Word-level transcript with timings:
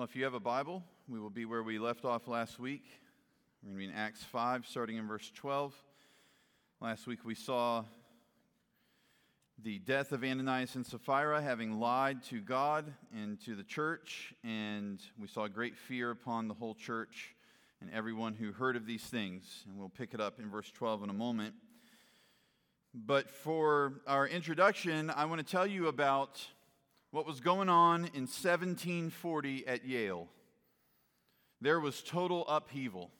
Well, 0.00 0.08
if 0.08 0.16
you 0.16 0.24
have 0.24 0.32
a 0.32 0.40
Bible, 0.40 0.82
we 1.10 1.20
will 1.20 1.28
be 1.28 1.44
where 1.44 1.62
we 1.62 1.78
left 1.78 2.06
off 2.06 2.26
last 2.26 2.58
week. 2.58 2.84
We're 3.62 3.74
going 3.74 3.80
to 3.80 3.86
be 3.86 3.92
in 3.92 4.00
Acts 4.00 4.24
5, 4.24 4.66
starting 4.66 4.96
in 4.96 5.06
verse 5.06 5.30
12. 5.34 5.74
Last 6.80 7.06
week 7.06 7.22
we 7.22 7.34
saw 7.34 7.84
the 9.62 9.78
death 9.78 10.12
of 10.12 10.24
Ananias 10.24 10.74
and 10.74 10.86
Sapphira, 10.86 11.42
having 11.42 11.78
lied 11.78 12.22
to 12.30 12.40
God 12.40 12.90
and 13.14 13.38
to 13.44 13.54
the 13.54 13.62
church, 13.62 14.32
and 14.42 15.02
we 15.20 15.28
saw 15.28 15.46
great 15.48 15.76
fear 15.76 16.10
upon 16.10 16.48
the 16.48 16.54
whole 16.54 16.74
church 16.74 17.36
and 17.82 17.90
everyone 17.92 18.32
who 18.32 18.52
heard 18.52 18.76
of 18.76 18.86
these 18.86 19.04
things. 19.04 19.64
And 19.68 19.76
we'll 19.76 19.90
pick 19.90 20.14
it 20.14 20.20
up 20.22 20.40
in 20.40 20.48
verse 20.48 20.70
12 20.70 21.02
in 21.02 21.10
a 21.10 21.12
moment. 21.12 21.52
But 22.94 23.30
for 23.30 24.00
our 24.06 24.26
introduction, 24.26 25.10
I 25.10 25.26
want 25.26 25.46
to 25.46 25.46
tell 25.46 25.66
you 25.66 25.88
about 25.88 26.40
what 27.10 27.26
was 27.26 27.40
going 27.40 27.68
on 27.68 28.04
in 28.14 28.26
1740 28.26 29.66
at 29.66 29.84
Yale. 29.84 30.28
There 31.60 31.80
was 31.80 32.02
total 32.02 32.46
upheaval. 32.48 33.10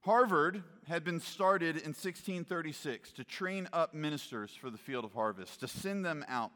Harvard 0.00 0.62
had 0.86 1.02
been 1.02 1.20
started 1.20 1.76
in 1.76 1.88
1636 1.88 3.12
to 3.12 3.24
train 3.24 3.68
up 3.72 3.94
ministers 3.94 4.52
for 4.52 4.70
the 4.70 4.78
field 4.78 5.04
of 5.04 5.12
harvest, 5.12 5.60
to 5.60 5.68
send 5.68 6.04
them 6.04 6.24
out. 6.28 6.52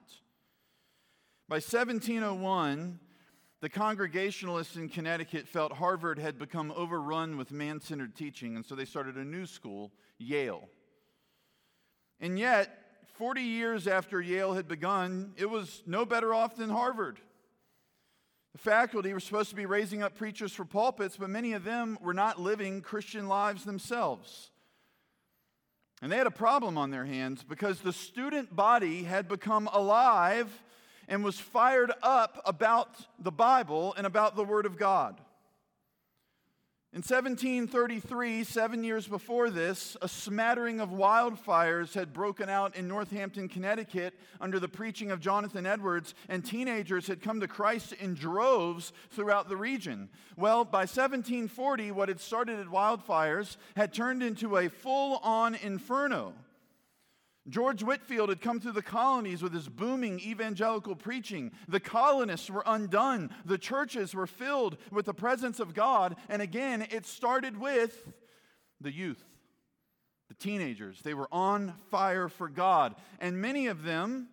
By 1.48 1.57
1701, 1.57 3.01
the 3.61 3.69
Congregationalists 3.69 4.77
in 4.77 4.89
Connecticut 4.89 5.48
felt 5.48 5.73
Harvard 5.73 6.19
had 6.19 6.39
become 6.39 6.73
overrun 6.77 7.37
with 7.37 7.51
man 7.51 7.81
centered 7.81 8.15
teaching, 8.15 8.56
and 8.56 8.65
so 8.65 8.75
they 8.75 8.84
started 8.84 9.17
a 9.17 9.25
new 9.25 9.47
school, 9.47 9.91
Yale. 10.19 10.69
And 12.20 12.39
yet, 12.39 12.70
40 13.20 13.42
years 13.42 13.87
after 13.87 14.19
Yale 14.23 14.55
had 14.55 14.66
begun, 14.66 15.34
it 15.37 15.45
was 15.45 15.83
no 15.84 16.06
better 16.06 16.33
off 16.33 16.56
than 16.56 16.70
Harvard. 16.70 17.20
The 18.52 18.59
faculty 18.59 19.12
were 19.12 19.20
supposed 19.20 19.51
to 19.51 19.56
be 19.56 19.66
raising 19.66 20.02
up 20.02 20.16
preachers 20.16 20.55
for 20.55 20.65
pulpits, 20.65 21.19
but 21.19 21.28
many 21.28 21.52
of 21.52 21.62
them 21.62 21.98
were 22.01 22.14
not 22.14 22.41
living 22.41 22.80
Christian 22.80 23.28
lives 23.28 23.64
themselves. 23.64 24.50
And 26.00 26.11
they 26.11 26.17
had 26.17 26.27
a 26.27 26.30
problem 26.30 26.78
on 26.78 26.91
their 26.91 27.05
hands 27.05 27.45
because 27.45 27.80
the 27.80 27.92
student 27.92 28.56
body 28.56 29.03
had 29.03 29.28
become 29.28 29.69
alive 29.70 30.50
and 31.06 31.23
was 31.23 31.39
fired 31.39 31.92
up 32.02 32.41
about 32.47 32.89
the 33.19 33.30
Bible 33.30 33.92
and 33.98 34.06
about 34.06 34.34
the 34.34 34.45
Word 34.45 34.64
of 34.64 34.78
God. 34.78 35.20
In 36.92 37.02
1733, 37.02 38.42
seven 38.42 38.83
years 38.83 39.06
before 39.06 39.48
this, 39.48 39.96
a 40.02 40.08
smattering 40.08 40.80
of 40.80 40.88
wildfires 40.88 41.94
had 41.94 42.12
broken 42.12 42.48
out 42.48 42.74
in 42.74 42.88
Northampton, 42.88 43.48
Connecticut, 43.48 44.12
under 44.41 44.58
the 44.58 44.66
preaching 44.66 45.12
of 45.12 45.20
Jonathan 45.20 45.66
Edwards, 45.66 46.16
and 46.28 46.44
teenagers 46.44 47.06
had 47.06 47.22
come 47.22 47.38
to 47.38 47.46
Christ 47.46 47.92
in 47.92 48.14
droves 48.14 48.92
throughout 49.12 49.48
the 49.48 49.56
region. 49.56 50.08
Well, 50.36 50.64
by 50.64 50.80
1740, 50.80 51.92
what 51.92 52.08
had 52.08 52.18
started 52.18 52.58
as 52.58 52.66
wildfires 52.66 53.56
had 53.77 53.94
turned 53.94 54.24
into 54.24 54.56
a 54.56 54.68
full 54.68 55.18
on 55.18 55.55
inferno. 55.55 56.34
George 57.51 57.83
Whitefield 57.83 58.29
had 58.29 58.41
come 58.41 58.61
through 58.61 58.73
the 58.73 58.83
colonies 58.83 59.43
with 59.43 59.53
his 59.53 59.69
booming 59.69 60.20
evangelical 60.20 60.95
preaching. 60.95 61.51
The 61.69 61.81
colonists 61.81 62.48
were 62.48 62.62
undone. 62.65 63.31
The 63.45 63.59
churches 63.59 64.15
were 64.15 64.27
filled 64.27 64.79
with 64.91 65.07
the 65.07 65.15
presence 65.15 65.61
of 65.61 65.75
God. 65.75 66.17
And 66.29 66.41
again, 66.41 66.87
it 66.91 67.07
started 67.07 67.59
with 67.59 68.12
the 68.81 68.92
youth, 68.92 69.23
the 70.29 70.34
teenagers. 70.34 71.03
They 71.03 71.15
were 71.15 71.29
on 71.33 71.75
fire 71.91 72.29
for 72.29 72.48
God. 72.48 72.95
And 73.19 73.42
many 73.42 73.67
of 73.67 73.83
them 73.83 74.29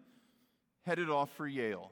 headed 0.85 1.09
off 1.09 1.31
for 1.31 1.47
Yale. 1.47 1.91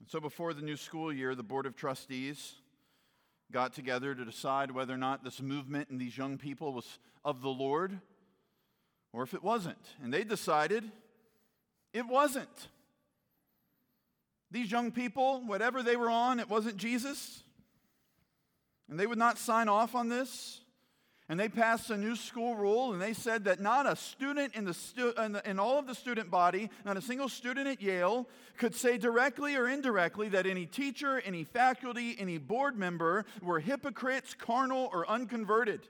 And 0.00 0.08
so 0.08 0.20
before 0.20 0.54
the 0.54 0.62
new 0.62 0.76
school 0.76 1.12
year, 1.12 1.34
the 1.34 1.42
Board 1.44 1.66
of 1.66 1.76
Trustees 1.76 2.54
got 3.52 3.74
together 3.74 4.14
to 4.14 4.24
decide 4.24 4.70
whether 4.70 4.94
or 4.94 4.98
not 4.98 5.22
this 5.22 5.42
movement 5.42 5.90
and 5.90 6.00
these 6.00 6.16
young 6.16 6.38
people 6.38 6.72
was 6.72 6.98
of 7.24 7.42
the 7.42 7.50
Lord 7.50 8.00
or 9.12 9.22
if 9.22 9.34
it 9.34 9.42
wasn't. 9.42 9.78
And 10.02 10.12
they 10.12 10.24
decided 10.24 10.84
it 11.92 12.06
wasn't. 12.06 12.68
These 14.50 14.70
young 14.70 14.92
people, 14.92 15.42
whatever 15.46 15.82
they 15.82 15.96
were 15.96 16.10
on, 16.10 16.40
it 16.40 16.48
wasn't 16.48 16.76
Jesus. 16.76 17.42
And 18.88 18.98
they 19.00 19.06
would 19.06 19.18
not 19.18 19.38
sign 19.38 19.68
off 19.68 19.94
on 19.94 20.08
this. 20.08 20.60
And 21.28 21.40
they 21.40 21.48
passed 21.48 21.88
a 21.88 21.96
new 21.96 22.14
school 22.14 22.56
rule, 22.56 22.92
and 22.92 23.00
they 23.00 23.14
said 23.14 23.44
that 23.44 23.60
not 23.60 23.86
a 23.86 23.96
student 23.96 24.54
in, 24.54 24.66
the 24.66 24.74
stu- 24.74 25.14
in, 25.16 25.32
the, 25.32 25.48
in 25.48 25.58
all 25.58 25.78
of 25.78 25.86
the 25.86 25.94
student 25.94 26.30
body, 26.30 26.68
not 26.84 26.98
a 26.98 27.00
single 27.00 27.28
student 27.28 27.66
at 27.68 27.80
Yale, 27.80 28.28
could 28.58 28.74
say 28.74 28.98
directly 28.98 29.56
or 29.56 29.66
indirectly 29.66 30.28
that 30.30 30.46
any 30.46 30.66
teacher, 30.66 31.22
any 31.24 31.44
faculty, 31.44 32.16
any 32.18 32.36
board 32.36 32.76
member 32.76 33.24
were 33.40 33.60
hypocrites, 33.60 34.34
carnal, 34.34 34.90
or 34.92 35.08
unconverted. 35.08 35.80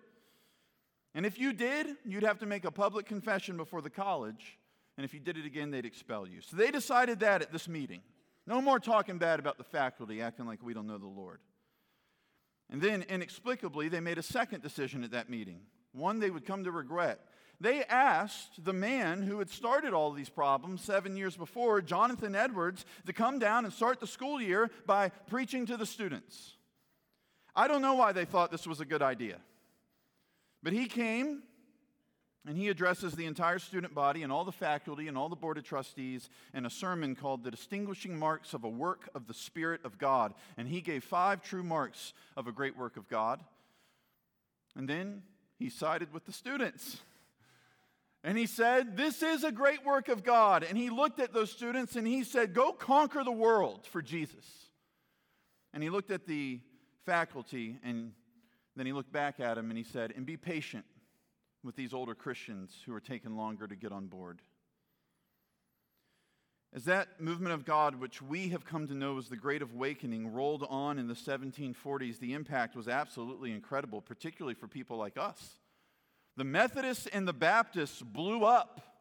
And 1.14 1.26
if 1.26 1.38
you 1.38 1.52
did, 1.52 1.88
you'd 2.04 2.22
have 2.22 2.38
to 2.38 2.46
make 2.46 2.64
a 2.64 2.70
public 2.70 3.06
confession 3.06 3.56
before 3.56 3.82
the 3.82 3.90
college. 3.90 4.58
And 4.96 5.04
if 5.04 5.12
you 5.12 5.20
did 5.20 5.36
it 5.36 5.46
again, 5.46 5.70
they'd 5.70 5.84
expel 5.84 6.26
you. 6.26 6.40
So 6.40 6.56
they 6.56 6.70
decided 6.70 7.20
that 7.20 7.42
at 7.42 7.52
this 7.52 7.68
meeting. 7.68 8.00
No 8.46 8.60
more 8.60 8.80
talking 8.80 9.18
bad 9.18 9.38
about 9.38 9.58
the 9.58 9.64
faculty, 9.64 10.20
acting 10.20 10.46
like 10.46 10.62
we 10.62 10.74
don't 10.74 10.86
know 10.86 10.98
the 10.98 11.06
Lord. 11.06 11.40
And 12.70 12.80
then, 12.80 13.02
inexplicably, 13.02 13.88
they 13.88 14.00
made 14.00 14.18
a 14.18 14.22
second 14.22 14.62
decision 14.62 15.04
at 15.04 15.10
that 15.10 15.28
meeting, 15.28 15.60
one 15.92 16.18
they 16.18 16.30
would 16.30 16.46
come 16.46 16.64
to 16.64 16.70
regret. 16.70 17.20
They 17.60 17.84
asked 17.84 18.64
the 18.64 18.72
man 18.72 19.22
who 19.22 19.38
had 19.38 19.50
started 19.50 19.92
all 19.92 20.10
these 20.10 20.30
problems 20.30 20.82
seven 20.82 21.16
years 21.16 21.36
before, 21.36 21.80
Jonathan 21.82 22.34
Edwards, 22.34 22.84
to 23.06 23.12
come 23.12 23.38
down 23.38 23.64
and 23.64 23.72
start 23.72 24.00
the 24.00 24.06
school 24.06 24.40
year 24.40 24.70
by 24.86 25.10
preaching 25.28 25.66
to 25.66 25.76
the 25.76 25.86
students. 25.86 26.54
I 27.54 27.68
don't 27.68 27.82
know 27.82 27.94
why 27.94 28.12
they 28.12 28.24
thought 28.24 28.50
this 28.50 28.66
was 28.66 28.80
a 28.80 28.84
good 28.84 29.02
idea. 29.02 29.36
But 30.62 30.72
he 30.72 30.86
came 30.86 31.42
and 32.46 32.56
he 32.56 32.68
addresses 32.68 33.14
the 33.14 33.26
entire 33.26 33.58
student 33.58 33.94
body 33.94 34.22
and 34.22 34.32
all 34.32 34.44
the 34.44 34.52
faculty 34.52 35.06
and 35.06 35.16
all 35.16 35.28
the 35.28 35.36
board 35.36 35.58
of 35.58 35.64
trustees 35.64 36.28
in 36.52 36.66
a 36.66 36.70
sermon 36.70 37.14
called 37.14 37.44
The 37.44 37.52
Distinguishing 37.52 38.18
Marks 38.18 38.52
of 38.52 38.64
a 38.64 38.68
Work 38.68 39.08
of 39.14 39.26
the 39.26 39.34
Spirit 39.34 39.80
of 39.84 39.98
God. 39.98 40.34
And 40.56 40.66
he 40.66 40.80
gave 40.80 41.04
five 41.04 41.42
true 41.42 41.62
marks 41.62 42.12
of 42.36 42.48
a 42.48 42.52
great 42.52 42.76
work 42.76 42.96
of 42.96 43.08
God. 43.08 43.44
And 44.74 44.88
then 44.88 45.22
he 45.58 45.70
sided 45.70 46.12
with 46.12 46.24
the 46.24 46.32
students. 46.32 46.98
And 48.24 48.36
he 48.36 48.46
said, 48.46 48.96
This 48.96 49.22
is 49.22 49.44
a 49.44 49.52
great 49.52 49.84
work 49.84 50.08
of 50.08 50.24
God. 50.24 50.64
And 50.64 50.76
he 50.76 50.90
looked 50.90 51.20
at 51.20 51.32
those 51.32 51.50
students 51.50 51.94
and 51.96 52.06
he 52.06 52.24
said, 52.24 52.54
Go 52.54 52.72
conquer 52.72 53.22
the 53.22 53.32
world 53.32 53.86
for 53.86 54.02
Jesus. 54.02 54.46
And 55.72 55.82
he 55.82 55.90
looked 55.90 56.10
at 56.10 56.26
the 56.26 56.60
faculty 57.04 57.78
and 57.84 58.12
then 58.76 58.86
he 58.86 58.92
looked 58.92 59.12
back 59.12 59.40
at 59.40 59.58
him 59.58 59.70
and 59.70 59.78
he 59.78 59.84
said, 59.84 60.12
And 60.16 60.24
be 60.24 60.36
patient 60.36 60.84
with 61.62 61.76
these 61.76 61.92
older 61.92 62.14
Christians 62.14 62.74
who 62.86 62.94
are 62.94 63.00
taking 63.00 63.36
longer 63.36 63.66
to 63.66 63.76
get 63.76 63.92
on 63.92 64.06
board. 64.06 64.40
As 66.74 66.84
that 66.86 67.20
movement 67.20 67.52
of 67.52 67.66
God, 67.66 67.96
which 67.96 68.22
we 68.22 68.48
have 68.48 68.64
come 68.64 68.88
to 68.88 68.94
know 68.94 69.18
as 69.18 69.28
the 69.28 69.36
Great 69.36 69.60
Awakening, 69.60 70.32
rolled 70.32 70.66
on 70.70 70.98
in 70.98 71.06
the 71.06 71.14
1740s, 71.14 72.18
the 72.18 72.32
impact 72.32 72.74
was 72.74 72.88
absolutely 72.88 73.52
incredible, 73.52 74.00
particularly 74.00 74.54
for 74.54 74.66
people 74.66 74.96
like 74.96 75.18
us. 75.18 75.58
The 76.38 76.44
Methodists 76.44 77.06
and 77.08 77.28
the 77.28 77.34
Baptists 77.34 78.00
blew 78.00 78.44
up 78.44 78.91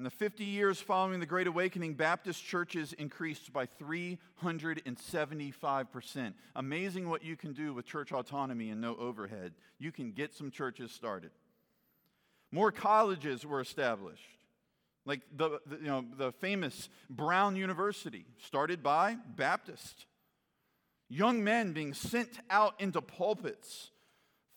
in 0.00 0.04
the 0.04 0.10
50 0.10 0.44
years 0.44 0.80
following 0.80 1.20
the 1.20 1.26
Great 1.26 1.46
Awakening, 1.46 1.92
Baptist 1.92 2.42
churches 2.42 2.94
increased 2.94 3.52
by 3.52 3.66
375%. 3.78 6.32
Amazing 6.56 7.10
what 7.10 7.22
you 7.22 7.36
can 7.36 7.52
do 7.52 7.74
with 7.74 7.84
church 7.84 8.10
autonomy 8.10 8.70
and 8.70 8.80
no 8.80 8.96
overhead. 8.96 9.52
You 9.78 9.92
can 9.92 10.12
get 10.12 10.32
some 10.32 10.50
churches 10.50 10.90
started. 10.90 11.32
More 12.50 12.72
colleges 12.72 13.44
were 13.44 13.60
established. 13.60 14.24
Like 15.04 15.20
the, 15.36 15.60
the, 15.66 15.76
you 15.76 15.88
know, 15.88 16.06
the 16.16 16.32
famous 16.32 16.88
Brown 17.10 17.56
University, 17.56 18.24
started 18.46 18.82
by 18.82 19.18
Baptist. 19.36 20.06
Young 21.10 21.44
men 21.44 21.74
being 21.74 21.92
sent 21.92 22.40
out 22.48 22.80
into 22.80 23.02
pulpits 23.02 23.90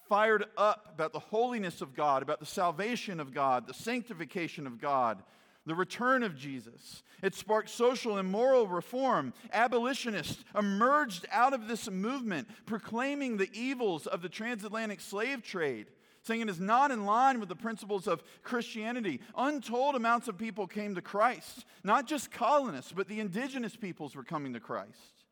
fired 0.08 0.46
up 0.58 0.90
about 0.94 1.14
the 1.14 1.20
holiness 1.20 1.82
of 1.82 1.96
God, 1.96 2.22
about 2.22 2.40
the 2.40 2.46
salvation 2.46 3.20
of 3.20 3.34
God, 3.34 3.68
the 3.68 3.74
sanctification 3.74 4.68
of 4.68 4.80
God, 4.80 5.24
the 5.66 5.76
return 5.76 6.24
of 6.24 6.36
Jesus. 6.36 7.04
It 7.22 7.36
sparked 7.36 7.70
social 7.70 8.18
and 8.18 8.30
moral 8.30 8.68
reform. 8.68 9.34
Abolitionists 9.54 10.44
emerged 10.58 11.26
out 11.32 11.54
of 11.54 11.68
this 11.68 11.90
movement, 11.90 12.50
proclaiming 12.66 13.38
the 13.38 13.50
evils 13.54 14.06
of 14.06 14.22
the 14.22 14.30
transatlantic 14.30 15.00
slave 15.00 15.42
trade, 15.42 15.88
saying 16.22 16.42
it 16.42 16.50
is 16.50 16.60
not 16.60 16.92
in 16.92 17.06
line 17.06 17.40
with 17.40 17.50
the 17.50 17.56
principles 17.56 18.08
of 18.08 18.24
Christianity. 18.44 19.22
Untold 19.38 19.96
amounts 19.96 20.28
of 20.28 20.38
people 20.38 20.68
came 20.68 20.96
to 20.96 21.02
Christ. 21.02 21.66
Not 21.84 22.08
just 22.08 22.32
colonists, 22.32 22.92
but 22.92 23.08
the 23.08 23.22
indigenous 23.22 23.76
peoples 23.76 24.16
were 24.16 24.24
coming 24.24 24.54
to 24.54 24.60
Christ. 24.60 25.23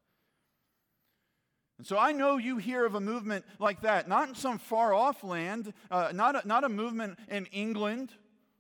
And 1.82 1.88
so 1.88 1.98
I 1.98 2.12
know 2.12 2.38
you 2.38 2.58
hear 2.58 2.86
of 2.86 2.94
a 2.94 3.00
movement 3.00 3.44
like 3.58 3.82
that, 3.82 4.08
not 4.08 4.30
in 4.30 4.36
some 4.36 4.60
far 4.60 4.94
off 4.94 5.24
land, 5.24 5.74
uh, 5.90 6.12
not, 6.14 6.36
a, 6.36 6.48
not 6.48 6.64
a 6.64 6.70
movement 6.70 7.18
in 7.28 7.48
England 7.48 8.14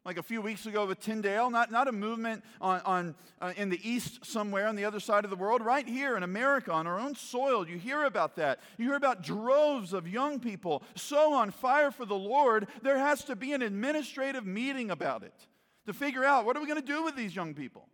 like 0.04 0.18
a 0.18 0.24
few 0.24 0.42
weeks 0.42 0.66
ago 0.66 0.88
with 0.88 1.00
Tyndale, 1.00 1.52
not, 1.52 1.70
not 1.70 1.88
a 1.88 1.92
movement 1.92 2.44
on, 2.60 2.82
on, 2.84 3.16
uh, 3.40 3.54
in 3.58 3.70
the 3.70 3.80
east 3.88 4.26
somewhere 4.26 4.66
on 4.66 4.76
the 4.76 4.86
other 4.86 5.00
side 5.00 5.24
of 5.24 5.30
the 5.30 5.36
world, 5.36 5.62
right 5.62 5.88
here 5.88 6.18
in 6.18 6.24
America, 6.24 6.72
on 6.72 6.88
our 6.88 7.00
own 7.00 7.14
soil. 7.14 7.70
You 7.70 7.78
hear 7.78 8.06
about 8.06 8.38
that. 8.38 8.60
You 8.80 8.86
hear 8.86 8.96
about 8.96 9.22
droves 9.22 9.94
of 9.94 10.08
young 10.08 10.40
people 10.40 10.82
so 10.96 11.36
on 11.36 11.52
fire 11.52 11.92
for 11.92 12.08
the 12.08 12.16
Lord, 12.16 12.70
there 12.82 12.98
has 12.98 13.24
to 13.26 13.36
be 13.36 13.54
an 13.54 13.62
administrative 13.62 14.48
meeting 14.48 14.90
about 14.90 15.22
it 15.22 15.46
to 15.86 15.94
figure 15.94 16.26
out 16.26 16.44
what 16.44 16.58
are 16.58 16.60
we 16.60 16.66
going 16.66 16.82
to 16.82 16.88
do 16.88 17.04
with 17.04 17.16
these 17.16 17.36
young 17.36 17.54
people. 17.54 17.88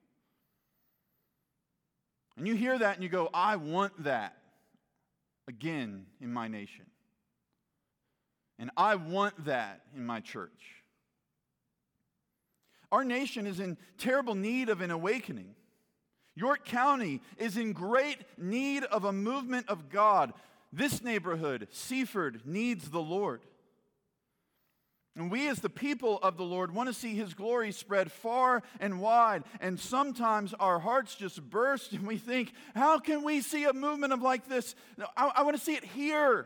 And 2.38 2.48
you 2.48 2.56
hear 2.56 2.80
that 2.80 2.96
and 2.96 3.04
you 3.04 3.10
go, 3.10 3.30
I 3.34 3.58
want 3.58 4.06
that 4.06 4.38
again 5.48 6.06
in 6.22 6.32
my 6.32 6.48
nation. 6.48 6.86
And 8.60 8.72
I 8.76 8.96
want 8.96 9.46
that 9.46 9.82
in 9.96 10.06
my 10.06 10.20
church. 10.20 10.84
Our 12.92 13.04
nation 13.04 13.46
is 13.46 13.60
in 13.60 13.78
terrible 13.98 14.36
need 14.36 14.70
of 14.70 14.82
an 14.82 14.92
awakening. 14.92 15.56
York 16.36 16.66
County 16.66 17.22
is 17.38 17.58
in 17.58 17.74
great 17.74 18.20
need 18.38 18.84
of 18.84 19.04
a 19.04 19.12
movement 19.12 19.68
of 19.70 19.90
God. 19.90 20.34
This 20.72 21.04
neighborhood, 21.04 21.68
Seaford, 21.72 22.42
needs 22.46 22.90
the 22.90 23.02
Lord. 23.02 23.42
And 25.18 25.32
we, 25.32 25.48
as 25.48 25.60
the 25.60 25.70
people 25.70 26.20
of 26.22 26.38
the 26.38 26.44
Lord, 26.44 26.72
want 26.72 26.90
to 26.90 26.94
see 26.94 27.16
His 27.16 27.34
glory 27.34 27.72
spread 27.72 28.12
far 28.12 28.62
and 28.80 29.02
wide. 29.02 29.44
And 29.60 29.80
sometimes 29.80 30.54
our 30.54 30.78
hearts 30.78 31.16
just 31.16 31.42
burst 31.50 31.92
and 31.94 32.06
we 32.06 32.18
think, 32.18 32.54
how 32.76 33.00
can 33.00 33.24
we 33.24 33.42
see 33.42 33.64
a 33.64 33.74
movement 33.74 34.14
of 34.14 34.22
like 34.22 34.48
this? 34.48 34.76
I, 35.18 35.32
I 35.38 35.42
want 35.42 35.58
to 35.58 35.64
see 35.64 35.74
it 35.74 35.84
here. 35.84 36.46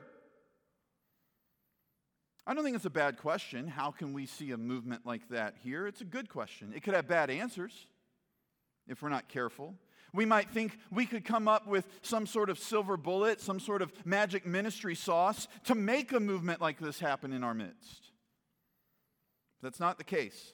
I 2.47 2.53
don't 2.53 2.63
think 2.63 2.77
it's 2.77 2.85
a 2.85 2.89
bad 2.89 3.17
question. 3.17 3.67
How 3.67 3.91
can 3.91 4.13
we 4.13 4.25
see 4.25 4.51
a 4.51 4.57
movement 4.57 5.05
like 5.05 5.27
that 5.29 5.55
here? 5.61 5.85
It's 5.85 6.01
a 6.01 6.05
good 6.05 6.29
question. 6.29 6.71
It 6.73 6.81
could 6.81 6.93
have 6.93 7.09
bad 7.09 7.29
answers 7.29 7.73
if 8.87 9.01
we're 9.01 9.09
not 9.09 9.27
careful. 9.27 9.75
We 10.13 10.25
might 10.25 10.49
think 10.49 10.77
we 10.89 11.05
could 11.05 11.25
come 11.25 11.49
up 11.49 11.67
with 11.67 11.85
some 12.01 12.25
sort 12.25 12.49
of 12.49 12.57
silver 12.57 12.95
bullet, 12.95 13.41
some 13.41 13.59
sort 13.59 13.81
of 13.81 13.91
magic 14.05 14.45
ministry 14.45 14.95
sauce 14.95 15.49
to 15.65 15.75
make 15.75 16.13
a 16.13 16.21
movement 16.21 16.61
like 16.61 16.79
this 16.79 17.01
happen 17.01 17.33
in 17.33 17.43
our 17.43 17.53
midst. 17.53 18.10
That's 19.61 19.79
not 19.79 19.97
the 19.97 20.03
case. 20.03 20.53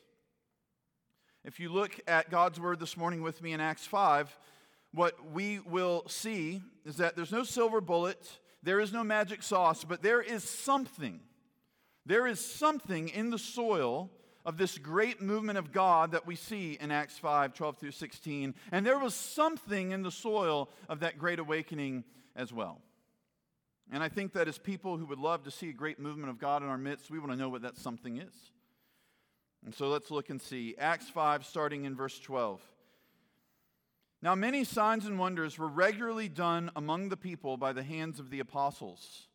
If 1.43 1.59
you 1.59 1.69
look 1.69 1.97
at 2.07 2.29
God's 2.29 2.59
word 2.59 2.79
this 2.79 2.97
morning 2.97 3.21
with 3.21 3.41
me 3.41 3.53
in 3.53 3.61
Acts 3.61 3.85
5, 3.85 4.37
what 4.93 5.31
we 5.31 5.59
will 5.59 6.03
see 6.07 6.61
is 6.85 6.97
that 6.97 7.15
there's 7.15 7.31
no 7.31 7.43
silver 7.43 7.79
bullet, 7.79 8.39
there 8.63 8.79
is 8.79 8.91
no 8.91 9.03
magic 9.03 9.43
sauce, 9.43 9.83
but 9.83 10.01
there 10.01 10.21
is 10.21 10.43
something. 10.43 11.21
There 12.05 12.27
is 12.27 12.43
something 12.43 13.09
in 13.09 13.29
the 13.29 13.39
soil 13.39 14.09
of 14.45 14.57
this 14.57 14.77
great 14.77 15.21
movement 15.21 15.57
of 15.57 15.71
God 15.71 16.11
that 16.11 16.25
we 16.25 16.35
see 16.35 16.77
in 16.79 16.91
Acts 16.91 17.17
5 17.17 17.53
12 17.53 17.77
through 17.77 17.91
16. 17.91 18.55
And 18.71 18.85
there 18.85 18.99
was 18.99 19.13
something 19.13 19.91
in 19.91 20.03
the 20.03 20.11
soil 20.11 20.69
of 20.89 21.01
that 21.01 21.17
great 21.17 21.39
awakening 21.39 22.03
as 22.35 22.51
well. 22.51 22.81
And 23.91 24.03
I 24.03 24.09
think 24.09 24.33
that 24.33 24.47
as 24.47 24.57
people 24.57 24.97
who 24.97 25.05
would 25.05 25.19
love 25.19 25.43
to 25.43 25.51
see 25.51 25.69
a 25.69 25.73
great 25.73 25.99
movement 25.99 26.29
of 26.29 26.39
God 26.39 26.61
in 26.61 26.69
our 26.69 26.77
midst, 26.77 27.09
we 27.09 27.19
want 27.19 27.31
to 27.31 27.37
know 27.37 27.49
what 27.49 27.61
that 27.61 27.77
something 27.77 28.17
is. 28.17 28.33
And 29.65 29.73
so 29.73 29.89
let's 29.89 30.11
look 30.11 30.29
and 30.29 30.41
see. 30.41 30.75
Acts 30.77 31.09
5, 31.09 31.45
starting 31.45 31.85
in 31.85 31.95
verse 31.95 32.19
12. 32.19 32.61
Now, 34.21 34.33
many 34.33 34.63
signs 34.63 35.05
and 35.05 35.19
wonders 35.19 35.57
were 35.59 35.67
regularly 35.67 36.27
done 36.27 36.71
among 36.75 37.09
the 37.09 37.17
people 37.17 37.57
by 37.57 37.73
the 37.73 37.83
hands 37.83 38.19
of 38.19 38.29
the 38.29 38.39
apostles. 38.39 39.27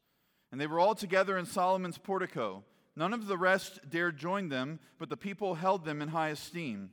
And 0.50 0.60
they 0.60 0.66
were 0.66 0.80
all 0.80 0.94
together 0.94 1.38
in 1.38 1.46
Solomon's 1.46 1.98
portico. 1.98 2.64
None 2.96 3.12
of 3.12 3.26
the 3.26 3.38
rest 3.38 3.80
dared 3.88 4.18
join 4.18 4.48
them, 4.48 4.80
but 4.98 5.08
the 5.08 5.16
people 5.16 5.54
held 5.54 5.84
them 5.84 6.02
in 6.02 6.08
high 6.08 6.30
esteem. 6.30 6.90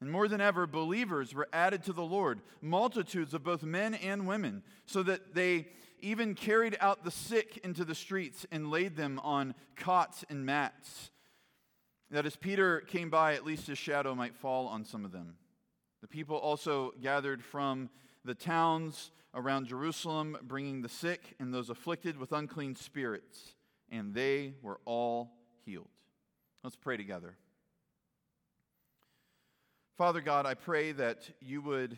And 0.00 0.10
more 0.10 0.28
than 0.28 0.40
ever, 0.40 0.66
believers 0.66 1.34
were 1.34 1.48
added 1.52 1.84
to 1.84 1.92
the 1.92 2.02
Lord, 2.02 2.42
multitudes 2.60 3.34
of 3.34 3.44
both 3.44 3.62
men 3.62 3.94
and 3.94 4.26
women, 4.26 4.62
so 4.84 5.02
that 5.04 5.34
they 5.34 5.68
even 6.00 6.34
carried 6.34 6.76
out 6.80 7.04
the 7.04 7.10
sick 7.10 7.60
into 7.62 7.84
the 7.84 7.94
streets 7.94 8.44
and 8.50 8.70
laid 8.70 8.96
them 8.96 9.20
on 9.22 9.54
cots 9.76 10.24
and 10.28 10.44
mats 10.44 11.10
that 12.12 12.26
as 12.26 12.36
Peter 12.36 12.80
came 12.80 13.08
by, 13.08 13.34
at 13.34 13.44
least 13.44 13.66
his 13.66 13.78
shadow 13.78 14.14
might 14.14 14.36
fall 14.36 14.68
on 14.68 14.84
some 14.84 15.04
of 15.04 15.12
them. 15.12 15.34
The 16.02 16.06
people 16.06 16.36
also 16.36 16.92
gathered 17.00 17.42
from 17.42 17.88
the 18.24 18.34
towns 18.34 19.10
around 19.34 19.66
Jerusalem, 19.66 20.36
bringing 20.42 20.82
the 20.82 20.90
sick 20.90 21.34
and 21.40 21.54
those 21.54 21.70
afflicted 21.70 22.18
with 22.18 22.32
unclean 22.32 22.76
spirits, 22.76 23.54
and 23.90 24.12
they 24.14 24.52
were 24.60 24.78
all 24.84 25.32
healed. 25.64 25.88
Let's 26.62 26.76
pray 26.76 26.98
together. 26.98 27.34
Father 29.96 30.20
God, 30.20 30.44
I 30.44 30.54
pray 30.54 30.92
that 30.92 31.30
you 31.40 31.62
would 31.62 31.96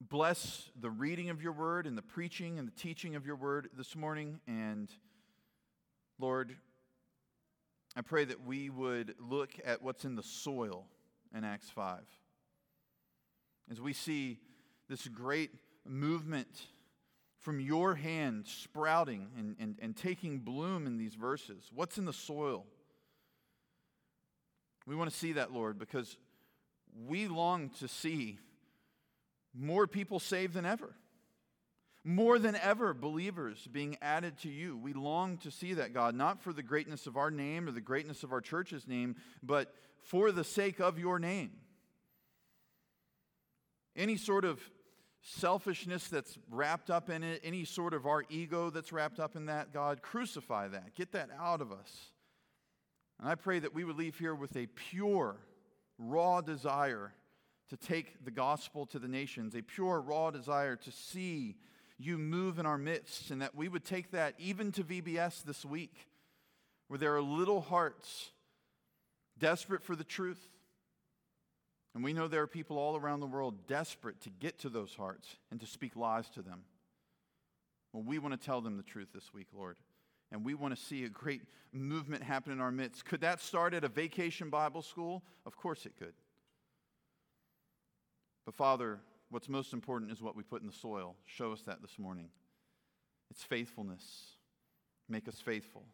bless 0.00 0.70
the 0.80 0.90
reading 0.90 1.28
of 1.28 1.42
your 1.42 1.52
word 1.52 1.86
and 1.86 1.98
the 1.98 2.02
preaching 2.02 2.58
and 2.58 2.68
the 2.68 2.72
teaching 2.72 3.16
of 3.16 3.26
your 3.26 3.36
word 3.36 3.68
this 3.76 3.96
morning. 3.96 4.40
And 4.46 4.88
Lord, 6.18 6.56
I 7.94 8.00
pray 8.00 8.24
that 8.24 8.44
we 8.44 8.70
would 8.70 9.14
look 9.18 9.50
at 9.64 9.82
what's 9.82 10.04
in 10.04 10.16
the 10.16 10.22
soil 10.22 10.86
in 11.36 11.44
Acts 11.44 11.68
5. 11.70 12.00
As 13.70 13.80
we 13.80 13.92
see 13.92 14.38
this 14.88 15.06
great 15.08 15.50
movement 15.86 16.48
from 17.38 17.60
your 17.60 17.94
hand 17.94 18.46
sprouting 18.46 19.28
and, 19.36 19.56
and, 19.58 19.78
and 19.80 19.96
taking 19.96 20.38
bloom 20.38 20.86
in 20.86 20.96
these 20.96 21.14
verses, 21.14 21.70
what's 21.74 21.98
in 21.98 22.04
the 22.06 22.12
soil? 22.12 22.64
We 24.86 24.96
want 24.96 25.10
to 25.10 25.16
see 25.16 25.32
that, 25.34 25.52
Lord, 25.52 25.78
because 25.78 26.16
we 27.06 27.28
long 27.28 27.70
to 27.80 27.88
see 27.88 28.38
more 29.54 29.86
people 29.86 30.18
saved 30.18 30.54
than 30.54 30.64
ever. 30.64 30.94
More 32.04 32.38
than 32.38 32.56
ever, 32.56 32.94
believers 32.94 33.68
being 33.70 33.96
added 34.02 34.38
to 34.38 34.48
you. 34.48 34.76
We 34.76 34.92
long 34.92 35.38
to 35.38 35.52
see 35.52 35.74
that, 35.74 35.94
God, 35.94 36.16
not 36.16 36.42
for 36.42 36.52
the 36.52 36.62
greatness 36.62 37.06
of 37.06 37.16
our 37.16 37.30
name 37.30 37.68
or 37.68 37.70
the 37.70 37.80
greatness 37.80 38.24
of 38.24 38.32
our 38.32 38.40
church's 38.40 38.88
name, 38.88 39.14
but 39.42 39.72
for 40.02 40.32
the 40.32 40.42
sake 40.42 40.80
of 40.80 40.98
your 40.98 41.20
name. 41.20 41.52
Any 43.94 44.16
sort 44.16 44.44
of 44.44 44.60
selfishness 45.22 46.08
that's 46.08 46.36
wrapped 46.50 46.90
up 46.90 47.08
in 47.08 47.22
it, 47.22 47.40
any 47.44 47.64
sort 47.64 47.94
of 47.94 48.06
our 48.06 48.24
ego 48.28 48.70
that's 48.70 48.92
wrapped 48.92 49.20
up 49.20 49.36
in 49.36 49.46
that, 49.46 49.72
God, 49.72 50.02
crucify 50.02 50.68
that. 50.68 50.96
Get 50.96 51.12
that 51.12 51.30
out 51.38 51.60
of 51.60 51.70
us. 51.70 52.10
And 53.20 53.28
I 53.28 53.36
pray 53.36 53.60
that 53.60 53.74
we 53.74 53.84
would 53.84 53.96
leave 53.96 54.18
here 54.18 54.34
with 54.34 54.56
a 54.56 54.66
pure, 54.66 55.36
raw 55.98 56.40
desire 56.40 57.14
to 57.68 57.76
take 57.76 58.24
the 58.24 58.32
gospel 58.32 58.86
to 58.86 58.98
the 58.98 59.06
nations, 59.06 59.54
a 59.54 59.62
pure, 59.62 60.00
raw 60.00 60.32
desire 60.32 60.74
to 60.74 60.90
see 60.90 61.54
you 62.02 62.18
move 62.18 62.58
in 62.58 62.66
our 62.66 62.78
midst, 62.78 63.30
and 63.30 63.42
that 63.42 63.54
we 63.54 63.68
would 63.68 63.84
take 63.84 64.10
that 64.10 64.34
even 64.38 64.72
to 64.72 64.82
VBS 64.82 65.44
this 65.44 65.64
week, 65.64 65.94
where 66.88 66.98
there 66.98 67.14
are 67.14 67.22
little 67.22 67.60
hearts 67.60 68.30
desperate 69.38 69.82
for 69.82 69.96
the 69.96 70.04
truth. 70.04 70.40
And 71.94 72.02
we 72.02 72.12
know 72.12 72.26
there 72.26 72.42
are 72.42 72.46
people 72.46 72.78
all 72.78 72.96
around 72.96 73.20
the 73.20 73.26
world 73.26 73.66
desperate 73.66 74.20
to 74.22 74.30
get 74.30 74.58
to 74.60 74.68
those 74.68 74.94
hearts 74.94 75.36
and 75.50 75.60
to 75.60 75.66
speak 75.66 75.94
lies 75.94 76.28
to 76.30 76.42
them. 76.42 76.62
Well, 77.92 78.02
we 78.02 78.18
want 78.18 78.38
to 78.38 78.44
tell 78.44 78.60
them 78.60 78.76
the 78.76 78.82
truth 78.82 79.08
this 79.12 79.34
week, 79.34 79.48
Lord. 79.54 79.76
And 80.30 80.44
we 80.44 80.54
want 80.54 80.74
to 80.74 80.80
see 80.80 81.04
a 81.04 81.10
great 81.10 81.42
movement 81.72 82.22
happen 82.22 82.52
in 82.52 82.60
our 82.60 82.72
midst. 82.72 83.04
Could 83.04 83.20
that 83.20 83.40
start 83.40 83.74
at 83.74 83.84
a 83.84 83.88
vacation 83.88 84.48
Bible 84.48 84.80
school? 84.80 85.22
Of 85.44 85.56
course 85.56 85.84
it 85.84 85.92
could. 85.98 86.14
But 88.46 88.54
Father, 88.54 89.00
What's 89.32 89.48
most 89.48 89.72
important 89.72 90.12
is 90.12 90.20
what 90.20 90.36
we 90.36 90.42
put 90.42 90.60
in 90.60 90.66
the 90.66 90.74
soil. 90.74 91.16
Show 91.24 91.52
us 91.52 91.62
that 91.62 91.80
this 91.80 91.98
morning. 91.98 92.28
It's 93.30 93.42
faithfulness. 93.42 94.02
Make 95.08 95.26
us 95.26 95.40
faithful. 95.40 95.84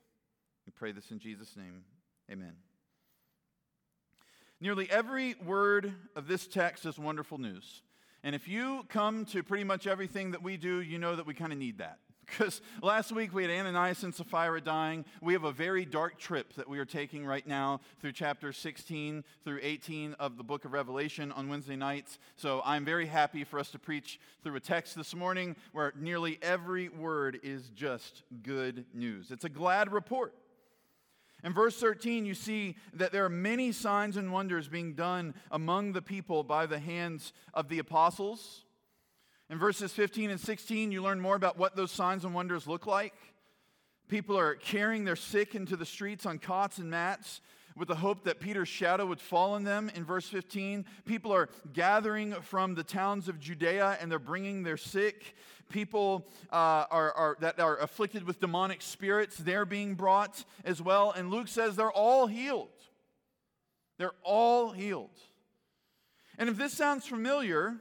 We 0.67 0.73
pray 0.73 0.91
this 0.91 1.13
in 1.13 1.21
Jesus' 1.21 1.57
name. 1.57 1.85
Amen. 2.29 2.55
Nearly 4.61 4.91
every 4.91 5.37
word 5.47 5.95
of 6.17 6.27
this 6.27 6.49
text 6.49 6.85
is 6.85 6.99
wonderful 6.99 7.39
news. 7.39 7.83
And 8.25 8.35
if 8.35 8.49
you 8.49 8.85
come 8.89 9.25
to 9.27 9.45
pretty 9.45 9.63
much 9.63 9.87
everything 9.87 10.33
that 10.33 10.43
we 10.43 10.57
do, 10.57 10.81
you 10.81 10.99
know 10.99 11.15
that 11.15 11.25
we 11.25 11.33
kind 11.33 11.53
of 11.53 11.61
need 11.61 11.79
that. 11.79 12.01
Because 12.29 12.61
last 12.83 13.13
week 13.13 13.35
we 13.35 13.43
had 13.43 13.51
Ananias 13.51 14.03
and 14.03 14.15
Sapphira 14.15 14.61
dying. 14.61 15.05
We 15.23 15.33
have 15.33 15.45
a 15.45 15.53
very 15.53 15.85
dark 15.85 16.19
trip 16.19 16.53
that 16.55 16.69
we 16.69 16.79
are 16.79 16.85
taking 16.85 17.25
right 17.25 17.47
now 17.47 17.81
through 18.01 18.13
chapter 18.13 18.53
16 18.53 19.25
through 19.45 19.61
18 19.63 20.15
of 20.15 20.37
the 20.37 20.45
book 20.45 20.65
of 20.65 20.73
Revelation 20.73 21.33
on 21.33 21.49
Wednesday 21.49 21.77
nights. 21.77 22.19
So 22.37 22.61
I'm 22.65 22.85
very 22.85 23.07
happy 23.07 23.45
for 23.45 23.59
us 23.59 23.71
to 23.71 23.79
preach 23.79 24.21
through 24.43 24.57
a 24.57 24.61
text 24.61 24.95
this 24.95 25.15
morning 25.15 25.57
where 25.73 25.93
nearly 25.99 26.39
every 26.43 26.89
word 26.89 27.41
is 27.43 27.71
just 27.71 28.23
good 28.43 28.85
news. 28.93 29.31
It's 29.31 29.45
a 29.45 29.51
glad 29.51 29.91
report. 29.91 30.35
In 31.45 31.53
verse 31.53 31.79
13, 31.79 32.27
you 32.27 32.35
see 32.35 32.77
that 32.95 33.13
there 33.13 33.25
are 33.25 33.31
many 33.31 33.71
signs 33.71 34.17
and 34.17 34.33
wonders 34.33 34.69
being 34.69 34.95
done 34.95 35.35
among 35.51 35.93
the 35.93 36.03
people 36.03 36.43
by 36.43 36.67
the 36.67 36.81
hands 36.81 37.33
of 37.55 37.69
the 37.69 37.79
apostles. 37.79 38.65
In 39.51 39.59
verses 39.59 39.93
15 39.93 40.31
and 40.31 40.41
16, 40.41 40.93
you 40.93 41.03
learn 41.03 41.21
more 41.21 41.35
about 41.35 41.57
what 41.57 41.75
those 41.75 41.91
signs 41.91 42.25
and 42.25 42.35
wonders 42.35 42.67
look 42.67 42.87
like. 42.87 43.15
People 44.09 44.39
are 44.39 44.55
carrying 44.55 45.05
their 45.05 45.17
sick 45.17 45.55
into 45.55 45.77
the 45.77 45.87
streets 45.87 46.27
on 46.27 46.39
cots 46.39 46.79
and 46.79 46.91
mats 46.91 47.41
with 47.77 47.89
the 47.89 47.95
hope 47.95 48.25
that 48.25 48.41
Peter's 48.41 48.69
shadow 48.69 49.07
would 49.07 49.21
fall 49.21 49.55
on 49.55 49.65
them 49.65 49.91
in 49.95 50.05
verse 50.05 50.29
15. 50.29 50.85
People 51.07 51.33
are 51.33 51.49
gathering 51.73 52.33
from 52.43 52.75
the 52.75 52.83
towns 52.83 53.29
of 53.29 53.39
Judea 53.39 53.97
and 54.01 54.11
they're 54.11 54.19
bringing 54.19 54.65
their 54.65 54.77
sick. 54.77 55.35
People 55.71 56.27
uh, 56.51 56.85
are, 56.91 57.13
are, 57.13 57.37
that 57.41 57.61
are 57.61 57.79
afflicted 57.79 58.25
with 58.25 58.41
demonic 58.41 58.83
spirits, 58.83 59.37
they're 59.37 59.67
being 59.67 59.95
brought 59.95 60.45
as 60.65 60.83
well. 60.83 61.13
And 61.13 61.31
Luke 61.31 61.49
says 61.49 61.77
they're 61.77 61.93
all 61.93 62.27
healed. 62.27 62.69
They're 63.99 64.13
all 64.23 64.73
healed. 64.73 65.17
And 66.39 66.49
if 66.49 66.57
this 66.57 66.73
sounds 66.73 67.07
familiar, 67.07 67.77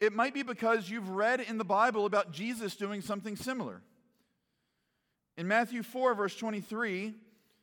it 0.00 0.14
might 0.14 0.34
be 0.34 0.42
because 0.42 0.88
you've 0.88 1.10
read 1.10 1.40
in 1.40 1.58
the 1.58 1.64
Bible 1.64 2.06
about 2.06 2.32
Jesus 2.32 2.74
doing 2.74 3.02
something 3.02 3.36
similar. 3.36 3.82
In 5.36 5.46
Matthew 5.46 5.82
4, 5.82 6.14
verse 6.14 6.34
23, 6.36 7.14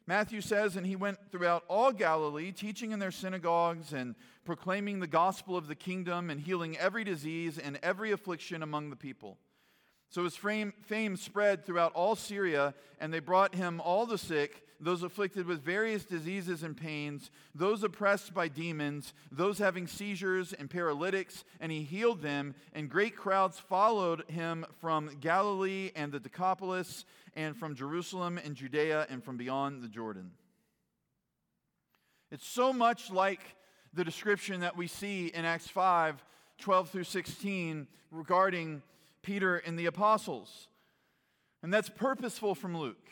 Matthew 0.06 0.42
says, 0.42 0.76
And 0.76 0.86
he 0.86 0.96
went 0.96 1.18
throughout 1.32 1.64
all 1.68 1.92
Galilee, 1.92 2.52
teaching 2.52 2.92
in 2.92 3.00
their 3.00 3.12
synagogues 3.12 3.92
and 3.92 4.16
proclaiming 4.46 5.00
the 5.00 5.08
gospel 5.08 5.58
of 5.58 5.68
the 5.68 5.76
kingdom 5.76 6.30
and 6.30 6.40
healing 6.40 6.78
every 6.78 7.04
disease 7.04 7.58
and 7.58 7.80
every 7.84 8.12
affliction 8.12 8.64
among 8.64 8.90
the 8.90 8.96
people. 8.96 9.38
So 10.10 10.24
his 10.24 10.36
fame, 10.36 11.18
spread 11.18 11.66
throughout 11.66 11.94
all 11.94 12.16
Syria, 12.16 12.74
and 13.00 13.14
they 13.14 13.20
brought 13.20 13.56
him 13.56 13.82
all 13.82 14.06
the 14.06 14.18
sick, 14.18 14.64
those 14.80 15.04
afflicted 15.04 15.48
with 15.48 15.64
various 15.64 16.06
diseases 16.06 16.64
and 16.64 16.78
pains, 16.78 17.32
those 17.56 17.84
oppressed 17.84 18.34
by 18.34 18.48
demons, 18.48 19.14
those 19.32 19.58
having 19.58 19.88
seizures 19.88 20.54
and 20.54 20.70
paralytics, 20.70 21.44
and 21.60 21.72
he 21.72 21.84
healed 21.84 22.22
them. 22.22 22.56
And 22.74 22.90
great 22.90 23.16
crowds 23.16 23.60
followed 23.60 24.24
him 24.30 24.66
from 24.80 25.12
Galilee 25.20 25.92
and 25.96 26.12
the 26.12 26.20
Decapolis, 26.20 27.06
and 27.36 27.56
from 27.56 27.76
Jerusalem 27.76 28.40
and 28.44 28.56
Judea, 28.56 29.08
and 29.10 29.24
from 29.24 29.38
beyond 29.38 29.84
the 29.84 29.88
Jordan. 29.88 30.32
It's 32.32 32.48
so 32.48 32.74
much 32.74 33.10
like 33.10 33.42
the 33.94 34.04
description 34.04 34.62
that 34.62 34.76
we 34.76 34.88
see 34.88 35.28
in 35.28 35.46
Acts 35.46 35.68
5 35.68 36.24
12 36.60 36.90
through 36.90 37.04
16 37.04 37.88
regarding 38.10 38.82
Peter 39.22 39.58
and 39.58 39.78
the 39.78 39.86
apostles. 39.86 40.68
And 41.62 41.74
that's 41.74 41.90
purposeful 41.90 42.56
from 42.56 42.78
Luke. 42.78 43.08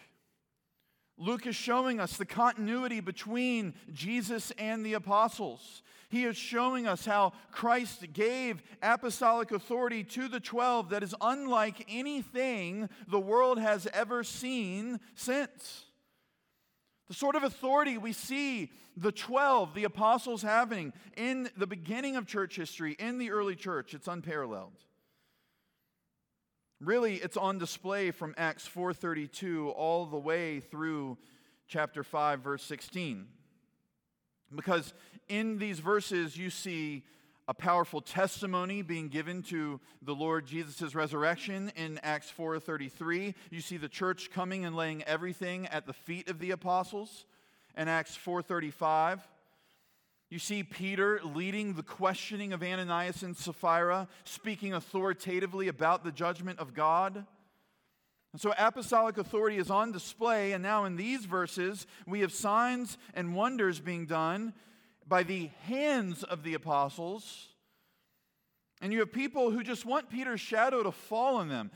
Luke 1.18 1.48
is 1.48 1.56
showing 1.56 2.00
us 2.00 2.18
the 2.18 2.26
continuity 2.26 3.00
between 3.00 3.74
Jesus 3.94 4.52
and 4.58 4.86
the 4.86 4.94
apostles. 4.94 5.82
He 6.10 6.26
is 6.26 6.38
showing 6.38 6.88
us 6.88 7.06
how 7.06 7.34
Christ 7.52 8.06
gave 8.14 8.62
apostolic 8.82 9.52
authority 9.52 10.04
to 10.04 10.28
the 10.28 10.40
12 10.40 10.90
that 10.90 11.04
is 11.04 11.16
unlike 11.22 11.86
anything 11.90 12.90
the 13.08 13.20
world 13.20 13.60
has 13.60 13.88
ever 13.94 14.24
seen 14.24 15.00
since. 15.16 15.86
The 17.08 17.14
sort 17.14 17.36
of 17.36 17.44
authority 17.44 17.98
we 17.98 18.14
see 18.14 18.72
the 18.98 19.12
12, 19.12 19.74
the 19.74 19.84
apostles 19.84 20.42
having 20.42 20.94
in 21.16 21.50
the 21.58 21.68
beginning 21.68 22.16
of 22.16 22.28
church 22.28 22.56
history, 22.56 22.96
in 23.00 23.18
the 23.18 23.32
early 23.32 23.56
church, 23.56 23.94
it's 23.94 24.08
unparalleled. 24.08 24.74
Really, 26.86 27.16
it's 27.16 27.36
on 27.36 27.58
display 27.58 28.12
from 28.12 28.36
Acts 28.38 28.68
4:32 28.68 29.70
all 29.72 30.06
the 30.06 30.20
way 30.20 30.60
through 30.60 31.18
chapter 31.68 32.04
5 32.04 32.42
verse 32.42 32.62
16. 32.62 33.28
Because 34.56 34.94
in 35.28 35.58
these 35.58 35.80
verses 35.80 36.38
you 36.38 36.52
see 36.52 37.04
a 37.48 37.56
powerful 37.56 38.02
testimony 38.02 38.84
being 38.84 39.08
given 39.08 39.42
to 39.44 39.82
the 40.04 40.14
Lord 40.14 40.46
Jesus' 40.46 40.94
resurrection 40.94 41.72
in 41.76 41.98
Acts 42.04 42.30
4:33. 42.30 43.34
You 43.50 43.62
see 43.62 43.78
the 43.78 43.90
church 43.90 44.30
coming 44.30 44.64
and 44.64 44.76
laying 44.76 45.02
everything 45.06 45.66
at 45.66 45.88
the 45.88 45.94
feet 45.94 46.30
of 46.30 46.38
the 46.38 46.52
apostles 46.52 47.26
in 47.76 47.88
Acts 47.88 48.16
4:35. 48.16 49.28
You 50.30 50.40
see 50.40 50.64
Peter 50.64 51.22
leading 51.24 51.74
the 51.74 51.84
questioning 51.84 52.52
of 52.52 52.64
Ananias 52.64 53.22
and 53.22 53.38
Sapphira, 53.38 54.08
speaking 54.24 54.74
authoritatively 54.74 55.68
about 55.68 56.04
the 56.04 56.12
judgment 56.12 56.60
of 56.60 56.74
God. 56.74 57.26
And 58.34 58.42
so 58.42 58.54
apostolic 58.58 59.18
authority 59.18 59.58
is 59.58 59.70
on 59.70 59.92
display, 59.92 60.52
and 60.52 60.62
now 60.62 60.84
in 60.86 60.98
these 60.98 61.26
verses, 61.26 61.88
we 62.06 62.20
have 62.22 62.34
signs 62.34 62.98
and 63.14 63.36
wonders 63.36 63.80
being 63.80 64.08
done 64.08 64.54
by 65.08 65.24
the 65.24 65.52
hands 65.68 66.24
of 66.24 66.44
the 66.44 66.56
apostles. 66.56 67.50
And 68.82 68.92
you 68.92 69.00
have 69.00 69.14
people 69.14 69.52
who 69.52 69.64
just 69.64 69.86
want 69.86 70.10
Peter's 70.10 70.42
shadow 70.42 70.84
to 70.84 70.92
fall 70.92 71.38
on 71.38 71.48
them. 71.48 71.72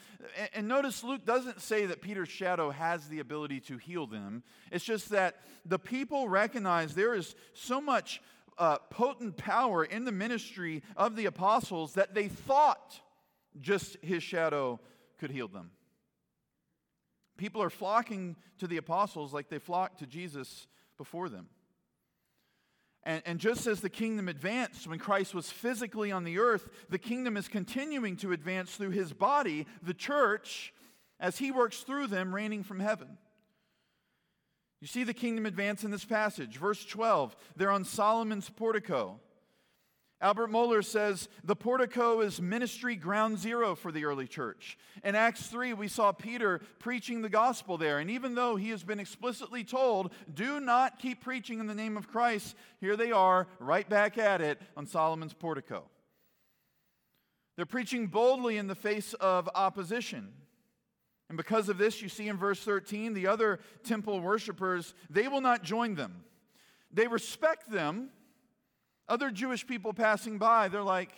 And 0.54 0.68
notice 0.68 1.02
Luke 1.02 1.26
doesn't 1.26 1.62
say 1.62 1.86
that 1.86 2.02
Peter's 2.02 2.28
shadow 2.28 2.72
has 2.72 3.08
the 3.08 3.20
ability 3.20 3.62
to 3.62 3.78
heal 3.78 4.06
them. 4.06 4.44
It's 4.70 4.84
just 4.84 5.10
that 5.10 5.38
the 5.66 5.80
people 5.80 6.28
recognize 6.28 6.94
there 6.94 7.16
is 7.16 7.36
so 7.54 7.80
much 7.80 8.22
uh, 8.60 8.78
potent 8.90 9.38
power 9.38 9.84
in 9.84 10.04
the 10.04 10.12
ministry 10.12 10.84
of 10.96 11.16
the 11.16 11.26
apostles 11.26 11.94
that 11.94 12.14
they 12.14 12.28
thought 12.28 13.00
just 13.60 13.98
his 14.02 14.22
shadow 14.22 14.80
could 15.18 15.32
heal 15.32 15.48
them. 15.48 15.72
People 17.38 17.64
are 17.64 17.70
flocking 17.70 18.36
to 18.60 18.68
the 18.68 18.78
apostles 18.78 19.34
like 19.34 19.50
they 19.50 19.60
flocked 19.60 20.00
to 20.00 20.06
Jesus 20.06 20.68
before 20.98 21.30
them. 21.30 21.48
And, 23.04 23.24
and, 23.26 23.40
just 23.40 23.66
as 23.66 23.80
the 23.80 23.90
kingdom 23.90 24.28
advanced 24.28 24.86
when 24.86 25.00
Christ 25.00 25.34
was 25.34 25.50
physically 25.50 26.12
on 26.12 26.26
the 26.26 26.38
earth, 26.38 26.68
the 26.90 27.00
kingdom 27.00 27.38
is 27.38 27.48
continuing 27.48 28.18
to 28.18 28.34
advance 28.34 28.76
through 28.76 28.90
his 28.90 29.14
body, 29.14 29.66
the 29.82 29.94
church, 29.94 30.74
as 31.18 31.38
he 31.38 31.50
works 31.50 31.80
through 31.80 32.08
them, 32.08 32.36
reigning 32.36 32.62
from 32.62 32.82
heaven. 32.82 33.18
You 34.82 34.88
see 34.88 35.04
the 35.04 35.14
kingdom 35.14 35.46
advance 35.46 35.84
in 35.84 35.92
this 35.92 36.06
passage. 36.06 36.58
Verse 36.58 36.86
12, 36.86 37.36
they're 37.56 37.72
on 37.72 37.84
Solomon's 37.84 38.50
portico. 38.50 39.20
Albert 40.22 40.52
Mohler 40.52 40.84
says 40.84 41.30
the 41.46 41.56
portico 41.56 42.20
is 42.20 42.42
ministry 42.42 42.98
ground 42.98 43.40
zero 43.40 43.74
for 43.74 43.90
the 43.90 44.04
early 44.04 44.28
church. 44.28 44.78
In 45.04 45.16
Acts 45.16 45.48
3, 45.48 45.74
we 45.74 45.88
saw 45.88 46.12
Peter 46.12 46.60
preaching 46.78 47.22
the 47.22 47.30
gospel 47.30 47.78
there. 47.78 48.00
And 48.00 48.12
even 48.12 48.36
though 48.36 48.58
he 48.58 48.70
has 48.70 48.84
been 48.84 49.00
explicitly 49.00 49.64
told, 49.64 50.12
do 50.34 50.60
not 50.60 51.00
keep 51.00 51.22
preaching 51.22 51.60
in 51.60 51.68
the 51.68 51.76
name 51.76 51.96
of 51.96 52.10
Christ, 52.10 52.56
here 52.82 52.98
they 52.98 53.14
are, 53.14 53.48
right 53.60 53.88
back 53.88 54.18
at 54.18 54.42
it 54.42 54.62
on 54.76 54.86
Solomon's 54.88 55.34
portico. 55.34 55.86
They're 57.56 57.66
preaching 57.66 58.08
boldly 58.08 58.58
in 58.58 58.68
the 58.68 58.76
face 58.76 59.14
of 59.16 59.50
opposition. 59.56 60.34
And 61.30 61.38
because 61.38 61.70
of 61.70 61.78
this, 61.78 62.02
you 62.02 62.10
see 62.10 62.28
in 62.28 62.38
verse 62.38 62.60
13, 62.60 63.14
the 63.14 63.28
other 63.28 63.60
temple 63.84 64.20
worshippers, 64.20 64.96
they 65.10 65.28
will 65.28 65.42
not 65.42 65.64
join 65.64 65.96
them. 65.96 66.24
They 66.92 67.08
respect 67.08 67.70
them. 67.72 68.10
Other 69.08 69.30
Jewish 69.30 69.66
people 69.66 69.94
passing 69.94 70.40
by, 70.40 70.68
they're 70.68 70.84
like, 70.84 71.12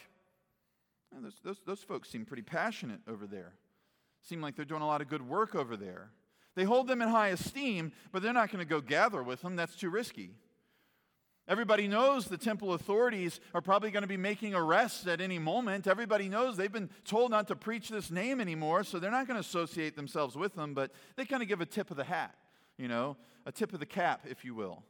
those, 1.21 1.33
those, 1.43 1.61
those 1.65 1.79
folks 1.79 2.09
seem 2.09 2.25
pretty 2.25 2.43
passionate 2.43 2.99
over 3.07 3.25
there. 3.25 3.53
Seem 4.21 4.41
like 4.41 4.55
they're 4.55 4.65
doing 4.65 4.81
a 4.81 4.87
lot 4.87 5.01
of 5.01 5.09
good 5.09 5.27
work 5.27 5.55
over 5.55 5.75
there. 5.75 6.11
They 6.55 6.63
hold 6.63 6.87
them 6.87 7.01
in 7.01 7.09
high 7.09 7.29
esteem, 7.29 7.91
but 8.11 8.21
they're 8.21 8.33
not 8.33 8.51
going 8.51 8.63
to 8.63 8.69
go 8.69 8.81
gather 8.81 9.23
with 9.23 9.41
them. 9.41 9.55
That's 9.55 9.75
too 9.75 9.89
risky. 9.89 10.31
Everybody 11.47 11.87
knows 11.87 12.25
the 12.25 12.37
temple 12.37 12.73
authorities 12.73 13.39
are 13.53 13.61
probably 13.61 13.91
going 13.91 14.03
to 14.03 14.07
be 14.07 14.17
making 14.17 14.53
arrests 14.53 15.07
at 15.07 15.19
any 15.19 15.39
moment. 15.39 15.87
Everybody 15.87 16.29
knows 16.29 16.55
they've 16.55 16.71
been 16.71 16.89
told 17.03 17.31
not 17.31 17.47
to 17.47 17.55
preach 17.55 17.89
this 17.89 18.11
name 18.11 18.39
anymore, 18.39 18.83
so 18.83 18.99
they're 18.99 19.11
not 19.11 19.27
going 19.27 19.41
to 19.41 19.47
associate 19.47 19.95
themselves 19.95 20.35
with 20.35 20.55
them, 20.55 20.73
but 20.73 20.91
they 21.15 21.25
kind 21.25 21.41
of 21.41 21.49
give 21.49 21.59
a 21.59 21.65
tip 21.65 21.91
of 21.91 21.97
the 21.97 22.03
hat, 22.03 22.35
you 22.77 22.87
know, 22.87 23.17
a 23.45 23.51
tip 23.51 23.73
of 23.73 23.79
the 23.79 23.85
cap, 23.85 24.25
if 24.29 24.45
you 24.45 24.53
will. 24.53 24.83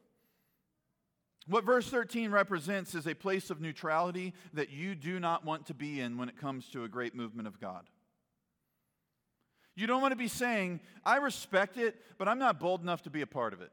What 1.48 1.64
verse 1.64 1.90
13 1.90 2.32
represents 2.32 2.94
is 2.94 3.08
a 3.08 3.16
place 3.16 3.50
of 3.50 3.62
neutrality 3.62 4.34
that 4.54 4.70
you 4.70 4.94
do 4.94 5.20
not 5.20 5.44
want 5.44 5.66
to 5.68 5.74
be 5.74 6.00
in 6.00 6.18
when 6.18 6.30
it 6.30 6.38
comes 6.38 6.68
to 6.70 6.84
a 6.84 6.88
great 6.88 7.16
movement 7.16 7.48
of 7.48 7.60
God. 7.60 7.86
You 9.76 9.88
don't 9.88 10.02
want 10.02 10.12
to 10.12 10.18
be 10.18 10.28
saying, 10.28 10.82
I 11.04 11.18
respect 11.18 11.78
it, 11.78 11.96
but 12.18 12.28
I'm 12.28 12.40
not 12.40 12.60
bold 12.60 12.82
enough 12.82 13.02
to 13.04 13.10
be 13.10 13.22
a 13.22 13.28
part 13.28 13.54
of 13.54 13.62
it. 13.62 13.72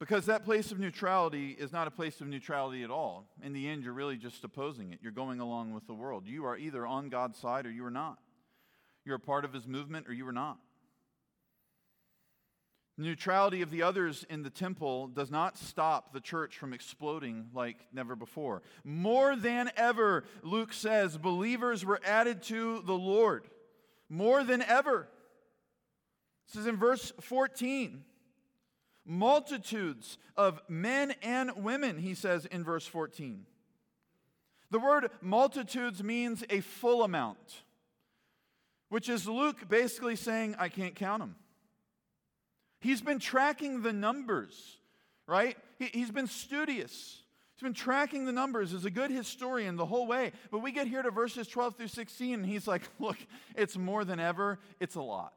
Because 0.00 0.26
that 0.26 0.44
place 0.44 0.72
of 0.72 0.78
neutrality 0.78 1.50
is 1.50 1.72
not 1.72 1.86
a 1.86 1.90
place 1.90 2.20
of 2.20 2.26
neutrality 2.26 2.82
at 2.82 2.90
all. 2.90 3.26
In 3.42 3.52
the 3.52 3.68
end, 3.68 3.84
you're 3.84 3.92
really 3.92 4.16
just 4.16 4.42
opposing 4.42 4.92
it. 4.92 4.98
You're 5.02 5.12
going 5.12 5.40
along 5.40 5.72
with 5.72 5.86
the 5.86 5.94
world. 5.94 6.26
You 6.26 6.44
are 6.46 6.56
either 6.56 6.86
on 6.86 7.08
God's 7.08 7.38
side 7.38 7.64
or 7.64 7.70
you 7.70 7.84
are 7.84 7.90
not. 7.90 8.18
You're 9.04 9.16
a 9.16 9.20
part 9.20 9.44
of 9.44 9.52
his 9.52 9.66
movement 9.66 10.08
or 10.08 10.12
you 10.12 10.26
are 10.26 10.32
not. 10.32 10.58
The 12.96 13.04
neutrality 13.04 13.60
of 13.62 13.70
the 13.70 13.82
others 13.82 14.24
in 14.30 14.42
the 14.42 14.50
temple 14.50 15.08
does 15.08 15.30
not 15.30 15.58
stop 15.58 16.12
the 16.12 16.20
church 16.20 16.56
from 16.58 16.72
exploding 16.72 17.46
like 17.52 17.76
never 17.92 18.14
before. 18.14 18.62
More 18.84 19.34
than 19.34 19.70
ever, 19.76 20.24
Luke 20.42 20.72
says, 20.72 21.18
believers 21.18 21.84
were 21.84 22.00
added 22.04 22.42
to 22.44 22.82
the 22.82 22.94
Lord. 22.94 23.48
More 24.08 24.44
than 24.44 24.62
ever. 24.62 25.08
This 26.46 26.60
is 26.60 26.66
in 26.66 26.76
verse 26.76 27.12
14 27.20 28.04
multitudes 29.04 30.18
of 30.36 30.60
men 30.68 31.14
and 31.22 31.52
women, 31.56 31.98
he 31.98 32.14
says 32.14 32.46
in 32.46 32.64
verse 32.64 32.86
14. 32.86 33.46
The 34.70 34.80
word 34.80 35.10
multitudes 35.20 36.02
means 36.02 36.42
a 36.50 36.60
full 36.60 37.02
amount. 37.04 37.62
which 38.88 39.08
is 39.08 39.26
Luke 39.26 39.68
basically 39.68 40.14
saying, 40.14 40.54
I 40.58 40.68
can't 40.68 40.94
count 40.94 41.20
them. 41.20 41.34
He's 42.80 43.00
been 43.00 43.18
tracking 43.18 43.82
the 43.82 43.92
numbers, 43.92 44.76
right? 45.26 45.56
He, 45.78 46.00
has 46.00 46.10
been 46.10 46.26
studious. 46.26 47.22
He's 47.54 47.62
been 47.62 47.72
tracking 47.72 48.24
the 48.24 48.32
numbers 48.32 48.74
as 48.74 48.84
a 48.84 48.90
good 48.90 49.10
historian 49.10 49.76
the 49.76 49.86
whole 49.86 50.06
way. 50.06 50.32
But 50.50 50.58
we 50.58 50.70
get 50.70 50.86
here 50.86 51.02
to 51.02 51.10
verses 51.10 51.48
12 51.48 51.76
through 51.76 51.88
16, 51.88 52.34
and 52.34 52.46
he's 52.46 52.68
like, 52.68 52.82
look, 52.98 53.16
it's 53.56 53.76
more 53.76 54.04
than 54.04 54.20
ever. 54.20 54.58
It's 54.80 54.96
a 54.96 55.02
lot. 55.02 55.34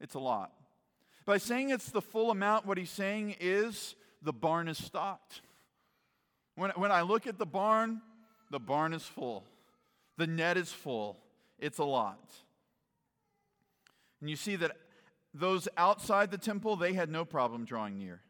It's 0.00 0.14
a 0.14 0.18
lot. 0.18 0.52
By 1.26 1.38
saying 1.38 1.70
it's 1.70 1.90
the 1.90 2.00
full 2.00 2.30
amount, 2.30 2.66
what 2.66 2.78
he's 2.78 2.88
saying 2.88 3.34
is 3.40 3.96
the 4.22 4.32
barn 4.32 4.68
is 4.68 4.78
stocked. 4.78 5.42
When, 6.54 6.70
when 6.70 6.92
I 6.92 7.02
look 7.02 7.26
at 7.26 7.36
the 7.36 7.44
barn, 7.46 8.00
the 8.50 8.60
barn 8.60 8.94
is 8.94 9.02
full. 9.02 9.44
The 10.16 10.28
net 10.28 10.56
is 10.56 10.72
full. 10.72 11.18
It's 11.58 11.78
a 11.78 11.84
lot. 11.84 12.30
And 14.20 14.30
you 14.30 14.36
see 14.36 14.56
that 14.56 14.76
those 15.34 15.68
outside 15.76 16.30
the 16.30 16.38
temple, 16.38 16.76
they 16.76 16.92
had 16.92 17.10
no 17.10 17.24
problem 17.24 17.64
drawing 17.64 17.98
near. 17.98 18.22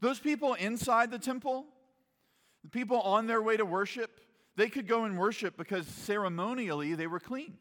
Those 0.00 0.18
people 0.18 0.54
inside 0.54 1.10
the 1.10 1.18
temple, 1.18 1.66
the 2.62 2.70
people 2.70 3.00
on 3.00 3.26
their 3.26 3.42
way 3.42 3.56
to 3.56 3.66
worship, 3.66 4.20
they 4.56 4.68
could 4.68 4.86
go 4.86 5.04
and 5.04 5.18
worship 5.18 5.56
because 5.56 5.86
ceremonially 5.86 6.94
they 6.94 7.06
were 7.06 7.20
clean, 7.20 7.58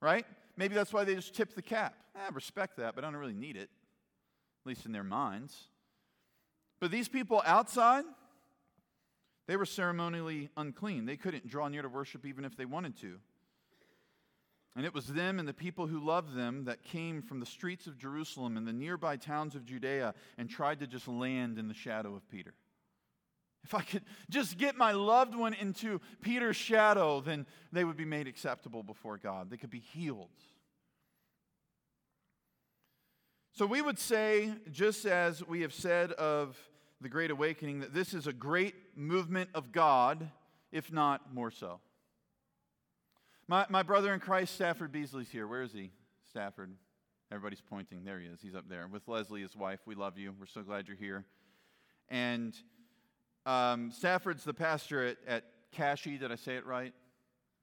right? 0.00 0.26
Maybe 0.56 0.74
that's 0.74 0.92
why 0.92 1.04
they 1.04 1.14
just 1.14 1.34
tipped 1.34 1.54
the 1.54 1.62
cap. 1.62 1.94
I 2.14 2.28
respect 2.30 2.78
that, 2.78 2.94
but 2.94 3.04
I 3.04 3.10
don't 3.10 3.20
really 3.20 3.34
need 3.34 3.56
it, 3.56 3.68
at 4.62 4.66
least 4.66 4.86
in 4.86 4.92
their 4.92 5.04
minds. 5.04 5.54
But 6.80 6.90
these 6.90 7.08
people 7.08 7.42
outside, 7.44 8.04
they 9.46 9.56
were 9.56 9.66
ceremonially 9.66 10.50
unclean. 10.56 11.06
They 11.06 11.16
couldn't 11.16 11.46
draw 11.46 11.68
near 11.68 11.82
to 11.82 11.88
worship 11.88 12.24
even 12.26 12.44
if 12.44 12.56
they 12.56 12.64
wanted 12.64 12.96
to. 13.00 13.18
And 14.74 14.84
it 14.84 14.92
was 14.92 15.06
them 15.06 15.38
and 15.38 15.48
the 15.48 15.54
people 15.54 15.86
who 15.86 15.98
loved 15.98 16.36
them 16.36 16.64
that 16.64 16.82
came 16.82 17.22
from 17.22 17.40
the 17.40 17.46
streets 17.46 17.86
of 17.86 17.96
Jerusalem 17.96 18.58
and 18.58 18.68
the 18.68 18.74
nearby 18.74 19.16
towns 19.16 19.54
of 19.54 19.64
Judea 19.64 20.14
and 20.36 20.50
tried 20.50 20.80
to 20.80 20.86
just 20.86 21.08
land 21.08 21.58
in 21.58 21.68
the 21.68 21.74
shadow 21.74 22.14
of 22.14 22.28
Peter. 22.28 22.52
If 23.66 23.74
I 23.74 23.82
could 23.82 24.02
just 24.30 24.58
get 24.58 24.76
my 24.76 24.92
loved 24.92 25.34
one 25.34 25.52
into 25.52 26.00
Peter's 26.22 26.54
shadow, 26.54 27.20
then 27.20 27.46
they 27.72 27.82
would 27.82 27.96
be 27.96 28.04
made 28.04 28.28
acceptable 28.28 28.84
before 28.84 29.18
God. 29.18 29.50
They 29.50 29.56
could 29.56 29.70
be 29.70 29.80
healed. 29.80 30.30
So 33.50 33.66
we 33.66 33.82
would 33.82 33.98
say, 33.98 34.52
just 34.70 35.04
as 35.04 35.44
we 35.44 35.62
have 35.62 35.74
said 35.74 36.12
of 36.12 36.56
the 37.00 37.08
Great 37.08 37.32
Awakening, 37.32 37.80
that 37.80 37.92
this 37.92 38.14
is 38.14 38.28
a 38.28 38.32
great 38.32 38.76
movement 38.94 39.50
of 39.52 39.72
God, 39.72 40.30
if 40.70 40.92
not 40.92 41.34
more 41.34 41.50
so. 41.50 41.80
My, 43.48 43.66
my 43.68 43.82
brother 43.82 44.14
in 44.14 44.20
Christ, 44.20 44.54
Stafford 44.54 44.92
Beasley's 44.92 45.28
here. 45.28 45.48
Where 45.48 45.62
is 45.62 45.72
he? 45.72 45.90
Stafford. 46.30 46.70
Everybody's 47.32 47.62
pointing. 47.62 48.04
There 48.04 48.20
he 48.20 48.28
is. 48.28 48.40
He's 48.40 48.54
up 48.54 48.68
there 48.68 48.86
with 48.86 49.08
Leslie, 49.08 49.42
his 49.42 49.56
wife. 49.56 49.80
We 49.86 49.96
love 49.96 50.18
you. 50.18 50.32
We're 50.38 50.46
so 50.46 50.62
glad 50.62 50.86
you're 50.86 50.96
here. 50.96 51.24
And 52.08 52.54
um, 53.46 53.90
Stafford's 53.92 54.44
the 54.44 54.52
pastor 54.52 55.06
at, 55.06 55.16
at 55.26 55.44
Cashy. 55.72 56.18
Did 56.18 56.32
I 56.32 56.36
say 56.36 56.56
it 56.56 56.66
right? 56.66 56.92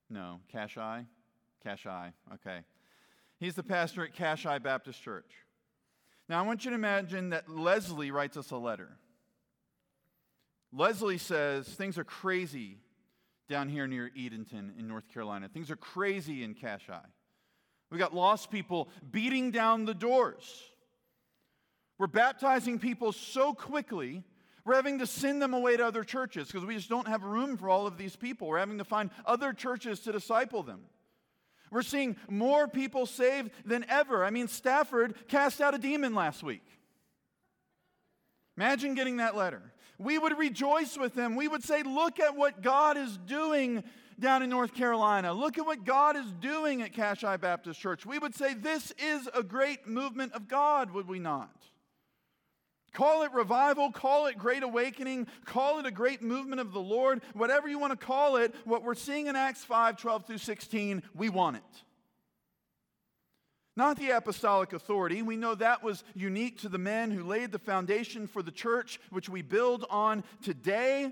No. 0.10 0.40
Cashie? 0.54 1.06
Cashie. 1.66 2.14
Okay. 2.34 2.60
He's 3.40 3.56
the 3.56 3.64
pastor 3.64 4.04
at 4.04 4.16
Cashie 4.16 4.62
Baptist 4.64 5.02
Church. 5.02 5.32
Now, 6.30 6.40
I 6.40 6.44
want 6.44 6.64
you 6.64 6.72
to 6.72 6.76
imagine 6.76 7.32
that 7.32 7.50
Leslie 7.50 8.12
writes 8.12 8.38
us 8.38 8.52
a 8.52 8.58
letter. 8.58 8.90
Leslie 10.72 11.18
says, 11.18 11.68
Things 11.68 11.98
are 11.98 12.06
crazy 12.06 12.78
down 13.50 13.68
here 13.68 13.86
near 13.88 14.10
Edenton 14.18 14.74
in 14.80 14.88
North 14.88 15.10
Carolina. 15.14 15.50
Things 15.50 15.70
are 15.70 15.76
crazy 15.76 16.44
in 16.44 16.56
Cashie. 16.56 17.04
We 17.92 17.98
got 17.98 18.16
lost 18.16 18.50
people 18.50 18.90
beating 19.12 19.52
down 19.52 19.86
the 19.86 19.94
doors. 19.94 20.64
We're 22.00 22.08
baptizing 22.08 22.80
people 22.80 23.12
so 23.12 23.54
quickly, 23.54 24.24
we're 24.66 24.76
having 24.76 25.00
to 25.00 25.08
send 25.08 25.42
them 25.42 25.54
away 25.54 25.76
to 25.76 25.86
other 25.86 26.04
churches 26.04 26.48
because 26.48 26.66
we 26.66 26.76
just 26.76 26.90
don't 26.90 27.08
have 27.08 27.24
room 27.24 27.58
for 27.58 27.70
all 27.70 27.86
of 27.86 27.98
these 27.98 28.16
people. 28.16 28.48
We're 28.48 28.60
having 28.60 28.78
to 28.78 28.86
find 28.86 29.10
other 29.26 29.52
churches 29.52 30.00
to 30.02 30.12
disciple 30.12 30.64
them. 30.64 30.82
We're 31.70 31.82
seeing 31.82 32.16
more 32.30 32.68
people 32.68 33.06
saved 33.06 33.52
than 33.66 33.86
ever. 33.90 34.24
I 34.24 34.30
mean, 34.30 34.48
Stafford 34.48 35.16
cast 35.28 35.60
out 35.60 35.74
a 35.74 35.80
demon 35.80 36.14
last 36.16 36.44
week. 36.44 36.64
Imagine 38.56 38.94
getting 38.94 39.18
that 39.18 39.36
letter. 39.36 39.62
We 39.98 40.18
would 40.18 40.38
rejoice 40.38 40.98
with 40.98 41.16
them. 41.16 41.36
We 41.36 41.48
would 41.48 41.64
say, 41.64 41.84
Look 41.84 42.20
at 42.20 42.36
what 42.36 42.62
God 42.62 42.98
is 42.98 43.18
doing 43.18 43.84
down 44.20 44.44
in 44.44 44.50
North 44.50 44.74
Carolina. 44.74 45.34
Look 45.34 45.58
at 45.58 45.66
what 45.66 45.84
God 45.84 46.16
is 46.16 46.32
doing 46.40 46.82
at 46.84 46.94
Cashie 46.94 47.42
Baptist 47.42 47.80
Church. 47.80 48.06
We 48.06 48.20
would 48.20 48.36
say, 48.36 48.54
This 48.54 48.94
is 48.98 49.28
a 49.34 49.44
great 49.44 49.88
movement 49.88 50.34
of 50.34 50.48
God, 50.48 50.92
would 50.92 51.08
we 51.08 51.20
not? 51.20 51.66
Call 52.94 53.24
it 53.24 53.34
revival, 53.34 53.92
call 53.92 54.28
it 54.28 54.38
great 54.38 54.62
awakening, 54.62 55.28
call 55.46 55.80
it 55.80 55.88
a 55.88 55.92
great 55.92 56.22
movement 56.22 56.62
of 56.62 56.74
the 56.74 56.80
Lord, 56.80 57.22
whatever 57.34 57.68
you 57.68 57.80
want 57.80 58.00
to 58.00 58.06
call 58.06 58.38
it, 58.38 58.54
what 58.66 58.84
we're 58.84 58.94
seeing 58.94 59.26
in 59.26 59.36
Acts 59.36 59.64
5 59.64 59.98
12 59.98 60.28
through 60.28 60.38
16, 60.38 61.02
we 61.16 61.30
want 61.30 61.58
it. 61.58 61.64
Not 63.76 63.98
the 63.98 64.12
apostolic 64.12 64.72
authority. 64.74 65.24
We 65.24 65.36
know 65.36 65.56
that 65.56 65.84
was 65.84 66.04
unique 66.14 66.60
to 66.62 66.70
the 66.70 66.78
men 66.78 67.10
who 67.10 67.24
laid 67.24 67.52
the 67.52 67.58
foundation 67.58 68.28
for 68.28 68.44
the 68.44 68.52
church, 68.52 69.00
which 69.10 69.28
we 69.28 69.42
build 69.42 69.86
on 69.90 70.24
today. 70.44 71.12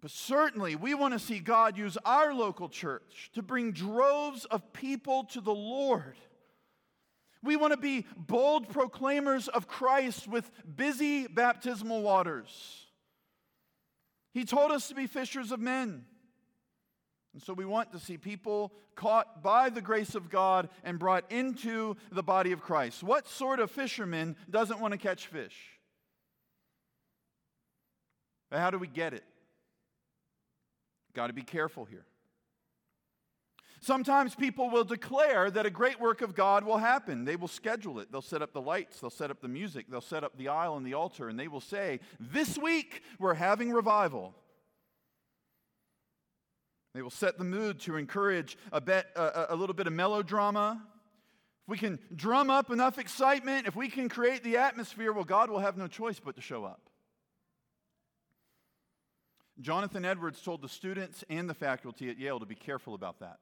But 0.00 0.10
certainly, 0.10 0.74
we 0.74 0.94
want 0.94 1.14
to 1.14 1.20
see 1.20 1.38
God 1.38 1.78
use 1.78 1.96
our 2.04 2.34
local 2.34 2.68
church 2.68 3.30
to 3.34 3.42
bring 3.42 3.70
droves 3.70 4.44
of 4.46 4.72
people 4.72 5.24
to 5.24 5.40
the 5.40 5.54
Lord. 5.54 6.16
We 7.42 7.56
want 7.56 7.72
to 7.72 7.78
be 7.78 8.06
bold 8.16 8.68
proclaimers 8.68 9.48
of 9.48 9.66
Christ 9.66 10.28
with 10.28 10.50
busy 10.76 11.26
baptismal 11.26 12.02
waters. 12.02 12.86
He 14.32 14.44
told 14.44 14.70
us 14.70 14.88
to 14.88 14.94
be 14.94 15.06
fishers 15.06 15.50
of 15.50 15.60
men. 15.60 16.04
And 17.32 17.42
so 17.42 17.52
we 17.52 17.64
want 17.64 17.92
to 17.92 17.98
see 17.98 18.18
people 18.18 18.72
caught 18.94 19.42
by 19.42 19.70
the 19.70 19.80
grace 19.80 20.14
of 20.14 20.28
God 20.28 20.68
and 20.84 20.98
brought 20.98 21.30
into 21.30 21.96
the 22.10 22.22
body 22.22 22.52
of 22.52 22.60
Christ. 22.60 23.02
What 23.02 23.28
sort 23.28 23.60
of 23.60 23.70
fisherman 23.70 24.36
doesn't 24.48 24.80
want 24.80 24.92
to 24.92 24.98
catch 24.98 25.28
fish? 25.28 25.56
But 28.50 28.58
how 28.58 28.70
do 28.70 28.78
we 28.78 28.88
get 28.88 29.14
it? 29.14 29.24
Got 31.14 31.28
to 31.28 31.32
be 31.32 31.42
careful 31.42 31.84
here. 31.84 32.04
Sometimes 33.82 34.34
people 34.34 34.68
will 34.68 34.84
declare 34.84 35.50
that 35.50 35.64
a 35.64 35.70
great 35.70 35.98
work 35.98 36.20
of 36.20 36.34
God 36.34 36.64
will 36.64 36.76
happen. 36.76 37.24
They 37.24 37.36
will 37.36 37.48
schedule 37.48 37.98
it. 37.98 38.12
They'll 38.12 38.20
set 38.20 38.42
up 38.42 38.52
the 38.52 38.60
lights, 38.60 39.00
they'll 39.00 39.08
set 39.08 39.30
up 39.30 39.40
the 39.40 39.48
music, 39.48 39.86
they'll 39.88 40.02
set 40.02 40.22
up 40.22 40.36
the 40.36 40.48
aisle 40.48 40.76
and 40.76 40.86
the 40.86 40.94
altar, 40.94 41.30
and 41.30 41.40
they 41.40 41.48
will 41.48 41.62
say, 41.62 42.00
This 42.18 42.58
week 42.58 43.02
we're 43.18 43.34
having 43.34 43.72
revival. 43.72 44.34
They 46.92 47.00
will 47.00 47.10
set 47.10 47.38
the 47.38 47.44
mood 47.44 47.80
to 47.80 47.96
encourage 47.96 48.58
a, 48.70 48.80
bit, 48.80 49.06
a, 49.16 49.46
a 49.50 49.56
little 49.56 49.74
bit 49.74 49.86
of 49.86 49.92
melodrama. 49.94 50.82
If 51.62 51.68
we 51.68 51.78
can 51.78 51.98
drum 52.14 52.50
up 52.50 52.70
enough 52.70 52.98
excitement, 52.98 53.66
if 53.66 53.76
we 53.76 53.88
can 53.88 54.08
create 54.08 54.42
the 54.42 54.58
atmosphere, 54.58 55.12
well, 55.12 55.24
God 55.24 55.50
will 55.50 55.60
have 55.60 55.78
no 55.78 55.86
choice 55.86 56.20
but 56.20 56.34
to 56.36 56.42
show 56.42 56.64
up. 56.64 56.90
Jonathan 59.60 60.04
Edwards 60.04 60.42
told 60.42 60.62
the 60.62 60.68
students 60.68 61.24
and 61.30 61.48
the 61.48 61.54
faculty 61.54 62.10
at 62.10 62.18
Yale 62.18 62.40
to 62.40 62.46
be 62.46 62.54
careful 62.54 62.94
about 62.94 63.20
that. 63.20 63.38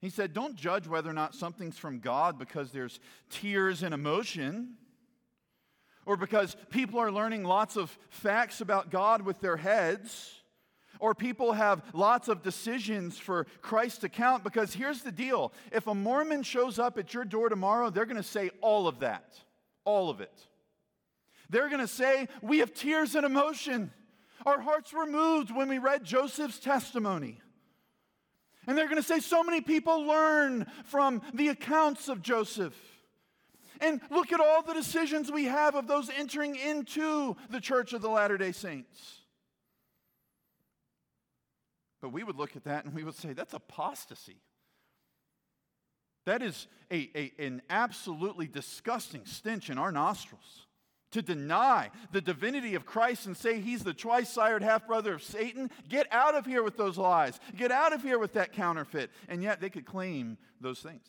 He 0.00 0.08
said, 0.08 0.32
Don't 0.32 0.56
judge 0.56 0.86
whether 0.86 1.10
or 1.10 1.14
not 1.14 1.34
something's 1.34 1.78
from 1.78 2.00
God 2.00 2.38
because 2.38 2.72
there's 2.72 3.00
tears 3.28 3.82
and 3.82 3.92
emotion, 3.92 4.76
or 6.06 6.16
because 6.16 6.56
people 6.70 6.98
are 6.98 7.12
learning 7.12 7.44
lots 7.44 7.76
of 7.76 7.96
facts 8.08 8.60
about 8.60 8.90
God 8.90 9.22
with 9.22 9.40
their 9.40 9.58
heads, 9.58 10.34
or 10.98 11.14
people 11.14 11.52
have 11.52 11.82
lots 11.92 12.28
of 12.28 12.42
decisions 12.42 13.18
for 13.18 13.46
Christ 13.60 14.00
to 14.00 14.08
count. 14.08 14.42
Because 14.42 14.72
here's 14.72 15.02
the 15.02 15.12
deal 15.12 15.52
if 15.70 15.86
a 15.86 15.94
Mormon 15.94 16.42
shows 16.42 16.78
up 16.78 16.96
at 16.98 17.12
your 17.12 17.24
door 17.24 17.50
tomorrow, 17.50 17.90
they're 17.90 18.06
going 18.06 18.16
to 18.16 18.22
say 18.22 18.50
all 18.62 18.88
of 18.88 19.00
that, 19.00 19.38
all 19.84 20.08
of 20.08 20.20
it. 20.22 20.46
They're 21.50 21.68
going 21.68 21.80
to 21.80 21.88
say, 21.88 22.28
We 22.40 22.60
have 22.60 22.72
tears 22.72 23.14
and 23.14 23.26
emotion. 23.26 23.92
Our 24.46 24.60
hearts 24.60 24.94
were 24.94 25.04
moved 25.04 25.54
when 25.54 25.68
we 25.68 25.76
read 25.76 26.04
Joseph's 26.04 26.58
testimony. 26.58 27.42
And 28.66 28.76
they're 28.76 28.88
going 28.88 29.00
to 29.00 29.06
say, 29.06 29.20
so 29.20 29.42
many 29.42 29.60
people 29.60 30.02
learn 30.06 30.66
from 30.84 31.22
the 31.32 31.48
accounts 31.48 32.08
of 32.08 32.22
Joseph. 32.22 32.74
And 33.80 34.00
look 34.10 34.32
at 34.32 34.40
all 34.40 34.62
the 34.62 34.74
decisions 34.74 35.32
we 35.32 35.44
have 35.46 35.74
of 35.74 35.86
those 35.86 36.10
entering 36.10 36.54
into 36.54 37.36
the 37.48 37.60
church 37.60 37.94
of 37.94 38.02
the 38.02 38.10
Latter 38.10 38.36
day 38.36 38.52
Saints. 38.52 39.22
But 42.02 42.10
we 42.10 42.22
would 42.22 42.36
look 42.36 42.56
at 42.56 42.64
that 42.64 42.84
and 42.84 42.94
we 42.94 43.04
would 43.04 43.14
say, 43.14 43.32
that's 43.32 43.54
apostasy. 43.54 44.36
That 46.26 46.42
is 46.42 46.68
a, 46.90 47.10
a, 47.14 47.32
an 47.44 47.62
absolutely 47.70 48.46
disgusting 48.46 49.24
stench 49.24 49.70
in 49.70 49.78
our 49.78 49.92
nostrils. 49.92 50.66
To 51.12 51.22
deny 51.22 51.90
the 52.12 52.20
divinity 52.20 52.74
of 52.74 52.86
Christ 52.86 53.26
and 53.26 53.36
say 53.36 53.60
he's 53.60 53.84
the 53.84 53.94
twice 53.94 54.28
sired 54.28 54.62
half 54.62 54.86
brother 54.86 55.14
of 55.14 55.22
Satan. 55.22 55.70
Get 55.88 56.06
out 56.10 56.34
of 56.34 56.46
here 56.46 56.62
with 56.62 56.76
those 56.76 56.98
lies. 56.98 57.38
Get 57.56 57.72
out 57.72 57.92
of 57.92 58.02
here 58.02 58.18
with 58.18 58.34
that 58.34 58.52
counterfeit. 58.52 59.10
And 59.28 59.42
yet 59.42 59.60
they 59.60 59.70
could 59.70 59.84
claim 59.84 60.38
those 60.60 60.80
things. 60.80 61.06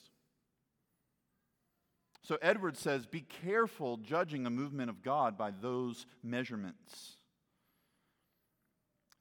So 2.24 2.38
Edwards 2.42 2.80
says 2.80 3.06
be 3.06 3.22
careful 3.22 3.98
judging 3.98 4.46
a 4.46 4.52
movement 4.52 4.90
of 4.90 5.02
God 5.02 5.38
by 5.38 5.52
those 5.52 6.06
measurements. 6.24 7.18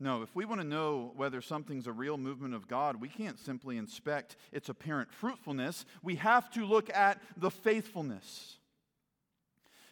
No, 0.03 0.23
if 0.23 0.35
we 0.35 0.47
want 0.47 0.63
to 0.63 0.67
know 0.67 1.13
whether 1.15 1.43
something's 1.43 1.87
a 1.87 1.93
real 1.93 2.17
movement 2.17 2.55
of 2.55 2.67
God, 2.67 2.97
we 2.97 3.09
can't 3.09 3.39
simply 3.39 3.77
inspect 3.77 4.37
its 4.51 4.71
apparent 4.71 5.13
fruitfulness. 5.13 5.85
We 6.03 6.15
have 6.17 6.51
to 6.53 6.65
look 6.65 6.89
at 6.95 7.21
the 7.37 7.51
faithfulness. 7.51 8.57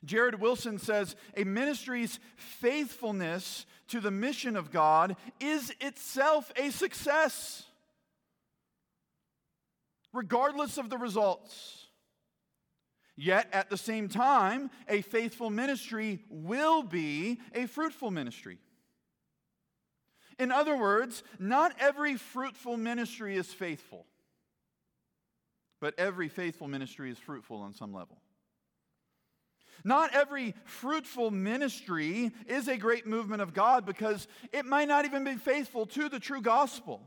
Jared 0.04 0.40
Wilson 0.40 0.78
says 0.78 1.16
a 1.36 1.44
ministry's 1.44 2.20
faithfulness 2.36 3.66
to 3.88 4.00
the 4.00 4.10
mission 4.10 4.56
of 4.56 4.70
God 4.70 5.16
is 5.40 5.72
itself 5.80 6.52
a 6.56 6.70
success, 6.70 7.64
regardless 10.12 10.78
of 10.78 10.90
the 10.90 10.98
results. 10.98 11.86
Yet 13.16 13.48
at 13.52 13.68
the 13.68 13.76
same 13.76 14.08
time, 14.08 14.70
a 14.88 15.02
faithful 15.02 15.50
ministry 15.50 16.20
will 16.30 16.84
be 16.84 17.40
a 17.52 17.66
fruitful 17.66 18.12
ministry. 18.12 18.58
In 20.38 20.52
other 20.52 20.76
words, 20.76 21.24
not 21.40 21.74
every 21.80 22.14
fruitful 22.14 22.76
ministry 22.76 23.36
is 23.36 23.52
faithful, 23.52 24.06
but 25.80 25.98
every 25.98 26.28
faithful 26.28 26.68
ministry 26.68 27.10
is 27.10 27.18
fruitful 27.18 27.56
on 27.56 27.74
some 27.74 27.92
level. 27.92 28.18
Not 29.84 30.14
every 30.14 30.54
fruitful 30.64 31.30
ministry 31.30 32.32
is 32.46 32.68
a 32.68 32.76
great 32.76 33.06
movement 33.06 33.42
of 33.42 33.54
God 33.54 33.86
because 33.86 34.26
it 34.52 34.66
might 34.66 34.88
not 34.88 35.04
even 35.04 35.24
be 35.24 35.36
faithful 35.36 35.86
to 35.86 36.08
the 36.08 36.20
true 36.20 36.42
gospel. 36.42 37.00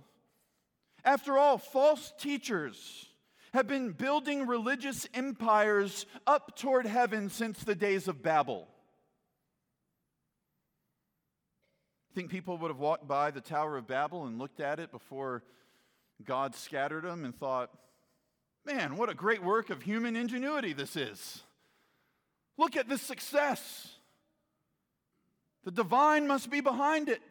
After 1.04 1.38
all, 1.38 1.58
false 1.58 2.14
teachers 2.18 3.08
have 3.54 3.68
been 3.68 3.92
building 3.92 4.48
religious 4.48 5.08
empires 5.14 6.06
up 6.26 6.56
toward 6.56 6.86
heaven 6.86 7.30
since 7.30 7.64
the 7.64 7.76
days 7.76 8.08
of 8.08 8.24
Babel. 8.24 8.68
Think 12.14 12.30
people 12.30 12.58
would 12.58 12.70
have 12.70 12.80
walked 12.80 13.08
by 13.08 13.32
the 13.32 13.42
Tower 13.42 13.78
of 13.78 13.88
Babel 13.88 14.26
and 14.26 14.38
looked 14.38 14.60
at 14.60 14.80
it 14.80 14.92
before 14.92 15.44
God 16.24 16.56
scattered 16.56 17.04
them 17.04 17.26
and 17.26 17.38
thought, 17.38 17.72
man, 18.66 18.98
what 18.98 19.10
a 19.10 19.14
great 19.14 19.44
work 19.44 19.70
of 19.70 19.82
human 19.82 20.16
ingenuity 20.16 20.74
this 20.74 20.96
is. 20.96 21.44
Look 22.58 22.76
at 22.76 22.88
this 22.88 23.02
success. 23.02 23.88
The 25.64 25.72
divine 25.72 26.28
must 26.28 26.50
be 26.50 26.62
behind 26.62 27.10
it. 27.10 27.22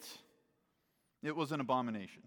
It 1.22 1.36
was 1.36 1.52
an 1.52 1.60
abomination. 1.60 2.22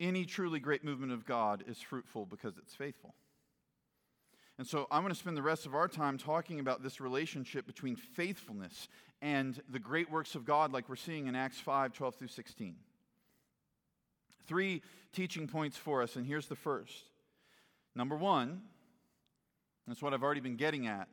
Any 0.00 0.24
truly 0.24 0.60
great 0.60 0.84
movement 0.84 1.12
of 1.12 1.26
God 1.26 1.64
is 1.66 1.80
fruitful 1.80 2.26
because 2.26 2.56
it's 2.58 2.74
faithful. 2.74 3.14
And 4.58 4.66
so 4.66 4.86
I'm 4.90 5.02
going 5.02 5.12
to 5.12 5.18
spend 5.18 5.36
the 5.36 5.42
rest 5.42 5.66
of 5.66 5.74
our 5.74 5.88
time 5.88 6.18
talking 6.18 6.58
about 6.58 6.82
this 6.82 7.00
relationship 7.00 7.66
between 7.66 7.96
faithfulness 7.96 8.88
and 9.22 9.60
the 9.68 9.78
great 9.78 10.10
works 10.10 10.34
of 10.34 10.44
God, 10.44 10.72
like 10.72 10.88
we're 10.88 10.96
seeing 10.96 11.26
in 11.26 11.34
Acts 11.34 11.58
5 11.60 11.92
12 11.92 12.14
through 12.16 12.28
16. 12.28 12.76
Three 14.46 14.82
teaching 15.12 15.46
points 15.46 15.76
for 15.76 16.02
us, 16.02 16.16
and 16.16 16.26
here's 16.26 16.46
the 16.46 16.56
first. 16.56 17.04
Number 17.94 18.16
one, 18.16 18.62
that's 19.90 20.02
what 20.02 20.14
I've 20.14 20.22
already 20.22 20.40
been 20.40 20.56
getting 20.56 20.86
at. 20.86 21.08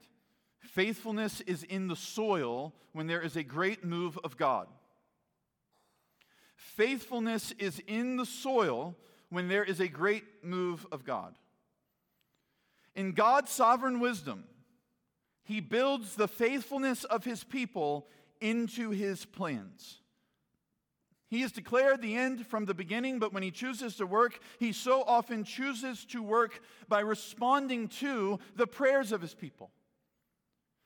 Faithfulness 0.60 1.42
is 1.42 1.64
in 1.64 1.88
the 1.88 1.96
soil 1.96 2.74
when 2.94 3.08
there 3.08 3.22
is 3.22 3.36
a 3.36 3.44
great 3.44 3.84
move 3.84 4.18
of 4.24 4.38
God. 4.38 4.68
Faithfulness 6.56 7.54
is 7.60 7.82
in 7.88 8.18
the 8.18 8.26
soil 8.26 8.96
when 9.30 9.48
there 9.48 9.64
is 9.64 9.80
a 9.80 9.88
great 9.88 10.24
move 10.44 10.86
of 10.92 11.06
God. 11.06 11.36
In 12.96 13.12
God's 13.12 13.52
sovereign 13.52 14.00
wisdom, 14.00 14.46
He 15.44 15.60
builds 15.60 16.16
the 16.16 16.28
faithfulness 16.28 17.04
of 17.04 17.24
His 17.24 17.44
people 17.44 18.08
into 18.42 18.90
His 18.90 19.26
plans. 19.26 20.00
He 21.36 21.42
has 21.42 21.52
declared 21.52 22.02
the 22.02 22.16
end 22.16 22.48
from 22.48 22.64
the 22.64 22.74
beginning, 22.74 23.20
but 23.20 23.34
when 23.34 23.44
he 23.44 23.52
chooses 23.52 23.98
to 23.98 24.06
work, 24.06 24.40
he 24.58 24.72
so 24.72 25.04
often 25.04 25.44
chooses 25.44 26.06
to 26.06 26.24
work 26.24 26.62
by 26.88 27.02
responding 27.02 27.90
to 28.00 28.40
the 28.56 28.66
prayers 28.66 29.12
of 29.12 29.20
his 29.20 29.34
people, 29.34 29.70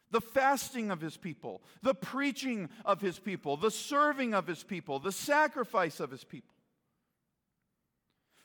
the 0.09 0.19
fasting 0.19 0.89
of 0.89 1.01
his 1.01 1.17
people, 1.17 1.61
the 1.83 1.93
preaching 1.93 2.67
of 2.83 2.99
his 2.99 3.19
people, 3.19 3.57
the 3.57 3.69
serving 3.69 4.33
of 4.33 4.47
his 4.47 4.63
people, 4.63 4.97
the 4.97 5.11
sacrifice 5.11 5.99
of 5.99 6.09
his 6.09 6.23
people. 6.23 6.55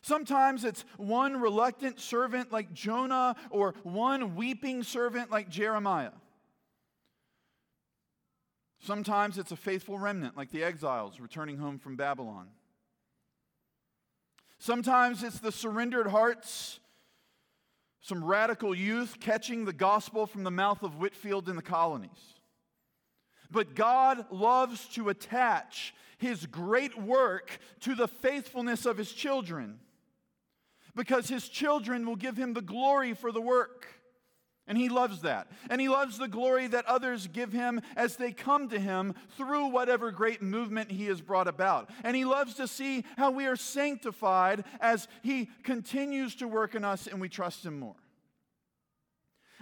Sometimes 0.03 0.67
it's 0.67 0.85
one 0.99 1.40
reluctant 1.40 1.99
servant 1.99 2.53
like 2.53 2.75
Jonah 2.75 3.35
or 3.49 3.75
one 3.83 4.37
weeping 4.37 4.83
servant 4.83 5.31
like 5.31 5.49
Jeremiah. 5.49 6.12
Sometimes 8.85 9.38
it's 9.38 9.51
a 9.51 9.57
faithful 9.57 9.99
remnant, 9.99 10.37
like 10.37 10.51
the 10.51 10.62
exiles 10.62 11.18
returning 11.18 11.57
home 11.57 11.79
from 11.79 11.97
Babylon. 11.97 12.49
Sometimes 14.59 15.23
it's 15.23 15.38
the 15.38 15.51
surrendered 15.51 16.09
hearts, 16.09 16.81
some 18.03 18.23
radical 18.23 18.75
youth 18.75 19.16
catching 19.20 19.64
the 19.64 19.73
gospel 19.73 20.27
from 20.27 20.44
the 20.44 20.51
mouth 20.51 20.83
of 20.83 20.97
Whitefield 21.01 21.49
in 21.49 21.57
the 21.57 21.62
colonies. 21.62 22.11
But 23.51 23.75
God 23.75 24.27
loves 24.31 24.87
to 24.88 25.09
attach 25.09 25.94
his 26.18 26.44
great 26.44 27.01
work 27.01 27.59
to 27.81 27.94
the 27.94 28.09
faithfulness 28.09 28.85
of 28.85 28.99
his 28.99 29.12
children 29.12 29.79
because 30.94 31.29
his 31.29 31.49
children 31.49 32.05
will 32.05 32.16
give 32.16 32.37
him 32.37 32.53
the 32.53 32.61
glory 32.61 33.14
for 33.14 33.33
the 33.33 33.40
work. 33.40 33.87
And 34.66 34.79
he 34.79 34.88
loves 34.88 35.20
that. 35.22 35.48
And 35.68 35.79
he 35.79 35.88
loves 35.88 36.16
the 36.16 36.29
glory 36.29 36.66
that 36.68 36.87
others 36.87 37.27
give 37.27 37.53
him 37.53 37.83
as 37.96 38.16
they 38.16 38.33
come 38.33 38.68
to 38.70 38.81
him 38.81 39.14
through 39.37 39.66
whatever 39.66 40.11
great 40.11 40.40
movement 40.40 40.90
he 40.90 41.05
has 41.07 41.20
brought 41.20 41.48
about. 41.48 41.90
And 42.03 42.16
he 42.16 42.24
loves 42.24 42.55
to 42.55 42.66
see 42.66 43.05
how 43.18 43.31
we 43.31 43.46
are 43.46 43.57
sanctified 43.57 44.64
as 44.81 45.07
he 45.22 45.50
continues 45.64 46.35
to 46.37 46.48
work 46.48 46.74
in 46.74 46.85
us 46.85 47.07
and 47.07 47.20
we 47.20 47.29
trust 47.29 47.66
him 47.66 47.79
more. 47.79 47.96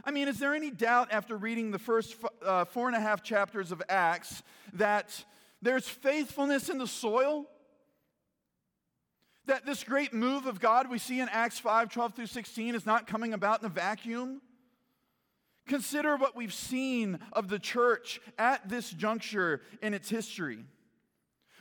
I 0.05 0.13
mean, 0.13 0.29
is 0.29 0.39
there 0.39 0.55
any 0.55 0.71
doubt 0.71 1.09
after 1.11 1.37
reading 1.37 1.73
the 1.73 1.79
first 1.79 2.17
uh, 2.45 2.65
four 2.65 2.87
and 2.87 2.97
a 2.97 3.01
half 3.01 3.23
chapters 3.23 3.73
of 3.73 3.83
Acts 3.89 4.43
that 4.75 5.25
there's 5.61 5.89
faithfulness 5.89 6.69
in 6.69 6.79
the 6.79 6.87
soil? 6.87 7.47
That 9.47 9.67
this 9.67 9.83
great 9.83 10.15
move 10.15 10.47
of 10.47 10.61
God 10.61 10.89
we 10.89 10.99
see 10.99 11.19
in 11.19 11.29
Acts 11.29 11.59
5 11.59 11.91
12 11.91 12.15
through 12.15 12.27
16 12.27 12.77
is 12.77 12.87
not 12.87 13.09
coming 13.09 13.33
about 13.33 13.61
in 13.61 13.67
a 13.67 13.69
vacuum? 13.69 14.41
Consider 15.67 16.17
what 16.17 16.35
we've 16.35 16.53
seen 16.53 17.19
of 17.33 17.49
the 17.49 17.59
church 17.59 18.21
at 18.39 18.69
this 18.69 18.91
juncture 18.91 19.61
in 19.81 19.95
its 19.95 20.09
history. 20.09 20.65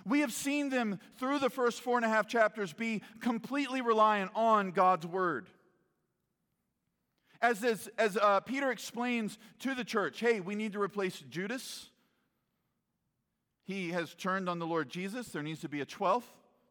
We 0.06 0.22
have 0.22 0.34
seen 0.34 0.70
them 0.70 1.00
through 1.18 1.40
the 1.40 1.50
first 1.50 1.82
four 1.82 1.98
and 1.98 2.06
a 2.06 2.10
half 2.10 2.28
chapters 2.28 2.74
be 2.74 3.04
completely 3.20 3.82
reliant 3.82 4.32
on 4.36 4.72
God's 4.72 5.06
word. 5.06 5.48
As, 7.42 7.64
as, 7.64 7.90
as 7.98 8.18
uh, 8.18 8.40
Peter 8.40 8.72
explains 8.72 9.38
to 9.60 9.74
the 9.76 9.84
church, 9.84 10.20
hey, 10.20 10.40
we 10.40 10.56
need 10.56 10.74
to 10.74 10.82
replace 10.82 11.20
Judas. 11.30 11.90
He 13.64 13.90
has 13.90 14.14
turned 14.14 14.50
on 14.50 14.60
the 14.60 14.68
Lord 14.68 14.90
Jesus. 14.90 15.28
There 15.30 15.44
needs 15.44 15.62
to 15.62 15.70
be 15.70 15.82
a 15.82 15.86
12th. 15.86 16.24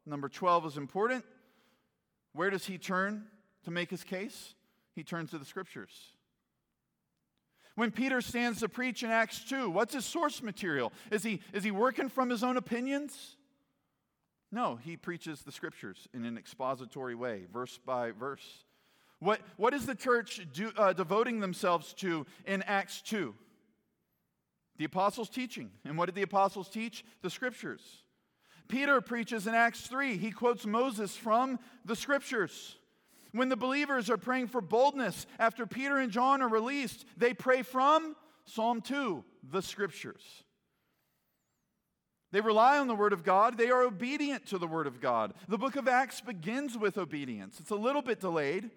Number 0.06 0.28
12 0.28 0.66
is 0.66 0.76
important. 0.76 1.24
Where 2.32 2.50
does 2.50 2.66
he 2.66 2.78
turn 2.78 3.26
to 3.64 3.70
make 3.70 3.90
his 3.90 4.04
case? 4.04 4.54
He 4.94 5.02
turns 5.02 5.30
to 5.30 5.38
the 5.38 5.44
scriptures. 5.44 5.90
When 7.80 7.90
Peter 7.90 8.20
stands 8.20 8.60
to 8.60 8.68
preach 8.68 9.02
in 9.02 9.10
Acts 9.10 9.42
2, 9.42 9.70
what's 9.70 9.94
his 9.94 10.04
source 10.04 10.42
material? 10.42 10.92
Is 11.10 11.22
he, 11.22 11.40
is 11.54 11.64
he 11.64 11.70
working 11.70 12.10
from 12.10 12.28
his 12.28 12.44
own 12.44 12.58
opinions? 12.58 13.36
No, 14.52 14.76
he 14.76 14.98
preaches 14.98 15.40
the 15.40 15.50
scriptures 15.50 16.06
in 16.12 16.26
an 16.26 16.36
expository 16.36 17.14
way, 17.14 17.46
verse 17.50 17.78
by 17.78 18.10
verse. 18.10 18.66
What, 19.18 19.40
what 19.56 19.72
is 19.72 19.86
the 19.86 19.94
church 19.94 20.46
do, 20.52 20.70
uh, 20.76 20.92
devoting 20.92 21.40
themselves 21.40 21.94
to 21.94 22.26
in 22.44 22.62
Acts 22.64 23.00
2? 23.00 23.34
The 24.76 24.84
apostles' 24.84 25.30
teaching. 25.30 25.70
And 25.86 25.96
what 25.96 26.04
did 26.04 26.16
the 26.16 26.20
apostles 26.20 26.68
teach? 26.68 27.02
The 27.22 27.30
scriptures. 27.30 27.80
Peter 28.68 29.00
preaches 29.00 29.46
in 29.46 29.54
Acts 29.54 29.86
3. 29.86 30.18
He 30.18 30.32
quotes 30.32 30.66
Moses 30.66 31.16
from 31.16 31.58
the 31.86 31.96
scriptures. 31.96 32.76
When 33.32 33.48
the 33.48 33.56
believers 33.56 34.10
are 34.10 34.16
praying 34.16 34.48
for 34.48 34.60
boldness 34.60 35.26
after 35.38 35.66
Peter 35.66 35.98
and 35.98 36.10
John 36.10 36.42
are 36.42 36.48
released, 36.48 37.04
they 37.16 37.32
pray 37.32 37.62
from 37.62 38.16
Psalm 38.44 38.80
2, 38.80 39.24
the 39.50 39.62
scriptures. 39.62 40.22
They 42.32 42.40
rely 42.40 42.78
on 42.78 42.86
the 42.86 42.94
Word 42.94 43.12
of 43.12 43.24
God. 43.24 43.58
They 43.58 43.70
are 43.70 43.82
obedient 43.82 44.46
to 44.46 44.58
the 44.58 44.66
Word 44.66 44.86
of 44.86 45.00
God. 45.00 45.34
The 45.48 45.58
book 45.58 45.76
of 45.76 45.88
Acts 45.88 46.20
begins 46.20 46.78
with 46.78 46.96
obedience. 46.96 47.58
It's 47.60 47.70
a 47.70 47.76
little 47.76 48.02
bit 48.02 48.20
delayed. 48.20 48.70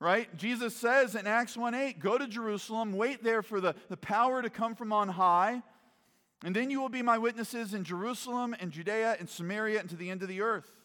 right? 0.00 0.34
Jesus 0.36 0.74
says 0.74 1.14
in 1.14 1.26
Acts 1.26 1.56
1 1.56 1.74
8, 1.74 2.00
go 2.00 2.16
to 2.16 2.26
Jerusalem, 2.26 2.92
wait 2.94 3.22
there 3.22 3.42
for 3.42 3.60
the, 3.60 3.74
the 3.88 3.96
power 3.96 4.40
to 4.40 4.50
come 4.50 4.74
from 4.74 4.92
on 4.92 5.08
high, 5.08 5.62
and 6.44 6.56
then 6.56 6.70
you 6.70 6.80
will 6.80 6.88
be 6.88 7.02
my 7.02 7.18
witnesses 7.18 7.74
in 7.74 7.84
Jerusalem 7.84 8.56
and 8.58 8.72
Judea 8.72 9.16
and 9.20 9.28
Samaria 9.28 9.80
and 9.80 9.88
to 9.90 9.96
the 9.96 10.10
end 10.10 10.22
of 10.22 10.28
the 10.28 10.40
earth. 10.40 10.81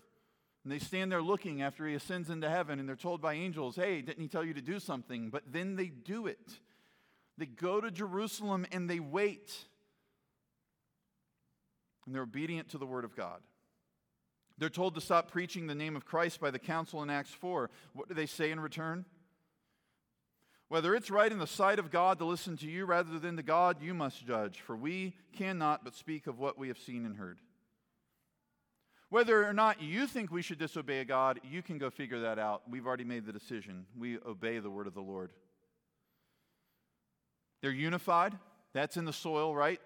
And 0.63 0.72
they 0.72 0.80
stand 0.80 1.12
there 1.12 1.22
looking 1.22 1.62
after 1.62 1.88
he 1.88 1.96
ascends 1.96 2.30
into 2.30 2.50
heaven, 2.50 2.80
and 2.80 2.89
they're 2.89 2.96
told 2.96 3.22
by 3.22 3.36
angels, 3.36 3.76
hey, 3.76 4.02
didn't 4.02 4.22
he 4.22 4.28
tell 4.28 4.43
you 4.43 4.54
to 4.54 4.62
do 4.62 4.80
something? 4.80 5.30
But 5.30 5.43
then 5.52 5.76
they 5.76 5.88
do 5.88 6.28
it. 6.28 6.60
They 7.38 7.46
go 7.46 7.80
to 7.80 7.91
Jerusalem 7.91 8.65
and 8.72 8.89
they 8.89 9.00
wait. 9.00 9.56
And 12.06 12.15
they're 12.15 12.24
obedient 12.24 12.70
to 12.70 12.78
the 12.78 12.86
word 12.86 13.06
of 13.06 13.15
God. 13.15 13.41
They're 14.58 14.70
told 14.70 14.96
to 14.96 15.02
stop 15.02 15.32
preaching 15.32 15.67
the 15.67 15.76
name 15.76 15.96
of 15.96 16.06
Christ 16.06 16.39
by 16.41 16.52
the 16.52 16.60
council 16.60 17.04
in 17.04 17.10
Acts 17.10 17.32
4. 17.32 17.70
What 17.93 18.08
do 18.08 18.15
they 18.15 18.26
say 18.26 18.50
in 18.52 18.60
return? 18.60 19.06
Whether 20.70 20.96
it's 20.96 21.12
right 21.12 21.32
in 21.32 21.38
the 21.38 21.48
sight 21.48 21.80
of 21.80 21.91
God 21.91 22.17
to 22.20 22.26
listen 22.26 22.58
to 22.58 22.67
you 22.67 22.86
rather 22.86 23.20
than 23.20 23.38
to 23.38 23.43
God, 23.43 23.82
you 23.82 23.93
must 23.93 24.26
judge, 24.26 24.60
for 24.60 24.76
we 24.76 25.15
cannot 25.38 25.86
but 25.86 25.96
speak 25.96 26.28
of 26.28 26.39
what 26.39 26.58
we 26.58 26.67
have 26.67 26.80
seen 26.80 27.06
and 27.06 27.15
heard. 27.15 27.39
Whether 29.10 29.48
or 29.48 29.54
not 29.54 29.82
you 29.82 30.06
think 30.06 30.32
we 30.32 30.41
should 30.41 30.60
disobey 30.60 31.04
God, 31.06 31.39
you 31.50 31.62
can 31.62 31.78
go 31.78 31.89
figure 31.89 32.20
that 32.22 32.39
out. 32.39 32.63
We've 32.70 32.86
already 32.86 33.06
made 33.06 33.26
the 33.26 33.32
decision. 33.32 33.86
We 33.98 34.17
obey 34.26 34.60
the 34.60 34.70
word 34.70 34.88
of 34.88 34.93
the 34.93 35.02
Lord. 35.02 35.32
They're 37.62 37.72
unified. 37.72 38.38
That's 38.74 38.98
in 38.98 39.06
the 39.06 39.13
soil, 39.13 39.56
right? 39.56 39.80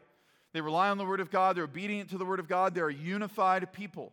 They 0.54 0.62
rely 0.62 0.90
on 0.90 0.98
the 0.98 1.06
word 1.06 1.20
of 1.20 1.30
God. 1.30 1.56
They're 1.56 1.66
obedient 1.66 2.10
to 2.10 2.18
the 2.18 2.26
word 2.26 2.40
of 2.40 2.48
God. 2.48 2.74
They're 2.74 2.90
a 2.90 2.94
unified 2.94 3.72
people. 3.72 4.12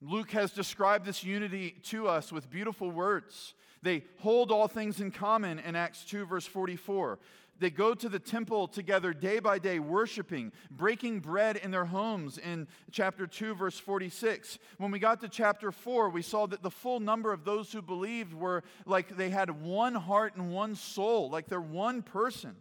Luke 0.00 0.30
has 0.32 0.52
described 0.52 1.04
this 1.04 1.24
unity 1.24 1.76
to 1.84 2.08
us 2.08 2.30
with 2.30 2.50
beautiful 2.50 2.90
words. 2.90 3.54
They 3.82 4.04
hold 4.18 4.52
all 4.52 4.68
things 4.68 5.00
in 5.00 5.10
common 5.10 5.58
in 5.58 5.76
Acts 5.76 6.04
2, 6.04 6.26
verse 6.26 6.46
44. 6.46 7.18
They 7.58 7.70
go 7.70 7.94
to 7.94 8.08
the 8.08 8.18
temple 8.18 8.68
together 8.68 9.12
day 9.12 9.40
by 9.40 9.58
day, 9.58 9.78
worshiping, 9.78 10.52
breaking 10.70 11.20
bread 11.20 11.56
in 11.56 11.70
their 11.70 11.84
homes 11.84 12.38
in 12.38 12.68
chapter 12.92 13.26
2, 13.26 13.54
verse 13.54 13.78
46. 13.78 14.58
When 14.78 14.90
we 14.90 14.98
got 14.98 15.20
to 15.20 15.28
chapter 15.28 15.72
4, 15.72 16.10
we 16.10 16.22
saw 16.22 16.46
that 16.46 16.62
the 16.62 16.70
full 16.70 17.00
number 17.00 17.32
of 17.32 17.44
those 17.44 17.72
who 17.72 17.82
believed 17.82 18.32
were 18.32 18.62
like 18.86 19.16
they 19.16 19.30
had 19.30 19.62
one 19.62 19.94
heart 19.94 20.36
and 20.36 20.52
one 20.52 20.74
soul, 20.74 21.30
like 21.30 21.48
they're 21.48 21.60
one 21.60 22.02
person. 22.02 22.54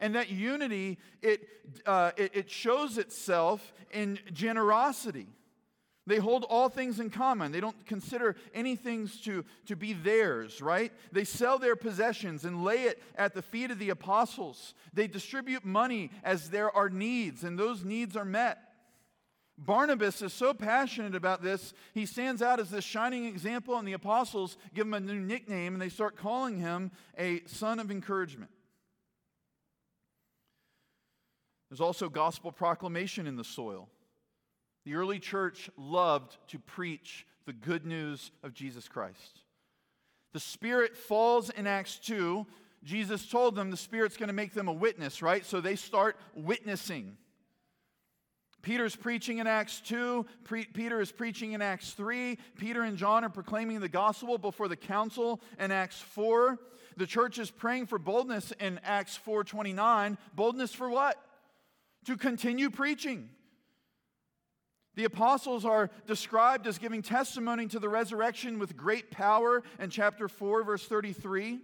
And 0.00 0.14
that 0.14 0.30
unity, 0.30 0.98
it, 1.22 1.48
uh, 1.84 2.12
it, 2.16 2.30
it 2.34 2.50
shows 2.50 2.98
itself 2.98 3.72
in 3.90 4.18
generosity. 4.32 5.26
They 6.08 6.16
hold 6.16 6.44
all 6.44 6.70
things 6.70 7.00
in 7.00 7.10
common. 7.10 7.52
They 7.52 7.60
don't 7.60 7.84
consider 7.84 8.34
anything 8.54 9.10
to, 9.24 9.44
to 9.66 9.76
be 9.76 9.92
theirs, 9.92 10.62
right? 10.62 10.90
They 11.12 11.24
sell 11.24 11.58
their 11.58 11.76
possessions 11.76 12.46
and 12.46 12.64
lay 12.64 12.84
it 12.84 13.02
at 13.14 13.34
the 13.34 13.42
feet 13.42 13.70
of 13.70 13.78
the 13.78 13.90
apostles. 13.90 14.72
They 14.94 15.06
distribute 15.06 15.66
money 15.66 16.10
as 16.24 16.48
there 16.48 16.74
are 16.74 16.88
needs, 16.88 17.44
and 17.44 17.58
those 17.58 17.84
needs 17.84 18.16
are 18.16 18.24
met. 18.24 18.58
Barnabas 19.58 20.22
is 20.22 20.32
so 20.32 20.54
passionate 20.54 21.14
about 21.14 21.42
this, 21.42 21.74
he 21.92 22.06
stands 22.06 22.40
out 22.40 22.58
as 22.58 22.70
this 22.70 22.84
shining 22.84 23.26
example, 23.26 23.76
and 23.76 23.86
the 23.86 23.92
apostles 23.92 24.56
give 24.72 24.86
him 24.86 24.94
a 24.94 25.00
new 25.00 25.20
nickname, 25.20 25.74
and 25.74 25.82
they 25.82 25.90
start 25.90 26.16
calling 26.16 26.58
him 26.58 26.90
a 27.18 27.42
son 27.44 27.78
of 27.78 27.90
encouragement. 27.90 28.50
There's 31.68 31.82
also 31.82 32.08
gospel 32.08 32.50
proclamation 32.50 33.26
in 33.26 33.36
the 33.36 33.44
soil. 33.44 33.90
The 34.88 34.94
early 34.94 35.18
church 35.18 35.68
loved 35.76 36.38
to 36.46 36.58
preach 36.58 37.26
the 37.44 37.52
good 37.52 37.84
news 37.84 38.30
of 38.42 38.54
Jesus 38.54 38.88
Christ. 38.88 39.42
The 40.32 40.40
Spirit 40.40 40.96
falls 40.96 41.50
in 41.50 41.66
Acts 41.66 41.98
2. 41.98 42.46
Jesus 42.84 43.28
told 43.28 43.54
them 43.54 43.70
the 43.70 43.76
Spirit's 43.76 44.16
going 44.16 44.28
to 44.28 44.32
make 44.32 44.54
them 44.54 44.66
a 44.66 44.72
witness, 44.72 45.20
right? 45.20 45.44
So 45.44 45.60
they 45.60 45.76
start 45.76 46.16
witnessing. 46.34 47.18
Peter's 48.62 48.96
preaching 48.96 49.36
in 49.36 49.46
Acts 49.46 49.82
2. 49.82 50.24
Pre- 50.44 50.64
Peter 50.64 51.02
is 51.02 51.12
preaching 51.12 51.52
in 51.52 51.60
Acts 51.60 51.90
3. 51.90 52.38
Peter 52.56 52.80
and 52.80 52.96
John 52.96 53.24
are 53.24 53.28
proclaiming 53.28 53.80
the 53.80 53.90
gospel 53.90 54.38
before 54.38 54.68
the 54.68 54.76
council 54.76 55.42
in 55.58 55.70
Acts 55.70 56.00
4. 56.00 56.56
The 56.96 57.06
church 57.06 57.38
is 57.38 57.50
praying 57.50 57.88
for 57.88 57.98
boldness 57.98 58.54
in 58.58 58.80
Acts 58.82 59.18
4:29. 59.18 60.16
Boldness 60.34 60.72
for 60.72 60.88
what? 60.88 61.22
To 62.06 62.16
continue 62.16 62.70
preaching. 62.70 63.28
The 64.98 65.04
apostles 65.04 65.64
are 65.64 65.90
described 66.08 66.66
as 66.66 66.76
giving 66.76 67.02
testimony 67.02 67.68
to 67.68 67.78
the 67.78 67.88
resurrection 67.88 68.58
with 68.58 68.76
great 68.76 69.12
power 69.12 69.62
in 69.78 69.90
chapter 69.90 70.26
4, 70.26 70.64
verse 70.64 70.84
33. 70.88 71.60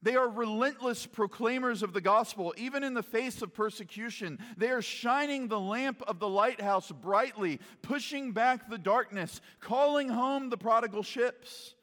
They 0.00 0.14
are 0.14 0.28
relentless 0.28 1.04
proclaimers 1.04 1.82
of 1.82 1.92
the 1.92 2.00
gospel, 2.00 2.54
even 2.56 2.84
in 2.84 2.94
the 2.94 3.02
face 3.02 3.42
of 3.42 3.52
persecution. 3.52 4.38
They 4.56 4.70
are 4.70 4.82
shining 4.82 5.48
the 5.48 5.58
lamp 5.58 6.00
of 6.06 6.20
the 6.20 6.28
lighthouse 6.28 6.92
brightly, 6.92 7.58
pushing 7.82 8.30
back 8.30 8.70
the 8.70 8.78
darkness, 8.78 9.40
calling 9.58 10.10
home 10.10 10.50
the 10.50 10.56
prodigal 10.56 11.02
ships. 11.02 11.74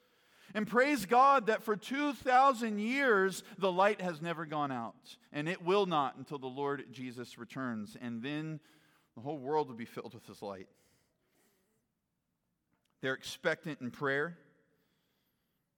And 0.53 0.65
praise 0.65 1.05
God 1.05 1.47
that 1.47 1.63
for 1.63 1.75
2,000 1.75 2.79
years 2.79 3.43
the 3.57 3.73
light 3.73 3.99
has 3.99 4.21
never 4.21 4.45
gone 4.45 4.71
out, 4.71 5.17
and 5.33 5.49
it 5.49 5.65
will 5.65 5.85
not 5.85 6.15
until 6.15 6.39
the 6.39 6.47
Lord 6.47 6.85
Jesus 6.93 7.37
returns. 7.37 7.97
And 7.99 8.23
then 8.23 8.61
the 9.15 9.21
whole 9.21 9.37
world 9.37 9.67
would 9.67 9.77
be 9.77 9.85
filled 9.85 10.13
with 10.13 10.25
His 10.25 10.41
light. 10.41 10.67
They're 13.01 13.13
expectant 13.13 13.81
in 13.81 13.91
prayer. 13.91 14.37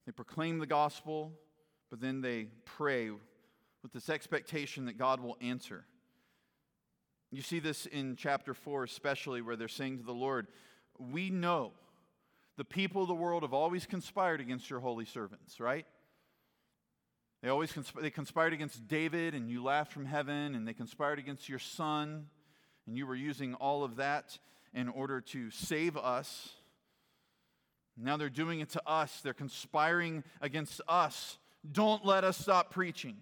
They 0.06 0.12
proclaim 0.12 0.60
the 0.60 0.68
gospel, 0.68 1.32
but 1.90 2.02
then 2.02 2.22
they 2.22 2.48
pray 2.66 3.10
with 3.82 3.94
this 3.94 4.10
expectation 4.10 4.86
that 4.86 4.98
God 4.98 5.22
will 5.22 5.38
answer. 5.42 5.86
You 7.32 7.42
see 7.42 7.60
this 7.60 7.86
in 7.86 8.16
chapter 8.16 8.54
4, 8.54 8.84
especially, 8.84 9.42
where 9.42 9.56
they're 9.56 9.68
saying 9.68 9.98
to 9.98 10.04
the 10.04 10.14
Lord, 10.14 10.48
We 11.00 11.30
know 11.30 11.72
the 12.58 12.66
people 12.66 13.02
of 13.02 13.08
the 13.08 13.16
world 13.16 13.44
have 13.44 13.54
always 13.54 13.86
conspired 13.86 14.40
against 14.42 14.70
your 14.70 14.82
holy 14.82 15.06
servants, 15.06 15.60
right? 15.60 15.86
They 17.42 17.50
always 17.50 17.72
consp- 17.72 18.02
they 18.02 18.12
conspired 18.12 18.54
against 18.54 18.88
David, 18.88 19.34
and 19.34 19.50
you 19.50 19.64
laughed 19.64 19.92
from 19.92 20.06
heaven, 20.06 20.54
and 20.56 20.68
they 20.68 20.74
conspired 20.74 21.20
against 21.20 21.50
your 21.50 21.60
son 21.60 22.28
and 22.88 22.98
you 22.98 23.08
were 23.08 23.16
using 23.16 23.54
all 23.56 23.84
of 23.84 23.98
that 23.98 24.38
in 24.74 24.90
order 24.90 25.22
to 25.22 25.52
save 25.52 25.98
us. 25.98 26.50
Now 27.96 28.18
they're 28.18 28.30
doing 28.30 28.60
it 28.60 28.70
to 28.72 28.82
us, 28.88 29.22
they're 29.22 29.34
conspiring 29.34 30.24
against 30.42 30.82
us. 30.88 31.38
Don't 31.72 32.06
let 32.06 32.24
us 32.24 32.38
stop 32.38 32.72
preaching. 32.72 33.18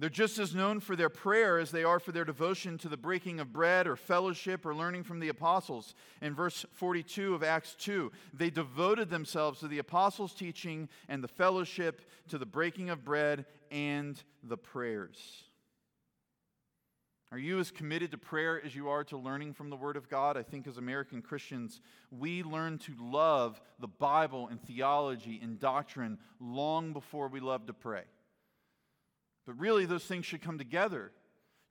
They're 0.00 0.08
just 0.08 0.38
as 0.38 0.54
known 0.54 0.78
for 0.78 0.94
their 0.94 1.08
prayer 1.08 1.58
as 1.58 1.72
they 1.72 1.82
are 1.82 1.98
for 1.98 2.12
their 2.12 2.24
devotion 2.24 2.78
to 2.78 2.88
the 2.88 2.96
breaking 2.96 3.40
of 3.40 3.52
bread 3.52 3.88
or 3.88 3.96
fellowship 3.96 4.64
or 4.64 4.72
learning 4.72 5.02
from 5.02 5.18
the 5.18 5.28
apostles. 5.28 5.96
In 6.22 6.36
verse 6.36 6.64
42 6.70 7.34
of 7.34 7.42
Acts 7.42 7.74
2, 7.80 8.12
they 8.32 8.48
devoted 8.48 9.10
themselves 9.10 9.58
to 9.58 9.66
the 9.66 9.80
apostles' 9.80 10.34
teaching 10.34 10.88
and 11.08 11.22
the 11.22 11.28
fellowship, 11.28 12.02
to 12.28 12.38
the 12.38 12.46
breaking 12.46 12.90
of 12.90 13.04
bread 13.04 13.44
and 13.72 14.22
the 14.44 14.56
prayers. 14.56 15.47
Are 17.30 17.38
you 17.38 17.60
as 17.60 17.70
committed 17.70 18.10
to 18.12 18.18
prayer 18.18 18.62
as 18.64 18.74
you 18.74 18.88
are 18.88 19.04
to 19.04 19.18
learning 19.18 19.52
from 19.52 19.68
the 19.68 19.76
Word 19.76 19.96
of 19.96 20.08
God? 20.08 20.38
I 20.38 20.42
think 20.42 20.66
as 20.66 20.78
American 20.78 21.20
Christians, 21.20 21.82
we 22.10 22.42
learn 22.42 22.78
to 22.78 22.94
love 22.98 23.60
the 23.78 23.88
Bible 23.88 24.48
and 24.48 24.62
theology 24.62 25.38
and 25.42 25.60
doctrine 25.60 26.18
long 26.40 26.94
before 26.94 27.28
we 27.28 27.40
love 27.40 27.66
to 27.66 27.74
pray. 27.74 28.04
But 29.44 29.58
really, 29.58 29.84
those 29.84 30.04
things 30.04 30.24
should 30.24 30.40
come 30.40 30.56
together. 30.56 31.12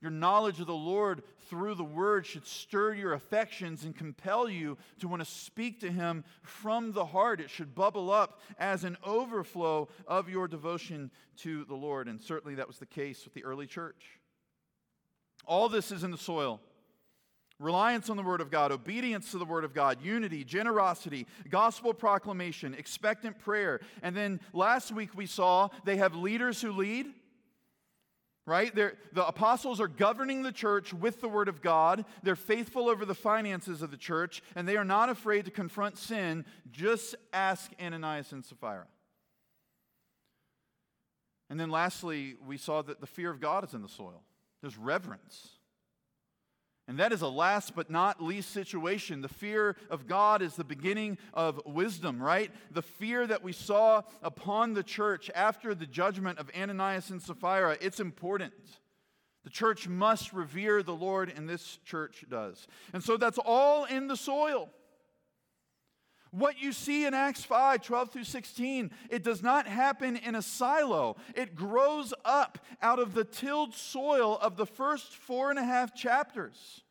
Your 0.00 0.12
knowledge 0.12 0.60
of 0.60 0.68
the 0.68 0.74
Lord 0.74 1.24
through 1.50 1.74
the 1.74 1.82
Word 1.82 2.24
should 2.24 2.46
stir 2.46 2.94
your 2.94 3.14
affections 3.14 3.82
and 3.82 3.96
compel 3.96 4.48
you 4.48 4.78
to 5.00 5.08
want 5.08 5.24
to 5.24 5.28
speak 5.28 5.80
to 5.80 5.90
Him 5.90 6.22
from 6.42 6.92
the 6.92 7.06
heart. 7.06 7.40
It 7.40 7.50
should 7.50 7.74
bubble 7.74 8.12
up 8.12 8.40
as 8.60 8.84
an 8.84 8.96
overflow 9.04 9.88
of 10.06 10.28
your 10.28 10.46
devotion 10.46 11.10
to 11.38 11.64
the 11.64 11.74
Lord. 11.74 12.06
And 12.06 12.22
certainly 12.22 12.54
that 12.56 12.68
was 12.68 12.78
the 12.78 12.86
case 12.86 13.24
with 13.24 13.34
the 13.34 13.42
early 13.42 13.66
church. 13.66 14.17
All 15.48 15.68
this 15.68 15.90
is 15.90 16.04
in 16.04 16.10
the 16.12 16.18
soil. 16.18 16.60
Reliance 17.58 18.08
on 18.08 18.16
the 18.16 18.22
Word 18.22 18.40
of 18.40 18.52
God, 18.52 18.70
obedience 18.70 19.32
to 19.32 19.38
the 19.38 19.44
Word 19.44 19.64
of 19.64 19.74
God, 19.74 19.98
unity, 20.00 20.44
generosity, 20.44 21.26
gospel 21.50 21.92
proclamation, 21.92 22.72
expectant 22.74 23.40
prayer. 23.40 23.80
And 24.00 24.16
then 24.16 24.38
last 24.52 24.92
week 24.92 25.16
we 25.16 25.26
saw 25.26 25.68
they 25.84 25.96
have 25.96 26.14
leaders 26.14 26.60
who 26.62 26.70
lead, 26.70 27.06
right? 28.46 28.72
They're, 28.72 28.94
the 29.12 29.26
apostles 29.26 29.80
are 29.80 29.88
governing 29.88 30.44
the 30.44 30.52
church 30.52 30.94
with 30.94 31.20
the 31.20 31.28
Word 31.28 31.48
of 31.48 31.60
God. 31.60 32.04
They're 32.22 32.36
faithful 32.36 32.88
over 32.88 33.04
the 33.04 33.14
finances 33.14 33.82
of 33.82 33.90
the 33.90 33.96
church, 33.96 34.40
and 34.54 34.68
they 34.68 34.76
are 34.76 34.84
not 34.84 35.08
afraid 35.08 35.46
to 35.46 35.50
confront 35.50 35.98
sin. 35.98 36.44
Just 36.70 37.16
ask 37.32 37.72
Ananias 37.82 38.30
and 38.30 38.44
Sapphira. 38.44 38.86
And 41.50 41.58
then 41.58 41.70
lastly, 41.70 42.36
we 42.46 42.56
saw 42.56 42.82
that 42.82 43.00
the 43.00 43.06
fear 43.06 43.30
of 43.30 43.40
God 43.40 43.64
is 43.64 43.74
in 43.74 43.82
the 43.82 43.88
soil. 43.88 44.22
There's 44.60 44.76
reverence. 44.76 45.50
And 46.88 46.98
that 46.98 47.12
is 47.12 47.20
a 47.20 47.28
last 47.28 47.76
but 47.76 47.90
not 47.90 48.22
least 48.22 48.50
situation. 48.50 49.20
The 49.20 49.28
fear 49.28 49.76
of 49.90 50.06
God 50.06 50.40
is 50.40 50.56
the 50.56 50.64
beginning 50.64 51.18
of 51.34 51.60
wisdom, 51.66 52.20
right? 52.20 52.50
The 52.70 52.80
fear 52.80 53.26
that 53.26 53.42
we 53.42 53.52
saw 53.52 54.02
upon 54.22 54.72
the 54.72 54.82
church 54.82 55.30
after 55.34 55.74
the 55.74 55.86
judgment 55.86 56.38
of 56.38 56.50
Ananias 56.58 57.10
and 57.10 57.20
Sapphira, 57.20 57.76
it's 57.82 58.00
important. 58.00 58.54
The 59.44 59.50
church 59.50 59.86
must 59.86 60.32
revere 60.32 60.82
the 60.82 60.94
Lord, 60.94 61.32
and 61.34 61.48
this 61.48 61.78
church 61.84 62.24
does. 62.28 62.66
And 62.94 63.04
so 63.04 63.18
that's 63.18 63.38
all 63.44 63.84
in 63.84 64.08
the 64.08 64.16
soil. 64.16 64.70
What 66.30 66.60
you 66.60 66.72
see 66.72 67.06
in 67.06 67.14
Acts 67.14 67.44
5 67.44 67.82
12 67.82 68.10
through 68.10 68.24
16, 68.24 68.90
it 69.10 69.22
does 69.22 69.42
not 69.42 69.66
happen 69.66 70.16
in 70.16 70.34
a 70.34 70.42
silo. 70.42 71.16
It 71.34 71.54
grows 71.54 72.12
up 72.24 72.58
out 72.82 72.98
of 72.98 73.14
the 73.14 73.24
tilled 73.24 73.74
soil 73.74 74.38
of 74.40 74.56
the 74.56 74.66
first 74.66 75.14
four 75.14 75.50
and 75.50 75.58
a 75.58 75.64
half 75.64 75.94
chapters. 75.94 76.82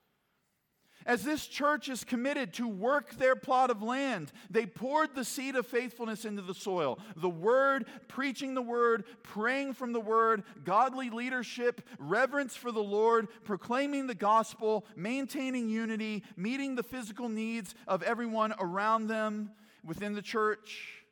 As 1.07 1.23
this 1.23 1.47
church 1.47 1.87
is 1.87 2.03
committed 2.03 2.53
to 2.55 2.67
work 2.67 3.15
their 3.15 3.37
plot 3.37 3.69
of 3.71 3.81
land, 3.81 4.29
they 4.49 4.65
poured 4.65 5.15
the 5.15 5.23
seed 5.23 5.55
of 5.55 5.65
faithfulness 5.65 6.25
into 6.25 6.41
the 6.41 6.53
soil. 6.53 6.99
The 7.15 7.29
word, 7.29 7.85
preaching 8.09 8.53
the 8.53 8.61
word, 8.61 9.05
praying 9.23 9.75
from 9.75 9.93
the 9.93 10.01
word, 10.01 10.43
godly 10.65 11.09
leadership, 11.09 11.81
reverence 11.97 12.57
for 12.57 12.73
the 12.73 12.83
Lord, 12.83 13.29
proclaiming 13.45 14.07
the 14.07 14.15
gospel, 14.15 14.85
maintaining 14.97 15.69
unity, 15.69 16.23
meeting 16.35 16.75
the 16.75 16.83
physical 16.83 17.29
needs 17.29 17.73
of 17.87 18.03
everyone 18.03 18.53
around 18.59 19.07
them 19.07 19.51
within 19.85 20.13
the 20.13 20.21
church. 20.21 21.05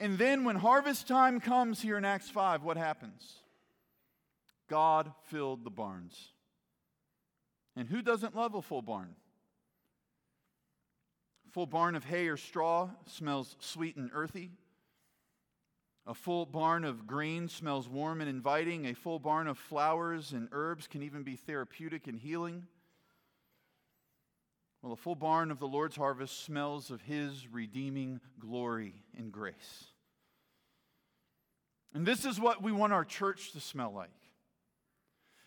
And 0.00 0.18
then 0.18 0.42
when 0.42 0.56
harvest 0.56 1.06
time 1.06 1.38
comes 1.38 1.80
here 1.80 1.96
in 1.96 2.04
Acts 2.04 2.28
5, 2.28 2.64
what 2.64 2.76
happens? 2.76 3.34
God 4.68 5.12
filled 5.26 5.62
the 5.62 5.70
barns. 5.70 6.32
And 7.80 7.88
who 7.88 8.02
doesn't 8.02 8.36
love 8.36 8.54
a 8.54 8.60
full 8.60 8.82
barn? 8.82 9.14
A 11.48 11.50
full 11.50 11.64
barn 11.64 11.94
of 11.94 12.04
hay 12.04 12.28
or 12.28 12.36
straw 12.36 12.90
smells 13.06 13.56
sweet 13.58 13.96
and 13.96 14.10
earthy. 14.12 14.50
A 16.06 16.12
full 16.12 16.44
barn 16.44 16.84
of 16.84 17.06
grain 17.06 17.48
smells 17.48 17.88
warm 17.88 18.20
and 18.20 18.28
inviting. 18.28 18.84
A 18.84 18.92
full 18.92 19.18
barn 19.18 19.46
of 19.46 19.56
flowers 19.56 20.32
and 20.32 20.50
herbs 20.52 20.88
can 20.88 21.02
even 21.02 21.22
be 21.22 21.36
therapeutic 21.36 22.06
and 22.06 22.18
healing. 22.18 22.66
Well, 24.82 24.92
a 24.92 24.96
full 24.96 25.14
barn 25.14 25.50
of 25.50 25.58
the 25.58 25.66
Lord's 25.66 25.96
harvest 25.96 26.44
smells 26.44 26.90
of 26.90 27.00
His 27.00 27.48
redeeming 27.48 28.20
glory 28.38 29.04
and 29.16 29.32
grace. 29.32 29.86
And 31.94 32.04
this 32.04 32.26
is 32.26 32.38
what 32.38 32.62
we 32.62 32.72
want 32.72 32.92
our 32.92 33.06
church 33.06 33.52
to 33.52 33.60
smell 33.60 33.94
like. 33.94 34.10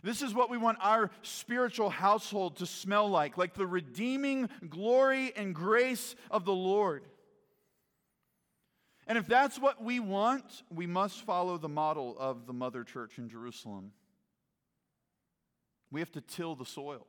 This 0.03 0.21
is 0.21 0.33
what 0.33 0.49
we 0.49 0.57
want 0.57 0.77
our 0.81 1.09
spiritual 1.21 1.89
household 1.89 2.57
to 2.57 2.65
smell 2.65 3.09
like 3.09 3.37
like 3.37 3.53
the 3.53 3.65
redeeming 3.65 4.49
glory 4.69 5.31
and 5.35 5.55
grace 5.55 6.15
of 6.29 6.43
the 6.43 6.53
Lord. 6.53 7.05
And 9.07 9.17
if 9.17 9.27
that's 9.27 9.59
what 9.59 9.83
we 9.83 9.99
want, 9.99 10.63
we 10.69 10.87
must 10.87 11.21
follow 11.21 11.57
the 11.57 11.69
model 11.69 12.15
of 12.19 12.45
the 12.45 12.53
mother 12.53 12.83
church 12.83 13.17
in 13.17 13.29
Jerusalem. 13.29 13.91
We 15.89 16.01
have 16.01 16.11
to 16.13 16.21
till 16.21 16.55
the 16.55 16.65
soil. 16.65 17.07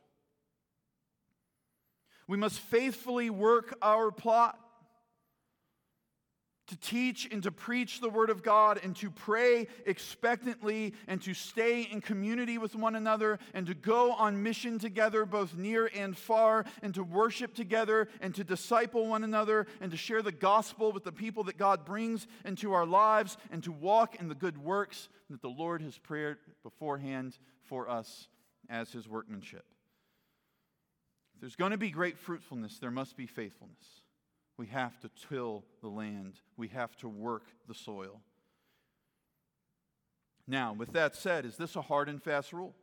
We 2.27 2.37
must 2.37 2.59
faithfully 2.59 3.29
work 3.29 3.77
our 3.83 4.11
plot 4.11 4.59
to 6.67 6.77
teach 6.77 7.29
and 7.31 7.43
to 7.43 7.53
preach 7.53 8.01
the 8.01 8.09
Word 8.09 8.31
of 8.31 8.43
God 8.43 8.81
and 8.83 8.97
to 8.97 9.11
pray 9.11 9.67
expectantly 9.85 10.95
and 11.07 11.21
to 11.23 11.35
stay 11.35 11.83
in 11.83 12.01
community 12.01 12.57
with 12.57 12.75
one 12.75 12.97
another 12.97 13.39
and 13.53 13.67
to 13.67 13.75
go 13.75 14.13
on 14.13 14.43
mission 14.43 14.79
together, 14.79 15.27
both 15.27 15.55
near 15.55 15.91
and 15.95 16.17
far, 16.17 16.65
and 16.83 16.95
to 16.95 17.05
worship 17.05 17.55
together 17.55 18.09
and 18.21 18.35
to 18.35 18.45
disciple 18.45 19.07
one 19.07 19.25
another 19.25 19.67
and 19.81 19.91
to 19.91 19.97
share 19.97 20.23
the 20.23 20.33
gospel 20.33 20.91
with 20.91 21.05
the 21.05 21.13
people 21.13 21.45
that 21.45 21.59
God 21.59 21.85
brings 21.85 22.27
into 22.45 22.73
our 22.73 22.87
lives 22.87 23.37
and 23.51 23.63
to 23.65 23.73
walk 23.73 24.17
in 24.19 24.29
the 24.29 24.35
good 24.35 24.57
works 24.57 25.09
that 25.29 25.43
the 25.43 25.49
Lord 25.49 25.83
has 25.83 25.99
prepared 25.99 26.39
beforehand 26.63 27.39
for 27.63 27.89
us 27.91 28.29
as 28.71 28.91
His 28.91 29.09
workmanship. 29.09 29.65
If 31.35 31.41
there's 31.41 31.57
going 31.57 31.73
to 31.73 31.79
be 31.79 31.91
great 31.91 32.19
fruitfulness, 32.19 32.79
there 32.79 32.91
must 32.91 33.17
be 33.17 33.27
faithfulness. 33.27 34.04
We 34.57 34.67
have 34.67 34.99
to 35.01 35.11
till 35.29 35.65
the 35.81 35.89
land, 35.89 36.35
we 36.57 36.69
have 36.69 36.97
to 36.99 37.09
work 37.09 37.45
the 37.67 37.75
soil. 37.75 38.21
Now, 40.47 40.73
with 40.75 40.93
that 40.93 41.17
said, 41.17 41.45
is 41.45 41.57
this 41.57 41.75
a 41.75 41.83
hard 41.83 42.09
and 42.09 42.23
fast 42.23 42.53
rule? 42.53 42.75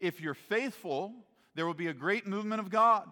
If 0.00 0.20
you're 0.20 0.34
faithful, 0.34 1.14
there 1.54 1.66
will 1.66 1.74
be 1.74 1.86
a 1.86 1.94
great 1.94 2.26
movement 2.26 2.60
of 2.60 2.70
God. 2.70 3.08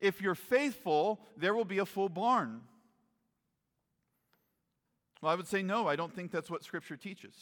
If 0.00 0.20
you're 0.20 0.34
faithful, 0.34 1.20
there 1.36 1.54
will 1.54 1.64
be 1.64 1.78
a 1.78 1.86
full 1.86 2.10
barn. 2.10 2.60
Well, 5.22 5.32
I 5.32 5.34
would 5.34 5.48
say 5.48 5.62
no, 5.62 5.88
I 5.88 5.96
don't 5.96 6.14
think 6.14 6.30
that's 6.30 6.50
what 6.50 6.62
Scripture 6.62 6.96
teaches. 6.96 7.34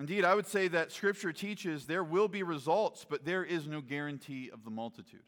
Indeed, 0.00 0.24
I 0.24 0.34
would 0.34 0.46
say 0.46 0.68
that 0.68 0.90
Scripture 0.90 1.32
teaches 1.32 1.86
there 1.86 2.02
will 2.02 2.28
be 2.28 2.42
results, 2.42 3.06
but 3.08 3.24
there 3.24 3.44
is 3.44 3.68
no 3.68 3.80
guarantee 3.80 4.50
of 4.52 4.64
the 4.64 4.70
multitude. 4.70 5.20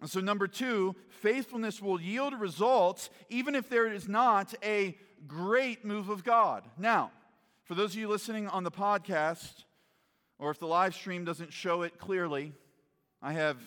And 0.00 0.08
so, 0.08 0.20
number 0.20 0.48
two, 0.48 0.96
faithfulness 1.08 1.82
will 1.82 2.00
yield 2.00 2.34
results 2.34 3.10
even 3.28 3.54
if 3.54 3.68
there 3.68 3.92
is 3.92 4.08
not 4.08 4.54
a 4.64 4.96
great 5.26 5.84
move 5.84 6.08
of 6.08 6.24
God. 6.24 6.64
Now, 6.78 7.12
for 7.64 7.74
those 7.74 7.92
of 7.92 8.00
you 8.00 8.08
listening 8.08 8.48
on 8.48 8.64
the 8.64 8.70
podcast, 8.70 9.64
or 10.38 10.50
if 10.50 10.58
the 10.58 10.66
live 10.66 10.94
stream 10.94 11.24
doesn't 11.24 11.52
show 11.52 11.82
it 11.82 11.98
clearly, 11.98 12.52
I 13.20 13.34
have 13.34 13.58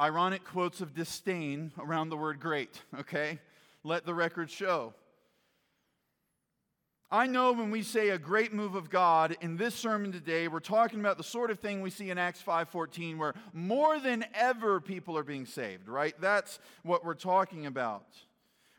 ironic 0.00 0.44
quotes 0.44 0.80
of 0.80 0.94
disdain 0.94 1.72
around 1.78 2.08
the 2.08 2.16
word 2.16 2.40
great, 2.40 2.82
okay? 2.98 3.38
Let 3.84 4.04
the 4.04 4.14
record 4.14 4.50
show. 4.50 4.94
I 7.10 7.26
know 7.26 7.52
when 7.52 7.70
we 7.70 7.82
say 7.82 8.10
a 8.10 8.18
great 8.18 8.52
move 8.52 8.74
of 8.74 8.90
God 8.90 9.34
in 9.40 9.56
this 9.56 9.74
sermon 9.74 10.12
today, 10.12 10.46
we're 10.46 10.60
talking 10.60 11.00
about 11.00 11.16
the 11.16 11.24
sort 11.24 11.50
of 11.50 11.58
thing 11.58 11.80
we 11.80 11.88
see 11.88 12.10
in 12.10 12.18
Acts 12.18 12.42
5:14 12.42 13.16
where 13.16 13.34
more 13.54 13.98
than 13.98 14.26
ever 14.34 14.78
people 14.78 15.16
are 15.16 15.22
being 15.22 15.46
saved, 15.46 15.88
right? 15.88 16.14
That's 16.20 16.58
what 16.82 17.06
we're 17.06 17.14
talking 17.14 17.64
about. 17.64 18.04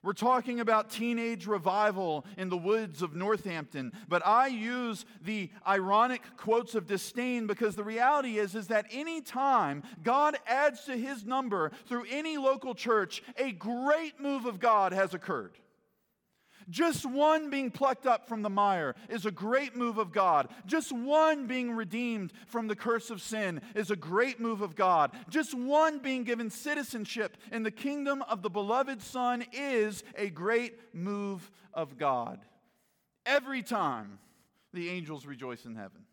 We're 0.04 0.14
talking 0.14 0.60
about 0.60 0.92
teenage 0.92 1.48
revival 1.48 2.24
in 2.38 2.50
the 2.50 2.58
woods 2.58 3.02
of 3.02 3.16
Northampton, 3.16 3.94
but 4.08 4.26
I 4.26 4.46
use 4.46 5.06
the 5.22 5.50
ironic 5.68 6.22
quotes 6.38 6.76
of 6.76 6.86
disdain 6.86 7.48
because 7.48 7.76
the 7.76 7.84
reality 7.84 8.38
is 8.38 8.54
is 8.54 8.68
that 8.68 8.86
any 8.92 9.22
time 9.22 9.82
God 10.04 10.38
adds 10.46 10.86
to 10.86 10.96
his 10.96 11.26
number 11.26 11.72
through 11.88 12.06
any 12.08 12.38
local 12.38 12.76
church, 12.76 13.24
a 13.38 13.52
great 13.54 14.20
move 14.20 14.46
of 14.46 14.60
God 14.60 14.94
has 14.94 15.16
occurred. 15.16 15.58
Just 16.70 17.06
one 17.06 17.50
being 17.50 17.72
plucked 17.72 18.06
up 18.06 18.28
from 18.28 18.42
the 18.42 18.50
mire 18.50 18.96
is 19.10 19.26
a 19.26 19.32
great 19.32 19.76
move 19.76 19.98
of 19.98 20.12
God. 20.12 20.50
Just 20.66 20.92
one 20.92 21.48
being 21.48 21.72
redeemed 21.72 22.32
from 22.48 22.68
the 22.68 22.76
curse 22.76 23.10
of 23.10 23.22
sin 23.22 23.62
is 23.76 23.92
a 23.92 23.96
great 23.96 24.40
move 24.40 24.62
of 24.62 24.76
God. 24.76 25.12
Just 25.30 25.54
one 25.54 26.00
being 26.00 26.24
given 26.24 26.50
citizenship 26.50 27.38
in 27.52 27.64
the 27.64 27.72
kingdom 27.72 28.22
of 28.24 28.42
the 28.42 28.50
beloved 28.50 29.02
Son 29.02 29.46
is 29.52 30.04
a 30.16 30.30
great 30.30 30.78
move 30.94 31.50
of 31.74 31.98
God. 31.98 32.40
Every 33.26 33.64
time 33.64 34.20
the 34.74 34.90
angels 34.90 35.26
rejoice 35.26 35.66
in 35.66 35.76
heaven. 35.76 36.06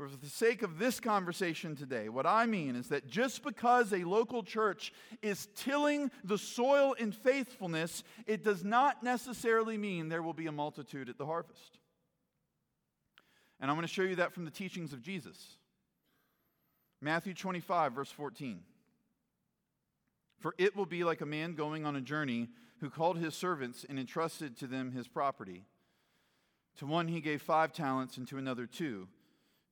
For 0.00 0.08
the 0.08 0.30
sake 0.30 0.62
of 0.62 0.78
this 0.78 0.98
conversation 0.98 1.76
today, 1.76 2.08
what 2.08 2.24
I 2.24 2.46
mean 2.46 2.74
is 2.74 2.88
that 2.88 3.06
just 3.06 3.44
because 3.44 3.92
a 3.92 4.04
local 4.04 4.42
church 4.42 4.94
is 5.20 5.46
tilling 5.56 6.10
the 6.24 6.38
soil 6.38 6.94
in 6.94 7.12
faithfulness, 7.12 8.02
it 8.26 8.42
does 8.42 8.64
not 8.64 9.02
necessarily 9.02 9.76
mean 9.76 10.08
there 10.08 10.22
will 10.22 10.32
be 10.32 10.46
a 10.46 10.52
multitude 10.52 11.10
at 11.10 11.18
the 11.18 11.26
harvest. 11.26 11.80
And 13.60 13.70
I'm 13.70 13.76
going 13.76 13.86
to 13.86 13.92
show 13.92 14.00
you 14.00 14.16
that 14.16 14.32
from 14.32 14.46
the 14.46 14.50
teachings 14.50 14.94
of 14.94 15.02
Jesus. 15.02 15.58
Matthew 17.02 17.34
25, 17.34 17.92
verse 17.92 18.10
14. 18.10 18.60
For 20.38 20.54
it 20.56 20.74
will 20.74 20.86
be 20.86 21.04
like 21.04 21.20
a 21.20 21.26
man 21.26 21.52
going 21.52 21.84
on 21.84 21.94
a 21.94 22.00
journey 22.00 22.48
who 22.80 22.88
called 22.88 23.18
his 23.18 23.34
servants 23.34 23.84
and 23.86 23.98
entrusted 23.98 24.56
to 24.60 24.66
them 24.66 24.92
his 24.92 25.08
property. 25.08 25.66
To 26.78 26.86
one 26.86 27.08
he 27.08 27.20
gave 27.20 27.42
five 27.42 27.74
talents, 27.74 28.16
and 28.16 28.26
to 28.28 28.38
another 28.38 28.64
two 28.64 29.06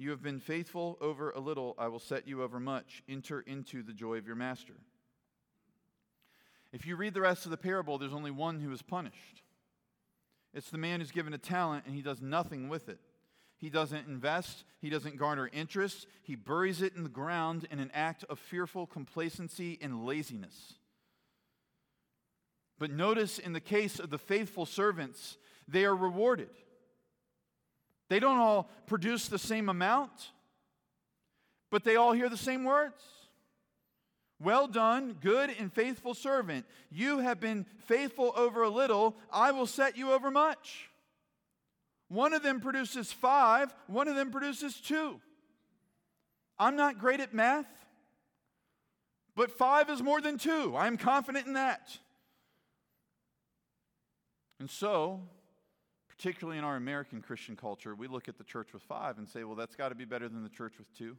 You 0.00 0.08
have 0.12 0.22
been 0.22 0.40
faithful 0.40 0.96
over 1.02 1.30
a 1.32 1.40
little, 1.40 1.74
I 1.76 1.88
will 1.88 1.98
set 1.98 2.26
you 2.26 2.42
over 2.42 2.58
much. 2.58 3.02
Enter 3.06 3.42
into 3.42 3.82
the 3.82 3.92
joy 3.92 4.16
of 4.16 4.26
your 4.26 4.34
master. 4.34 4.72
If 6.72 6.86
you 6.86 6.96
read 6.96 7.12
the 7.12 7.20
rest 7.20 7.44
of 7.44 7.50
the 7.50 7.58
parable, 7.58 7.98
there's 7.98 8.14
only 8.14 8.30
one 8.30 8.60
who 8.60 8.72
is 8.72 8.80
punished. 8.80 9.42
It's 10.54 10.70
the 10.70 10.78
man 10.78 11.00
who's 11.00 11.10
given 11.10 11.34
a 11.34 11.38
talent 11.38 11.84
and 11.84 11.94
he 11.94 12.00
does 12.00 12.22
nothing 12.22 12.70
with 12.70 12.88
it. 12.88 12.98
He 13.58 13.68
doesn't 13.68 14.08
invest, 14.08 14.64
he 14.80 14.88
doesn't 14.88 15.18
garner 15.18 15.50
interest, 15.52 16.06
he 16.22 16.34
buries 16.34 16.80
it 16.80 16.96
in 16.96 17.02
the 17.02 17.10
ground 17.10 17.68
in 17.70 17.78
an 17.78 17.90
act 17.92 18.24
of 18.30 18.38
fearful 18.38 18.86
complacency 18.86 19.78
and 19.82 20.06
laziness. 20.06 20.76
But 22.78 22.90
notice 22.90 23.38
in 23.38 23.52
the 23.52 23.60
case 23.60 23.98
of 23.98 24.08
the 24.08 24.16
faithful 24.16 24.64
servants, 24.64 25.36
they 25.68 25.84
are 25.84 25.94
rewarded. 25.94 26.48
They 28.10 28.18
don't 28.18 28.38
all 28.38 28.68
produce 28.86 29.28
the 29.28 29.38
same 29.38 29.68
amount, 29.68 30.32
but 31.70 31.84
they 31.84 31.94
all 31.94 32.12
hear 32.12 32.28
the 32.28 32.36
same 32.36 32.64
words. 32.64 33.02
Well 34.40 34.66
done, 34.66 35.16
good 35.20 35.50
and 35.58 35.72
faithful 35.72 36.14
servant. 36.14 36.66
You 36.90 37.20
have 37.20 37.40
been 37.40 37.66
faithful 37.86 38.32
over 38.36 38.64
a 38.64 38.68
little, 38.68 39.14
I 39.32 39.52
will 39.52 39.66
set 39.66 39.96
you 39.96 40.12
over 40.12 40.30
much. 40.30 40.90
One 42.08 42.32
of 42.32 42.42
them 42.42 42.60
produces 42.60 43.12
five, 43.12 43.72
one 43.86 44.08
of 44.08 44.16
them 44.16 44.32
produces 44.32 44.80
two. 44.80 45.20
I'm 46.58 46.74
not 46.74 46.98
great 46.98 47.20
at 47.20 47.32
math, 47.32 47.68
but 49.36 49.52
five 49.52 49.88
is 49.88 50.02
more 50.02 50.20
than 50.20 50.36
two. 50.36 50.74
I'm 50.76 50.96
confident 50.96 51.46
in 51.46 51.52
that. 51.52 51.96
And 54.58 54.68
so, 54.68 55.20
particularly 56.20 56.58
in 56.58 56.64
our 56.64 56.76
American 56.76 57.22
Christian 57.22 57.56
culture, 57.56 57.94
we 57.94 58.06
look 58.06 58.28
at 58.28 58.36
the 58.36 58.44
church 58.44 58.74
with 58.74 58.82
five 58.82 59.16
and 59.16 59.26
say, 59.26 59.42
well, 59.42 59.56
that's 59.56 59.74
got 59.74 59.88
to 59.88 59.94
be 59.94 60.04
better 60.04 60.28
than 60.28 60.42
the 60.42 60.50
church 60.50 60.74
with 60.76 60.92
two. 60.94 61.16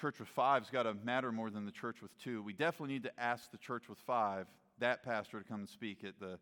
Church 0.00 0.18
with 0.18 0.28
five's 0.28 0.70
got 0.70 0.84
to 0.84 0.94
matter 1.04 1.30
more 1.30 1.50
than 1.50 1.66
the 1.66 1.72
church 1.72 2.00
with 2.00 2.16
two. 2.16 2.42
We 2.42 2.54
definitely 2.54 2.94
need 2.94 3.02
to 3.02 3.20
ask 3.20 3.50
the 3.50 3.58
church 3.58 3.86
with 3.86 3.98
five, 3.98 4.46
that 4.78 5.04
pastor, 5.04 5.40
to 5.40 5.44
come 5.44 5.60
and 5.60 5.68
speak 5.68 6.04
at 6.04 6.18
the, 6.20 6.38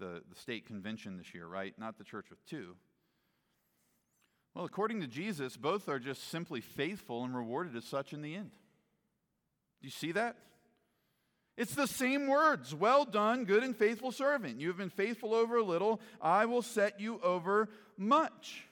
the, 0.00 0.22
the 0.28 0.34
state 0.34 0.66
convention 0.66 1.16
this 1.18 1.32
year, 1.32 1.46
right? 1.46 1.72
Not 1.78 1.98
the 1.98 2.04
church 2.04 2.30
with 2.30 2.44
two. 2.46 2.74
Well, 4.56 4.64
according 4.64 5.00
to 5.02 5.06
Jesus, 5.06 5.56
both 5.56 5.88
are 5.88 6.00
just 6.00 6.28
simply 6.28 6.60
faithful 6.60 7.22
and 7.22 7.36
rewarded 7.36 7.76
as 7.76 7.84
such 7.84 8.12
in 8.12 8.22
the 8.22 8.34
end. 8.34 8.50
Do 9.80 9.86
you 9.86 9.92
see 9.92 10.10
that? 10.12 10.34
It's 11.58 11.74
the 11.74 11.88
same 11.88 12.28
words. 12.28 12.72
Well 12.72 13.04
done, 13.04 13.44
good 13.44 13.64
and 13.64 13.76
faithful 13.76 14.12
servant. 14.12 14.60
You 14.60 14.68
have 14.68 14.76
been 14.76 14.90
faithful 14.90 15.34
over 15.34 15.56
a 15.56 15.64
little, 15.64 16.00
I 16.22 16.46
will 16.46 16.62
set 16.62 17.00
you 17.00 17.20
over 17.20 17.68
much. 17.96 18.64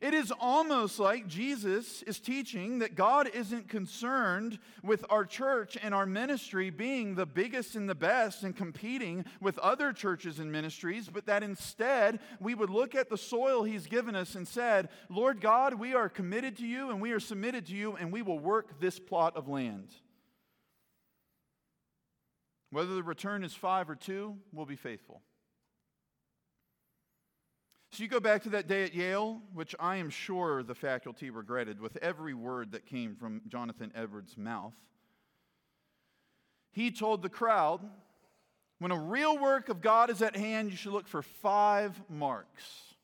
It 0.00 0.14
is 0.14 0.32
almost 0.38 1.00
like 1.00 1.26
Jesus 1.26 2.02
is 2.02 2.20
teaching 2.20 2.80
that 2.80 2.94
God 2.94 3.28
isn't 3.34 3.68
concerned 3.68 4.60
with 4.82 5.04
our 5.10 5.24
church 5.24 5.76
and 5.82 5.92
our 5.92 6.06
ministry 6.06 6.70
being 6.70 7.14
the 7.16 7.26
biggest 7.26 7.74
and 7.74 7.88
the 7.88 7.94
best 7.96 8.44
and 8.44 8.54
competing 8.54 9.24
with 9.40 9.58
other 9.58 9.92
churches 9.92 10.38
and 10.38 10.52
ministries, 10.52 11.08
but 11.08 11.26
that 11.26 11.42
instead 11.42 12.20
we 12.38 12.54
would 12.54 12.70
look 12.70 12.94
at 12.94 13.08
the 13.08 13.18
soil 13.18 13.64
He's 13.64 13.86
given 13.86 14.14
us 14.14 14.36
and 14.36 14.46
said, 14.46 14.88
Lord 15.08 15.40
God, 15.40 15.74
we 15.74 15.94
are 15.94 16.08
committed 16.08 16.58
to 16.58 16.66
you 16.66 16.90
and 16.90 17.00
we 17.00 17.10
are 17.10 17.20
submitted 17.20 17.66
to 17.66 17.74
you 17.74 17.96
and 17.96 18.12
we 18.12 18.22
will 18.22 18.38
work 18.38 18.80
this 18.80 19.00
plot 19.00 19.36
of 19.36 19.48
land. 19.48 19.88
Whether 22.74 22.96
the 22.96 23.04
return 23.04 23.44
is 23.44 23.54
five 23.54 23.88
or 23.88 23.94
two, 23.94 24.36
we'll 24.52 24.66
be 24.66 24.74
faithful. 24.74 25.22
So 27.92 28.02
you 28.02 28.08
go 28.08 28.18
back 28.18 28.42
to 28.42 28.48
that 28.48 28.66
day 28.66 28.82
at 28.82 28.92
Yale, 28.92 29.40
which 29.52 29.76
I 29.78 29.98
am 29.98 30.10
sure 30.10 30.64
the 30.64 30.74
faculty 30.74 31.30
regretted 31.30 31.80
with 31.80 31.96
every 31.98 32.34
word 32.34 32.72
that 32.72 32.84
came 32.84 33.14
from 33.14 33.42
Jonathan 33.46 33.92
Edwards' 33.94 34.36
mouth. 34.36 34.74
He 36.72 36.90
told 36.90 37.22
the 37.22 37.28
crowd, 37.28 37.80
when 38.80 38.90
a 38.90 38.98
real 38.98 39.38
work 39.38 39.68
of 39.68 39.80
God 39.80 40.10
is 40.10 40.20
at 40.20 40.34
hand, 40.34 40.72
you 40.72 40.76
should 40.76 40.94
look 40.94 41.06
for 41.06 41.22
five 41.22 42.02
marks. 42.08 42.96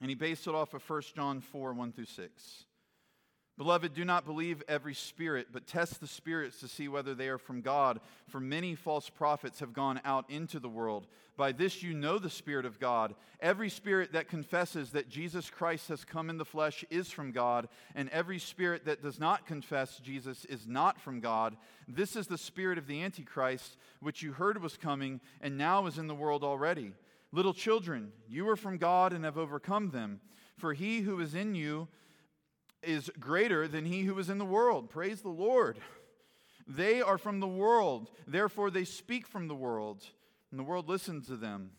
And 0.00 0.08
he 0.08 0.14
based 0.14 0.46
it 0.46 0.54
off 0.54 0.74
of 0.74 0.88
1 0.88 1.02
John 1.16 1.40
4 1.40 1.74
1 1.74 1.90
through 1.90 2.04
6. 2.04 2.64
Beloved, 3.58 3.92
do 3.92 4.04
not 4.04 4.24
believe 4.24 4.62
every 4.68 4.94
spirit, 4.94 5.48
but 5.52 5.66
test 5.66 6.00
the 6.00 6.06
spirits 6.06 6.60
to 6.60 6.68
see 6.68 6.86
whether 6.86 7.12
they 7.12 7.28
are 7.28 7.38
from 7.38 7.60
God. 7.60 7.98
For 8.28 8.38
many 8.38 8.76
false 8.76 9.10
prophets 9.10 9.58
have 9.58 9.72
gone 9.72 10.00
out 10.04 10.30
into 10.30 10.60
the 10.60 10.68
world. 10.68 11.08
By 11.36 11.50
this 11.50 11.82
you 11.82 11.92
know 11.92 12.20
the 12.20 12.30
Spirit 12.30 12.66
of 12.66 12.78
God. 12.78 13.16
Every 13.40 13.68
spirit 13.68 14.12
that 14.12 14.28
confesses 14.28 14.92
that 14.92 15.08
Jesus 15.08 15.50
Christ 15.50 15.88
has 15.88 16.04
come 16.04 16.30
in 16.30 16.38
the 16.38 16.44
flesh 16.44 16.84
is 16.88 17.10
from 17.10 17.32
God, 17.32 17.68
and 17.96 18.08
every 18.10 18.38
spirit 18.38 18.84
that 18.84 19.02
does 19.02 19.18
not 19.18 19.44
confess 19.44 19.98
Jesus 19.98 20.44
is 20.44 20.68
not 20.68 21.00
from 21.00 21.18
God. 21.18 21.56
This 21.88 22.14
is 22.14 22.28
the 22.28 22.38
spirit 22.38 22.78
of 22.78 22.86
the 22.86 23.02
Antichrist, 23.02 23.76
which 24.00 24.22
you 24.22 24.32
heard 24.32 24.62
was 24.62 24.76
coming, 24.76 25.20
and 25.40 25.58
now 25.58 25.86
is 25.86 25.98
in 25.98 26.06
the 26.06 26.14
world 26.14 26.44
already. 26.44 26.92
Little 27.32 27.54
children, 27.54 28.12
you 28.28 28.48
are 28.48 28.56
from 28.56 28.78
God 28.78 29.12
and 29.12 29.24
have 29.24 29.36
overcome 29.36 29.90
them. 29.90 30.20
For 30.56 30.74
he 30.74 31.00
who 31.00 31.20
is 31.20 31.34
in 31.34 31.54
you, 31.54 31.88
is 32.82 33.10
greater 33.18 33.66
than 33.66 33.84
he 33.84 34.02
who 34.02 34.18
is 34.18 34.30
in 34.30 34.38
the 34.38 34.44
world. 34.44 34.90
Praise 34.90 35.20
the 35.20 35.28
Lord. 35.28 35.78
They 36.66 37.00
are 37.00 37.18
from 37.18 37.40
the 37.40 37.48
world, 37.48 38.10
therefore 38.26 38.70
they 38.70 38.84
speak 38.84 39.26
from 39.26 39.48
the 39.48 39.54
world, 39.54 40.04
and 40.50 40.60
the 40.60 40.64
world 40.64 40.88
listens 40.88 41.26
to 41.28 41.36
them. 41.36 41.70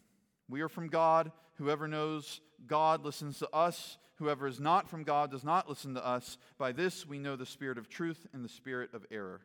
We 0.50 0.62
are 0.62 0.70
from 0.70 0.88
God. 0.88 1.32
Whoever 1.56 1.88
knows 1.88 2.42
God 2.66 3.06
listens 3.06 3.38
to 3.40 3.50
us. 3.54 3.98
Whoever 4.16 4.48
is 4.48 4.60
not 4.60 4.90
from 4.90 5.04
God 5.04 5.32
does 5.32 5.44
not 5.44 5.70
listen 5.70 5.94
to 5.94 6.06
us. 6.06 6.38
By 6.58 6.72
this 6.72 7.06
we 7.06 7.20
know 7.20 7.36
the 7.36 7.46
spirit 7.46 7.78
of 7.78 7.88
truth 7.88 8.26
and 8.34 8.44
the 8.44 8.50
spirit 8.50 8.94
of 8.94 9.06
error. 9.12 9.42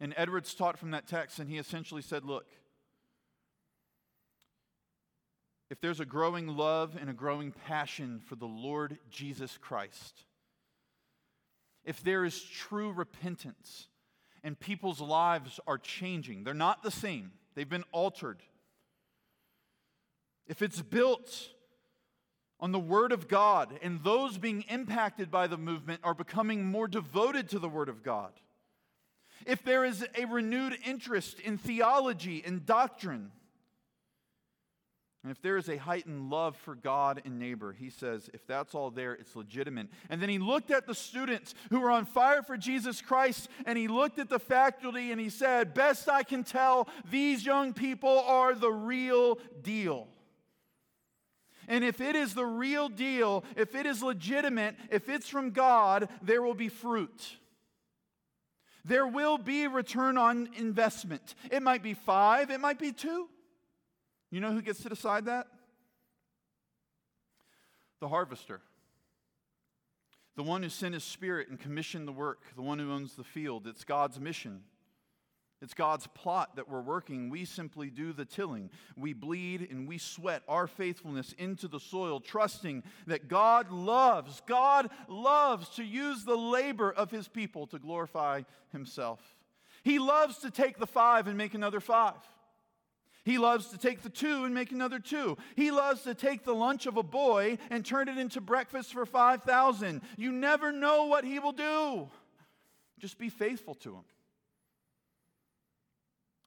And 0.00 0.12
Edwards 0.16 0.52
taught 0.54 0.78
from 0.78 0.90
that 0.90 1.06
text, 1.06 1.38
and 1.38 1.48
he 1.48 1.56
essentially 1.56 2.02
said, 2.02 2.24
Look, 2.24 2.46
if 5.74 5.80
there's 5.80 5.98
a 5.98 6.04
growing 6.04 6.46
love 6.46 6.96
and 7.00 7.10
a 7.10 7.12
growing 7.12 7.50
passion 7.50 8.20
for 8.28 8.36
the 8.36 8.46
Lord 8.46 8.96
Jesus 9.10 9.58
Christ, 9.60 10.22
if 11.84 12.00
there 12.00 12.24
is 12.24 12.40
true 12.40 12.92
repentance 12.92 13.88
and 14.44 14.56
people's 14.56 15.00
lives 15.00 15.58
are 15.66 15.78
changing, 15.78 16.44
they're 16.44 16.54
not 16.54 16.84
the 16.84 16.92
same, 16.92 17.32
they've 17.56 17.68
been 17.68 17.82
altered. 17.90 18.40
If 20.46 20.62
it's 20.62 20.80
built 20.80 21.48
on 22.60 22.70
the 22.70 22.78
Word 22.78 23.10
of 23.10 23.26
God 23.26 23.76
and 23.82 24.04
those 24.04 24.38
being 24.38 24.62
impacted 24.68 25.28
by 25.28 25.48
the 25.48 25.58
movement 25.58 26.02
are 26.04 26.14
becoming 26.14 26.64
more 26.64 26.86
devoted 26.86 27.48
to 27.48 27.58
the 27.58 27.68
Word 27.68 27.88
of 27.88 28.04
God, 28.04 28.30
if 29.44 29.64
there 29.64 29.84
is 29.84 30.06
a 30.16 30.26
renewed 30.26 30.78
interest 30.86 31.40
in 31.40 31.58
theology 31.58 32.44
and 32.46 32.64
doctrine, 32.64 33.32
and 35.24 35.30
if 35.30 35.40
there 35.40 35.56
is 35.56 35.70
a 35.70 35.78
heightened 35.78 36.28
love 36.28 36.54
for 36.54 36.74
God 36.74 37.22
and 37.24 37.38
neighbor, 37.38 37.72
he 37.72 37.88
says, 37.88 38.28
if 38.34 38.46
that's 38.46 38.74
all 38.74 38.90
there, 38.90 39.14
it's 39.14 39.34
legitimate. 39.34 39.88
And 40.10 40.20
then 40.20 40.28
he 40.28 40.38
looked 40.38 40.70
at 40.70 40.86
the 40.86 40.94
students 40.94 41.54
who 41.70 41.80
were 41.80 41.90
on 41.90 42.04
fire 42.04 42.42
for 42.42 42.58
Jesus 42.58 43.00
Christ, 43.00 43.48
and 43.64 43.78
he 43.78 43.88
looked 43.88 44.18
at 44.18 44.28
the 44.28 44.38
faculty 44.38 45.12
and 45.12 45.18
he 45.18 45.30
said, 45.30 45.72
Best 45.72 46.10
I 46.10 46.24
can 46.24 46.44
tell, 46.44 46.90
these 47.10 47.46
young 47.46 47.72
people 47.72 48.18
are 48.26 48.54
the 48.54 48.70
real 48.70 49.38
deal. 49.62 50.08
And 51.68 51.82
if 51.82 52.02
it 52.02 52.16
is 52.16 52.34
the 52.34 52.44
real 52.44 52.90
deal, 52.90 53.44
if 53.56 53.74
it 53.74 53.86
is 53.86 54.02
legitimate, 54.02 54.76
if 54.90 55.08
it's 55.08 55.30
from 55.30 55.52
God, 55.52 56.10
there 56.20 56.42
will 56.42 56.52
be 56.52 56.68
fruit. 56.68 57.38
There 58.84 59.06
will 59.06 59.38
be 59.38 59.68
return 59.68 60.18
on 60.18 60.50
investment. 60.58 61.34
It 61.50 61.62
might 61.62 61.82
be 61.82 61.94
five, 61.94 62.50
it 62.50 62.60
might 62.60 62.78
be 62.78 62.92
two. 62.92 63.30
You 64.34 64.40
know 64.40 64.50
who 64.50 64.62
gets 64.62 64.82
to 64.82 64.88
decide 64.88 65.26
that? 65.26 65.46
The 68.00 68.08
harvester. 68.08 68.60
The 70.34 70.42
one 70.42 70.64
who 70.64 70.70
sent 70.70 70.94
his 70.94 71.04
spirit 71.04 71.50
and 71.50 71.60
commissioned 71.60 72.08
the 72.08 72.12
work, 72.12 72.40
the 72.56 72.62
one 72.62 72.80
who 72.80 72.90
owns 72.90 73.14
the 73.14 73.22
field. 73.22 73.68
It's 73.68 73.84
God's 73.84 74.18
mission. 74.18 74.62
It's 75.62 75.72
God's 75.72 76.08
plot 76.08 76.56
that 76.56 76.68
we're 76.68 76.80
working. 76.80 77.30
We 77.30 77.44
simply 77.44 77.90
do 77.90 78.12
the 78.12 78.24
tilling. 78.24 78.70
We 78.96 79.12
bleed 79.12 79.68
and 79.70 79.86
we 79.86 79.98
sweat 79.98 80.42
our 80.48 80.66
faithfulness 80.66 81.32
into 81.38 81.68
the 81.68 81.78
soil, 81.78 82.18
trusting 82.18 82.82
that 83.06 83.28
God 83.28 83.70
loves, 83.70 84.42
God 84.48 84.90
loves 85.06 85.68
to 85.76 85.84
use 85.84 86.24
the 86.24 86.34
labor 86.34 86.90
of 86.90 87.12
his 87.12 87.28
people 87.28 87.68
to 87.68 87.78
glorify 87.78 88.42
himself. 88.72 89.20
He 89.84 90.00
loves 90.00 90.38
to 90.38 90.50
take 90.50 90.78
the 90.78 90.88
five 90.88 91.28
and 91.28 91.38
make 91.38 91.54
another 91.54 91.78
five. 91.78 92.16
He 93.24 93.38
loves 93.38 93.68
to 93.68 93.78
take 93.78 94.02
the 94.02 94.10
two 94.10 94.44
and 94.44 94.54
make 94.54 94.70
another 94.70 94.98
two. 94.98 95.38
He 95.56 95.70
loves 95.70 96.02
to 96.02 96.14
take 96.14 96.44
the 96.44 96.54
lunch 96.54 96.84
of 96.86 96.98
a 96.98 97.02
boy 97.02 97.56
and 97.70 97.84
turn 97.84 98.08
it 98.08 98.18
into 98.18 98.40
breakfast 98.40 98.92
for 98.92 99.06
5,000. 99.06 100.02
You 100.18 100.30
never 100.30 100.72
know 100.72 101.06
what 101.06 101.24
he 101.24 101.38
will 101.38 101.52
do. 101.52 102.10
Just 102.98 103.18
be 103.18 103.30
faithful 103.30 103.74
to 103.76 103.94
him. 103.94 104.04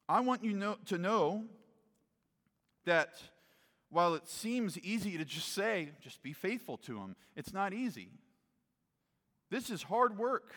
I 0.08 0.22
want 0.22 0.44
you 0.44 0.54
know, 0.54 0.78
to 0.86 0.98
know 0.98 1.46
that 2.86 3.10
while 3.90 4.14
it 4.14 4.28
seems 4.28 4.78
easy 4.80 5.18
to 5.18 5.26
just 5.26 5.54
say, 5.54 5.90
just 6.02 6.22
be 6.22 6.34
faithful 6.34 6.78
to 6.78 7.00
him, 7.00 7.16
it's 7.36 7.54
not 7.54 7.74
easy. 7.74 8.10
This 9.50 9.70
is 9.70 9.82
hard 9.82 10.18
work. 10.18 10.54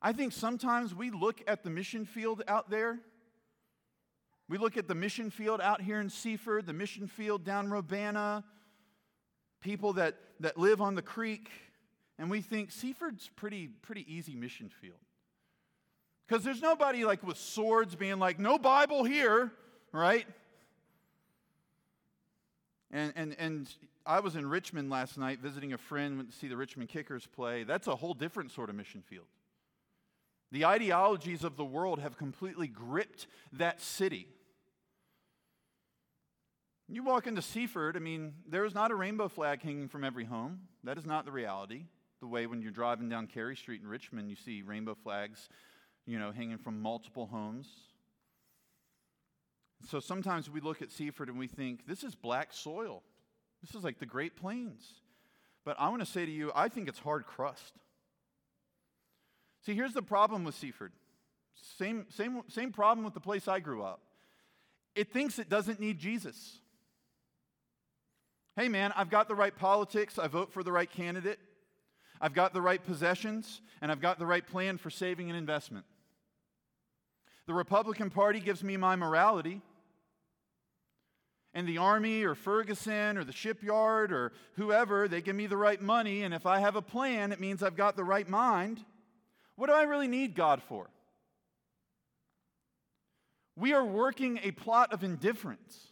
I 0.00 0.12
think 0.12 0.32
sometimes 0.32 0.94
we 0.94 1.10
look 1.10 1.42
at 1.46 1.62
the 1.62 1.70
mission 1.70 2.06
field 2.06 2.42
out 2.48 2.70
there. 2.70 3.00
We 4.52 4.58
look 4.58 4.76
at 4.76 4.86
the 4.86 4.94
mission 4.94 5.30
field 5.30 5.62
out 5.62 5.80
here 5.80 5.98
in 5.98 6.10
Seaford, 6.10 6.66
the 6.66 6.74
mission 6.74 7.06
field 7.06 7.42
down 7.42 7.68
Robana, 7.68 8.44
people 9.62 9.94
that, 9.94 10.18
that 10.40 10.58
live 10.58 10.82
on 10.82 10.94
the 10.94 11.00
creek, 11.00 11.48
and 12.18 12.30
we 12.30 12.42
think 12.42 12.70
Seaford's 12.70 13.30
pretty, 13.34 13.68
pretty 13.68 14.04
easy 14.14 14.34
mission 14.34 14.68
field. 14.68 14.98
Because 16.28 16.44
there's 16.44 16.60
nobody 16.60 17.06
like 17.06 17.26
with 17.26 17.38
swords 17.38 17.94
being 17.94 18.18
like, 18.18 18.38
no 18.38 18.58
Bible 18.58 19.04
here, 19.04 19.50
right? 19.90 20.26
And, 22.90 23.14
and, 23.16 23.34
and 23.38 23.74
I 24.04 24.20
was 24.20 24.36
in 24.36 24.46
Richmond 24.46 24.90
last 24.90 25.16
night 25.16 25.38
visiting 25.38 25.72
a 25.72 25.78
friend, 25.78 26.18
went 26.18 26.30
to 26.30 26.36
see 26.36 26.48
the 26.48 26.58
Richmond 26.58 26.90
Kickers 26.90 27.26
play. 27.26 27.62
That's 27.62 27.86
a 27.86 27.96
whole 27.96 28.12
different 28.12 28.50
sort 28.50 28.68
of 28.68 28.76
mission 28.76 29.00
field. 29.00 29.28
The 30.50 30.66
ideologies 30.66 31.42
of 31.42 31.56
the 31.56 31.64
world 31.64 32.00
have 32.00 32.18
completely 32.18 32.66
gripped 32.66 33.26
that 33.54 33.80
city. 33.80 34.26
You 36.92 37.02
walk 37.02 37.26
into 37.26 37.40
Seaford, 37.40 37.96
I 37.96 38.00
mean, 38.00 38.34
there 38.46 38.66
is 38.66 38.74
not 38.74 38.90
a 38.90 38.94
rainbow 38.94 39.28
flag 39.28 39.62
hanging 39.62 39.88
from 39.88 40.04
every 40.04 40.26
home. 40.26 40.60
That 40.84 40.98
is 40.98 41.06
not 41.06 41.24
the 41.24 41.32
reality. 41.32 41.86
The 42.20 42.26
way 42.26 42.46
when 42.46 42.60
you're 42.60 42.70
driving 42.70 43.08
down 43.08 43.28
Cary 43.28 43.56
Street 43.56 43.80
in 43.80 43.88
Richmond, 43.88 44.28
you 44.28 44.36
see 44.36 44.60
rainbow 44.60 44.94
flags, 44.94 45.48
you 46.04 46.18
know, 46.18 46.32
hanging 46.32 46.58
from 46.58 46.82
multiple 46.82 47.28
homes. 47.28 47.66
So 49.88 50.00
sometimes 50.00 50.50
we 50.50 50.60
look 50.60 50.82
at 50.82 50.92
Seaford 50.92 51.30
and 51.30 51.38
we 51.38 51.46
think, 51.46 51.86
this 51.86 52.04
is 52.04 52.14
black 52.14 52.52
soil. 52.52 53.02
This 53.62 53.74
is 53.74 53.82
like 53.82 53.98
the 53.98 54.04
Great 54.04 54.36
Plains. 54.36 54.84
But 55.64 55.76
I 55.80 55.88
want 55.88 56.00
to 56.00 56.06
say 56.06 56.26
to 56.26 56.30
you, 56.30 56.52
I 56.54 56.68
think 56.68 56.90
it's 56.90 56.98
hard 56.98 57.24
crust. 57.24 57.72
See, 59.64 59.74
here's 59.74 59.94
the 59.94 60.02
problem 60.02 60.44
with 60.44 60.56
Seaford. 60.56 60.92
Same, 61.78 62.04
same, 62.10 62.42
same 62.48 62.70
problem 62.70 63.02
with 63.02 63.14
the 63.14 63.20
place 63.20 63.48
I 63.48 63.60
grew 63.60 63.82
up. 63.82 64.02
It 64.94 65.10
thinks 65.10 65.38
it 65.38 65.48
doesn't 65.48 65.80
need 65.80 65.98
Jesus. 65.98 66.58
Hey, 68.54 68.68
man, 68.68 68.92
I've 68.94 69.08
got 69.08 69.28
the 69.28 69.34
right 69.34 69.56
politics. 69.56 70.18
I 70.18 70.28
vote 70.28 70.52
for 70.52 70.62
the 70.62 70.72
right 70.72 70.90
candidate. 70.90 71.38
I've 72.20 72.34
got 72.34 72.52
the 72.52 72.60
right 72.60 72.84
possessions, 72.84 73.62
and 73.80 73.90
I've 73.90 74.00
got 74.00 74.18
the 74.18 74.26
right 74.26 74.46
plan 74.46 74.76
for 74.78 74.90
saving 74.90 75.30
and 75.30 75.38
investment. 75.38 75.86
The 77.46 77.54
Republican 77.54 78.10
Party 78.10 78.40
gives 78.40 78.62
me 78.62 78.76
my 78.76 78.94
morality. 78.94 79.62
And 81.54 81.68
the 81.68 81.78
army 81.78 82.22
or 82.24 82.34
Ferguson 82.34 83.18
or 83.18 83.24
the 83.24 83.32
shipyard 83.32 84.12
or 84.12 84.32
whoever, 84.54 85.08
they 85.08 85.20
give 85.20 85.36
me 85.36 85.46
the 85.46 85.56
right 85.56 85.80
money. 85.80 86.22
And 86.22 86.32
if 86.32 86.46
I 86.46 86.60
have 86.60 86.76
a 86.76 86.82
plan, 86.82 87.32
it 87.32 87.40
means 87.40 87.62
I've 87.62 87.76
got 87.76 87.96
the 87.96 88.04
right 88.04 88.28
mind. 88.28 88.82
What 89.56 89.66
do 89.66 89.74
I 89.74 89.82
really 89.82 90.08
need 90.08 90.34
God 90.34 90.62
for? 90.62 90.88
We 93.56 93.74
are 93.74 93.84
working 93.84 94.40
a 94.42 94.50
plot 94.50 94.92
of 94.92 95.04
indifference. 95.04 95.91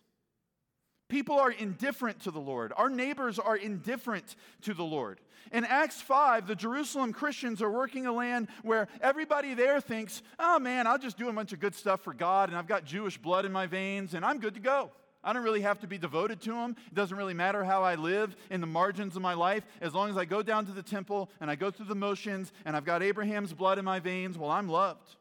People 1.10 1.38
are 1.38 1.50
indifferent 1.50 2.20
to 2.20 2.30
the 2.30 2.40
Lord. 2.40 2.72
Our 2.76 2.88
neighbors 2.88 3.38
are 3.38 3.56
indifferent 3.56 4.36
to 4.62 4.72
the 4.72 4.84
Lord. 4.84 5.20
In 5.52 5.64
Acts 5.64 6.00
5, 6.00 6.46
the 6.46 6.54
Jerusalem 6.54 7.12
Christians 7.12 7.60
are 7.60 7.70
working 7.70 8.06
a 8.06 8.12
land 8.12 8.48
where 8.62 8.86
everybody 9.00 9.54
there 9.54 9.80
thinks, 9.80 10.22
oh 10.38 10.60
man, 10.60 10.86
I'll 10.86 10.98
just 10.98 11.18
do 11.18 11.28
a 11.28 11.32
bunch 11.32 11.52
of 11.52 11.58
good 11.58 11.74
stuff 11.74 12.02
for 12.02 12.14
God, 12.14 12.48
and 12.48 12.56
I've 12.56 12.68
got 12.68 12.84
Jewish 12.84 13.18
blood 13.18 13.44
in 13.44 13.52
my 13.52 13.66
veins, 13.66 14.14
and 14.14 14.24
I'm 14.24 14.38
good 14.38 14.54
to 14.54 14.60
go. 14.60 14.92
I 15.22 15.32
don't 15.32 15.42
really 15.42 15.60
have 15.62 15.80
to 15.80 15.86
be 15.86 15.98
devoted 15.98 16.40
to 16.42 16.54
Him. 16.54 16.76
It 16.86 16.94
doesn't 16.94 17.16
really 17.16 17.34
matter 17.34 17.64
how 17.64 17.82
I 17.82 17.96
live 17.96 18.34
in 18.48 18.60
the 18.60 18.66
margins 18.66 19.16
of 19.16 19.22
my 19.22 19.34
life. 19.34 19.66
As 19.80 19.92
long 19.92 20.08
as 20.08 20.16
I 20.16 20.24
go 20.24 20.42
down 20.42 20.64
to 20.66 20.72
the 20.72 20.82
temple 20.82 21.28
and 21.40 21.50
I 21.50 21.56
go 21.56 21.70
through 21.70 21.86
the 21.86 21.94
motions 21.94 22.52
and 22.64 22.76
I've 22.76 22.86
got 22.86 23.02
Abraham's 23.02 23.52
blood 23.52 23.78
in 23.78 23.84
my 23.84 23.98
veins, 23.98 24.38
well, 24.38 24.50
I'm 24.50 24.68
loved. 24.68 25.16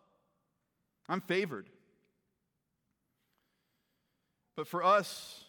I'm 1.09 1.19
favored. 1.19 1.67
But 4.55 4.67
for 4.67 4.83
us, 4.83 5.43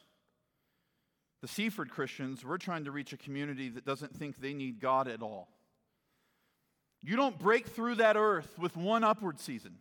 the 1.40 1.48
Seaford 1.48 1.90
Christians, 1.90 2.44
we're 2.44 2.58
trying 2.58 2.84
to 2.84 2.90
reach 2.90 3.12
a 3.12 3.16
community 3.16 3.68
that 3.70 3.84
doesn't 3.84 4.14
think 4.14 4.36
they 4.36 4.52
need 4.52 4.80
God 4.80 5.08
at 5.08 5.22
all. 5.22 5.48
You 7.02 7.16
don't 7.16 7.38
break 7.38 7.68
through 7.68 7.96
that 7.96 8.16
earth 8.16 8.58
with 8.58 8.76
one 8.76 9.04
upward 9.04 9.40
season. 9.40 9.78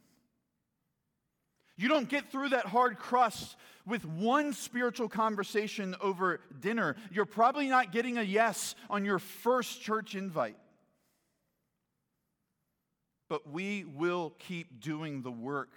You 1.76 1.88
don't 1.88 2.10
get 2.10 2.32
through 2.32 2.50
that 2.50 2.66
hard 2.66 2.98
crust 2.98 3.56
with 3.86 4.06
one 4.06 4.54
spiritual 4.54 5.10
conversation 5.10 5.96
over 6.02 6.42
dinner. 6.60 6.96
You're 7.12 7.26
probably 7.26 7.68
not 7.68 7.92
getting 7.92 8.18
a 8.18 8.22
yes 8.22 8.76
on 8.90 9.06
your 9.06 9.20
first 9.20 9.82
church 9.82 10.16
invite. 10.16 10.58
But 13.30 13.50
we 13.50 13.86
will 13.86 14.34
keep 14.40 14.82
doing 14.82 15.22
the 15.22 15.32
work 15.32 15.70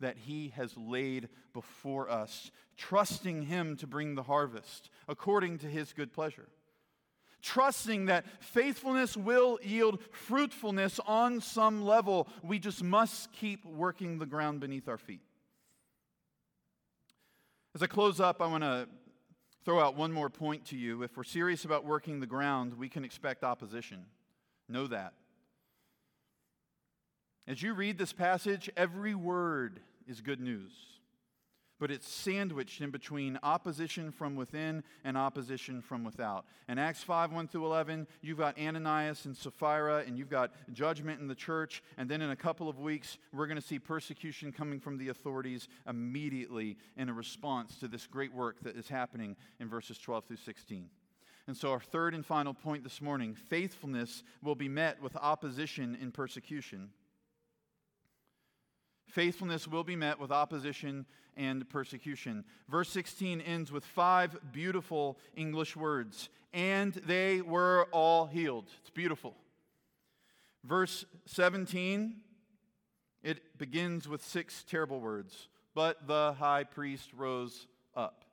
that 0.00 0.16
He 0.16 0.52
has 0.56 0.76
laid 0.76 1.28
before 1.52 2.10
us, 2.10 2.50
trusting 2.76 3.42
Him 3.42 3.76
to 3.76 3.86
bring 3.86 4.14
the 4.14 4.22
harvest 4.22 4.90
according 5.08 5.58
to 5.58 5.66
His 5.66 5.92
good 5.92 6.12
pleasure. 6.12 6.48
Trusting 7.42 8.06
that 8.06 8.26
faithfulness 8.40 9.16
will 9.16 9.58
yield 9.62 10.02
fruitfulness 10.10 11.00
on 11.06 11.40
some 11.40 11.82
level. 11.82 12.28
We 12.42 12.58
just 12.58 12.82
must 12.82 13.32
keep 13.32 13.64
working 13.64 14.18
the 14.18 14.26
ground 14.26 14.60
beneath 14.60 14.88
our 14.88 14.98
feet. 14.98 15.22
As 17.74 17.82
I 17.82 17.86
close 17.86 18.20
up, 18.20 18.42
I 18.42 18.46
want 18.46 18.64
to 18.64 18.88
throw 19.64 19.80
out 19.80 19.96
one 19.96 20.12
more 20.12 20.28
point 20.28 20.66
to 20.66 20.76
you. 20.76 21.02
If 21.02 21.16
we're 21.16 21.24
serious 21.24 21.64
about 21.64 21.84
working 21.84 22.20
the 22.20 22.26
ground, 22.26 22.74
we 22.74 22.88
can 22.88 23.04
expect 23.04 23.44
opposition. 23.44 24.04
Know 24.68 24.86
that. 24.88 25.14
As 27.46 27.62
you 27.62 27.74
read 27.74 27.96
this 27.96 28.12
passage, 28.12 28.70
every 28.76 29.14
word 29.14 29.80
is 30.06 30.20
good 30.20 30.40
news 30.40 30.72
but 31.80 31.90
it's 31.90 32.06
sandwiched 32.06 32.82
in 32.82 32.90
between 32.90 33.38
opposition 33.42 34.12
from 34.12 34.36
within 34.36 34.84
and 35.02 35.16
opposition 35.16 35.80
from 35.80 36.04
without. 36.04 36.44
In 36.68 36.78
Acts 36.78 37.02
5 37.02 37.32
1 37.32 37.48
through 37.48 37.64
11, 37.64 38.06
you've 38.20 38.38
got 38.38 38.58
Ananias 38.58 39.24
and 39.24 39.34
Sapphira, 39.34 40.04
and 40.06 40.16
you've 40.16 40.28
got 40.28 40.52
judgment 40.74 41.20
in 41.20 41.26
the 41.26 41.34
church. 41.34 41.82
And 41.96 42.08
then 42.08 42.20
in 42.20 42.30
a 42.30 42.36
couple 42.36 42.68
of 42.68 42.78
weeks, 42.78 43.16
we're 43.32 43.46
going 43.46 43.60
to 43.60 43.66
see 43.66 43.78
persecution 43.78 44.52
coming 44.52 44.78
from 44.78 44.98
the 44.98 45.08
authorities 45.08 45.68
immediately 45.88 46.76
in 46.98 47.08
a 47.08 47.14
response 47.14 47.76
to 47.78 47.88
this 47.88 48.06
great 48.06 48.32
work 48.32 48.60
that 48.62 48.76
is 48.76 48.88
happening 48.88 49.34
in 49.58 49.68
verses 49.68 49.98
12 49.98 50.26
through 50.26 50.36
16. 50.36 50.86
And 51.46 51.56
so, 51.56 51.72
our 51.72 51.80
third 51.80 52.14
and 52.14 52.24
final 52.24 52.52
point 52.52 52.84
this 52.84 53.00
morning 53.00 53.34
faithfulness 53.34 54.22
will 54.42 54.54
be 54.54 54.68
met 54.68 55.00
with 55.00 55.16
opposition 55.16 55.96
in 56.00 56.12
persecution. 56.12 56.90
Faithfulness 59.10 59.66
will 59.66 59.82
be 59.82 59.96
met 59.96 60.20
with 60.20 60.30
opposition 60.30 61.04
and 61.36 61.68
persecution. 61.68 62.44
Verse 62.68 62.88
16 62.90 63.40
ends 63.40 63.72
with 63.72 63.84
five 63.84 64.36
beautiful 64.52 65.18
English 65.34 65.76
words, 65.76 66.28
and 66.52 66.94
they 66.94 67.40
were 67.40 67.88
all 67.90 68.26
healed. 68.26 68.70
It's 68.80 68.90
beautiful. 68.90 69.34
Verse 70.64 71.04
17, 71.26 72.16
it 73.22 73.58
begins 73.58 74.06
with 74.06 74.22
six 74.22 74.62
terrible 74.62 75.00
words, 75.00 75.48
but 75.74 76.06
the 76.06 76.34
high 76.34 76.64
priest 76.64 77.10
rose 77.16 77.66
up. 77.96 78.24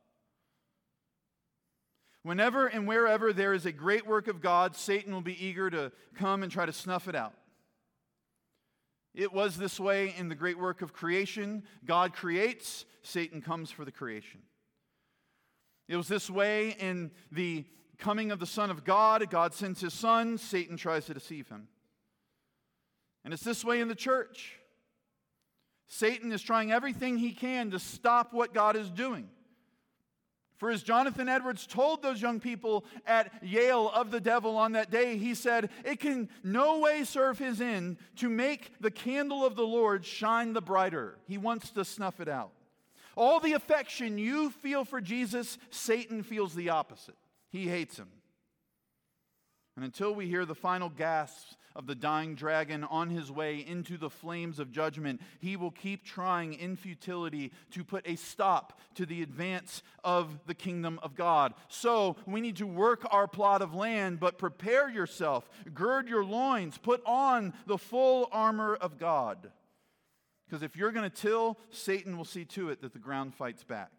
Whenever 2.22 2.68
and 2.68 2.88
wherever 2.88 3.32
there 3.32 3.54
is 3.54 3.66
a 3.66 3.72
great 3.72 4.06
work 4.06 4.28
of 4.28 4.42
God, 4.42 4.76
Satan 4.76 5.14
will 5.14 5.22
be 5.22 5.44
eager 5.44 5.70
to 5.70 5.92
come 6.16 6.44
and 6.44 6.52
try 6.52 6.66
to 6.66 6.74
snuff 6.74 7.08
it 7.08 7.16
out. 7.16 7.34
It 9.18 9.34
was 9.34 9.58
this 9.58 9.80
way 9.80 10.14
in 10.16 10.30
the 10.30 10.36
great 10.36 10.60
work 10.60 10.84
of 10.84 10.94
creation. 10.94 11.64
God 11.84 12.14
creates, 12.14 12.86
Satan 13.02 13.42
comes 13.42 13.72
for 13.72 13.84
the 13.84 13.92
creation. 13.92 14.42
It 15.88 15.98
was 15.98 16.08
this 16.08 16.30
way 16.30 16.76
in 16.80 17.10
the 17.32 17.66
coming 17.98 18.30
of 18.30 18.40
the 18.40 18.46
Son 18.46 18.70
of 18.70 18.84
God. 18.86 19.28
God 19.32 19.56
sends 19.56 19.82
his 19.82 19.96
Son, 19.96 20.38
Satan 20.38 20.78
tries 20.78 21.08
to 21.08 21.16
deceive 21.16 21.50
him. 21.50 21.68
And 23.26 23.34
it's 23.34 23.44
this 23.44 23.66
way 23.66 23.82
in 23.82 23.88
the 23.88 23.96
church. 23.96 24.60
Satan 25.88 26.32
is 26.32 26.44
trying 26.44 26.72
everything 26.72 27.18
he 27.18 27.32
can 27.32 27.72
to 27.72 27.80
stop 27.80 28.36
what 28.36 28.54
God 28.54 28.76
is 28.76 28.92
doing. 28.92 29.30
For 30.58 30.72
as 30.72 30.82
Jonathan 30.82 31.30
Edwards 31.30 31.68
told 31.68 32.02
those 32.02 32.22
young 32.22 32.40
people 32.40 32.84
at 33.06 33.32
Yale 33.44 33.92
of 33.94 34.10
the 34.10 34.20
devil 34.20 34.58
on 34.58 34.72
that 34.72 34.90
day, 34.90 35.18
he 35.18 35.36
said, 35.36 35.70
It 35.86 36.00
can 36.00 36.30
no 36.44 36.80
way 36.80 37.04
serve 37.04 37.38
his 37.38 37.62
end 37.62 37.98
to 38.18 38.28
make 38.28 38.72
the 38.82 38.90
candle 38.90 39.46
of 39.46 39.56
the 39.56 39.66
Lord 39.66 40.04
shine 40.04 40.54
the 40.54 40.62
brighter. 40.62 41.20
He 41.28 41.38
wants 41.38 41.70
to 41.72 41.86
snuff 41.86 42.20
it 42.20 42.28
out. 42.28 42.52
All 43.16 43.40
the 43.40 43.54
affection 43.54 44.18
you 44.18 44.50
feel 44.50 44.84
for 44.84 45.00
Jesus, 45.00 45.60
Satan 45.70 46.24
feels 46.24 46.56
the 46.56 46.70
opposite. 46.70 47.18
He 47.50 47.68
hates 47.68 47.98
him. 47.98 48.10
And 49.76 49.86
until 49.86 50.14
we 50.14 50.28
hear 50.28 50.44
the 50.44 50.56
final 50.56 50.90
gasps 50.90 51.56
of 51.78 51.86
the 51.86 51.96
dying 51.96 52.36
dragon 52.36 52.84
on 52.84 53.10
his 53.10 53.32
way 53.32 53.64
into 53.66 53.98
the 53.98 54.10
flames 54.10 54.60
of 54.60 54.72
judgment, 54.72 55.22
he 55.40 55.56
will 55.56 55.72
keep 55.72 56.04
trying 56.04 56.54
in 56.56 56.76
futility 56.76 57.52
to 57.72 57.84
put 57.84 58.06
a 58.08 58.16
stop 58.16 58.80
to 58.96 59.06
the 59.06 59.22
advance 59.22 59.84
of 60.04 60.40
the 60.48 60.56
kingdom 60.56 61.00
of 61.04 61.16
God. 61.16 61.54
So 61.70 62.18
we 62.26 62.42
need 62.42 62.58
to 62.58 62.68
work 62.68 63.06
our 63.12 63.28
plot 63.28 63.62
of 63.62 63.76
land, 63.76 64.20
but 64.20 64.40
prepare 64.40 64.90
yourself, 64.90 65.50
gird 65.74 66.10
your 66.10 66.26
loins, 66.26 66.78
put 66.80 67.02
on 67.06 67.54
the 67.68 67.78
full 67.78 68.28
armor 68.32 68.76
of 68.76 68.98
God. 68.98 69.52
Because 70.48 70.64
if 70.64 70.76
you're 70.76 70.92
going 70.92 71.10
to 71.10 71.16
till, 71.16 71.58
Satan 71.70 72.18
will 72.18 72.26
see 72.26 72.46
to 72.46 72.70
it 72.70 72.82
that 72.82 72.94
the 72.94 73.00
ground 73.00 73.36
fights 73.36 73.64
back. 73.64 73.92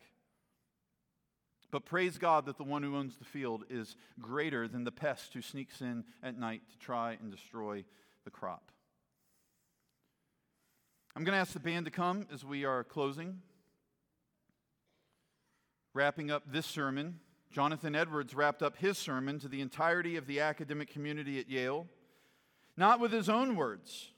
But 1.70 1.84
praise 1.84 2.16
God 2.16 2.46
that 2.46 2.56
the 2.56 2.64
one 2.64 2.82
who 2.82 2.96
owns 2.96 3.16
the 3.16 3.24
field 3.24 3.64
is 3.68 3.96
greater 4.20 4.66
than 4.66 4.84
the 4.84 4.92
pest 4.92 5.34
who 5.34 5.42
sneaks 5.42 5.80
in 5.82 6.04
at 6.22 6.38
night 6.38 6.62
to 6.70 6.78
try 6.78 7.18
and 7.20 7.30
destroy 7.30 7.84
the 8.24 8.30
crop. 8.30 8.72
I'm 11.14 11.24
going 11.24 11.34
to 11.34 11.40
ask 11.40 11.52
the 11.52 11.60
band 11.60 11.84
to 11.84 11.90
come 11.90 12.26
as 12.32 12.44
we 12.44 12.64
are 12.64 12.84
closing. 12.84 13.40
Wrapping 15.92 16.30
up 16.30 16.44
this 16.46 16.66
sermon, 16.66 17.20
Jonathan 17.50 17.94
Edwards 17.94 18.34
wrapped 18.34 18.62
up 18.62 18.76
his 18.76 18.96
sermon 18.96 19.38
to 19.40 19.48
the 19.48 19.60
entirety 19.60 20.16
of 20.16 20.26
the 20.26 20.40
academic 20.40 20.90
community 20.90 21.38
at 21.40 21.50
Yale, 21.50 21.86
not 22.76 23.00
with 23.00 23.12
his 23.12 23.28
own 23.28 23.56
words, 23.56 24.12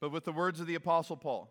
but 0.00 0.10
with 0.10 0.24
the 0.24 0.32
words 0.32 0.60
of 0.60 0.66
the 0.66 0.74
Apostle 0.74 1.16
Paul. 1.16 1.50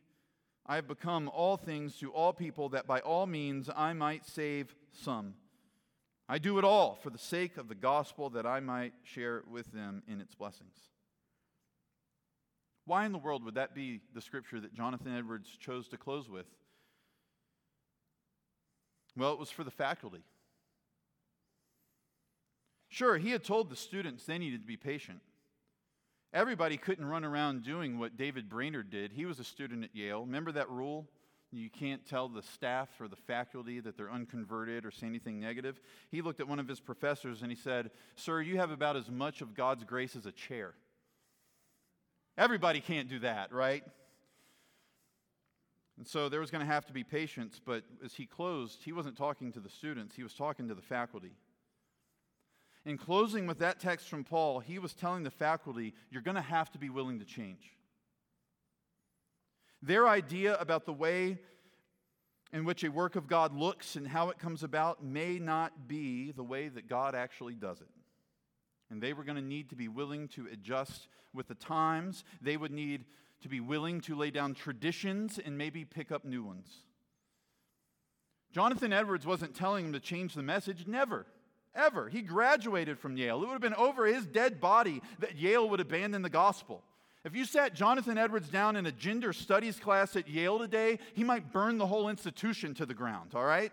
I 0.65 0.75
have 0.75 0.87
become 0.87 1.29
all 1.33 1.57
things 1.57 1.97
to 1.97 2.11
all 2.11 2.33
people, 2.33 2.69
that 2.69 2.87
by 2.87 2.99
all 2.99 3.25
means 3.25 3.69
I 3.75 3.93
might 3.93 4.25
save 4.25 4.75
some. 4.93 5.33
I 6.29 6.37
do 6.37 6.57
it 6.59 6.63
all 6.63 6.95
for 6.95 7.09
the 7.09 7.17
sake 7.17 7.57
of 7.57 7.67
the 7.67 7.75
gospel, 7.75 8.29
that 8.31 8.45
I 8.45 8.59
might 8.59 8.93
share 9.03 9.43
with 9.49 9.71
them 9.73 10.03
in 10.07 10.21
its 10.21 10.35
blessings. 10.35 10.75
Why 12.85 13.05
in 13.05 13.11
the 13.11 13.17
world 13.17 13.43
would 13.43 13.55
that 13.55 13.75
be 13.75 14.01
the 14.13 14.21
scripture 14.21 14.59
that 14.59 14.73
Jonathan 14.73 15.15
Edwards 15.15 15.49
chose 15.59 15.87
to 15.89 15.97
close 15.97 16.29
with? 16.29 16.45
Well, 19.17 19.33
it 19.33 19.39
was 19.39 19.51
for 19.51 19.63
the 19.63 19.71
faculty. 19.71 20.23
Sure, 22.89 23.17
he 23.17 23.31
had 23.31 23.43
told 23.43 23.69
the 23.69 23.75
students 23.75 24.25
they 24.25 24.37
needed 24.37 24.61
to 24.61 24.67
be 24.67 24.77
patient. 24.77 25.21
Everybody 26.33 26.77
couldn't 26.77 27.05
run 27.05 27.25
around 27.25 27.63
doing 27.63 27.99
what 27.99 28.15
David 28.15 28.47
Brainerd 28.47 28.89
did. 28.89 29.11
He 29.11 29.25
was 29.25 29.39
a 29.39 29.43
student 29.43 29.83
at 29.83 29.95
Yale. 29.95 30.21
Remember 30.21 30.51
that 30.53 30.69
rule? 30.69 31.07
You 31.51 31.69
can't 31.69 32.05
tell 32.05 32.29
the 32.29 32.41
staff 32.41 32.89
or 33.01 33.09
the 33.09 33.17
faculty 33.17 33.81
that 33.81 33.97
they're 33.97 34.09
unconverted 34.09 34.85
or 34.85 34.91
say 34.91 35.07
anything 35.07 35.41
negative. 35.41 35.81
He 36.09 36.21
looked 36.21 36.39
at 36.39 36.47
one 36.47 36.59
of 36.59 36.67
his 36.69 36.79
professors 36.79 37.41
and 37.41 37.51
he 37.51 37.57
said, 37.57 37.91
Sir, 38.15 38.39
you 38.39 38.57
have 38.57 38.71
about 38.71 38.95
as 38.95 39.09
much 39.09 39.41
of 39.41 39.53
God's 39.53 39.83
grace 39.83 40.15
as 40.15 40.25
a 40.25 40.31
chair. 40.31 40.73
Everybody 42.37 42.79
can't 42.79 43.09
do 43.09 43.19
that, 43.19 43.51
right? 43.51 43.83
And 45.97 46.07
so 46.07 46.29
there 46.29 46.39
was 46.39 46.49
going 46.49 46.65
to 46.65 46.71
have 46.71 46.85
to 46.85 46.93
be 46.93 47.03
patience, 47.03 47.59
but 47.63 47.83
as 48.03 48.13
he 48.13 48.25
closed, 48.25 48.81
he 48.83 48.93
wasn't 48.93 49.17
talking 49.17 49.51
to 49.51 49.59
the 49.59 49.69
students, 49.69 50.15
he 50.15 50.23
was 50.23 50.33
talking 50.33 50.69
to 50.69 50.73
the 50.73 50.81
faculty. 50.81 51.33
In 52.85 52.97
closing 52.97 53.45
with 53.45 53.59
that 53.59 53.79
text 53.79 54.09
from 54.09 54.23
Paul, 54.23 54.59
he 54.59 54.79
was 54.79 54.93
telling 54.93 55.23
the 55.23 55.29
faculty, 55.29 55.93
you're 56.09 56.21
going 56.21 56.35
to 56.35 56.41
have 56.41 56.71
to 56.71 56.79
be 56.79 56.89
willing 56.89 57.19
to 57.19 57.25
change. 57.25 57.75
Their 59.83 60.07
idea 60.07 60.57
about 60.59 60.85
the 60.85 60.93
way 60.93 61.37
in 62.51 62.65
which 62.65 62.83
a 62.83 62.89
work 62.89 63.15
of 63.15 63.27
God 63.27 63.55
looks 63.55 63.95
and 63.95 64.07
how 64.07 64.29
it 64.29 64.39
comes 64.39 64.63
about 64.63 65.03
may 65.03 65.39
not 65.39 65.87
be 65.87 66.31
the 66.31 66.43
way 66.43 66.69
that 66.69 66.89
God 66.89 67.15
actually 67.15 67.55
does 67.55 67.81
it. 67.81 67.87
And 68.89 69.01
they 69.01 69.13
were 69.13 69.23
going 69.23 69.37
to 69.37 69.41
need 69.41 69.69
to 69.69 69.75
be 69.75 69.87
willing 69.87 70.27
to 70.29 70.47
adjust 70.51 71.07
with 71.33 71.47
the 71.47 71.55
times. 71.55 72.23
They 72.41 72.57
would 72.57 72.71
need 72.71 73.05
to 73.41 73.47
be 73.47 73.59
willing 73.59 74.01
to 74.01 74.15
lay 74.15 74.31
down 74.31 74.53
traditions 74.53 75.39
and 75.43 75.57
maybe 75.57 75.85
pick 75.85 76.11
up 76.11 76.25
new 76.25 76.43
ones. 76.43 76.67
Jonathan 78.51 78.91
Edwards 78.91 79.25
wasn't 79.25 79.55
telling 79.55 79.85
them 79.85 79.93
to 79.93 79.99
change 79.99 80.33
the 80.33 80.43
message, 80.43 80.87
never 80.87 81.25
ever. 81.75 82.09
He 82.09 82.21
graduated 82.21 82.99
from 82.99 83.17
Yale. 83.17 83.37
It 83.37 83.47
would 83.47 83.53
have 83.53 83.61
been 83.61 83.73
over 83.75 84.05
his 84.05 84.25
dead 84.25 84.59
body 84.59 85.01
that 85.19 85.37
Yale 85.37 85.69
would 85.69 85.79
abandon 85.79 86.21
the 86.21 86.29
gospel. 86.29 86.83
If 87.23 87.35
you 87.35 87.45
sat 87.45 87.75
Jonathan 87.75 88.17
Edwards 88.17 88.49
down 88.49 88.75
in 88.75 88.85
a 88.87 88.91
gender 88.91 89.31
studies 89.31 89.79
class 89.79 90.15
at 90.15 90.27
Yale 90.27 90.57
today, 90.57 90.97
he 91.13 91.23
might 91.23 91.51
burn 91.51 91.77
the 91.77 91.85
whole 91.85 92.09
institution 92.09 92.73
to 92.75 92.85
the 92.85 92.95
ground, 92.95 93.31
all 93.35 93.45
right? 93.45 93.71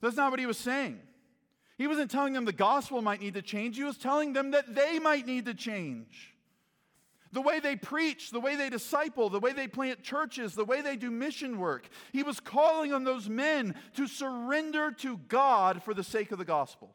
That's 0.00 0.16
not 0.16 0.30
what 0.30 0.40
he 0.40 0.46
was 0.46 0.58
saying. 0.58 1.00
He 1.76 1.86
wasn't 1.86 2.10
telling 2.10 2.32
them 2.32 2.44
the 2.44 2.52
gospel 2.52 3.02
might 3.02 3.20
need 3.20 3.34
to 3.34 3.42
change, 3.42 3.76
he 3.76 3.84
was 3.84 3.98
telling 3.98 4.32
them 4.32 4.52
that 4.52 4.74
they 4.74 4.98
might 4.98 5.26
need 5.26 5.44
to 5.46 5.54
change. 5.54 6.34
The 7.32 7.42
way 7.42 7.58
they 7.58 7.74
preach, 7.74 8.30
the 8.30 8.38
way 8.38 8.54
they 8.54 8.70
disciple, 8.70 9.28
the 9.28 9.40
way 9.40 9.52
they 9.52 9.66
plant 9.66 10.04
churches, 10.04 10.54
the 10.54 10.64
way 10.64 10.82
they 10.82 10.94
do 10.94 11.10
mission 11.10 11.58
work. 11.58 11.88
He 12.12 12.22
was 12.22 12.38
calling 12.38 12.92
on 12.92 13.02
those 13.02 13.28
men 13.28 13.74
to 13.96 14.06
surrender 14.06 14.92
to 14.98 15.18
God 15.28 15.82
for 15.82 15.94
the 15.94 16.04
sake 16.04 16.30
of 16.30 16.38
the 16.38 16.44
gospel. 16.44 16.94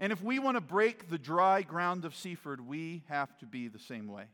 And 0.00 0.12
if 0.12 0.22
we 0.22 0.38
want 0.38 0.56
to 0.56 0.60
break 0.60 1.08
the 1.08 1.18
dry 1.18 1.62
ground 1.62 2.04
of 2.04 2.14
Seaford, 2.14 2.60
we 2.60 3.02
have 3.08 3.36
to 3.38 3.46
be 3.46 3.68
the 3.68 3.78
same 3.78 4.08
way. 4.08 4.24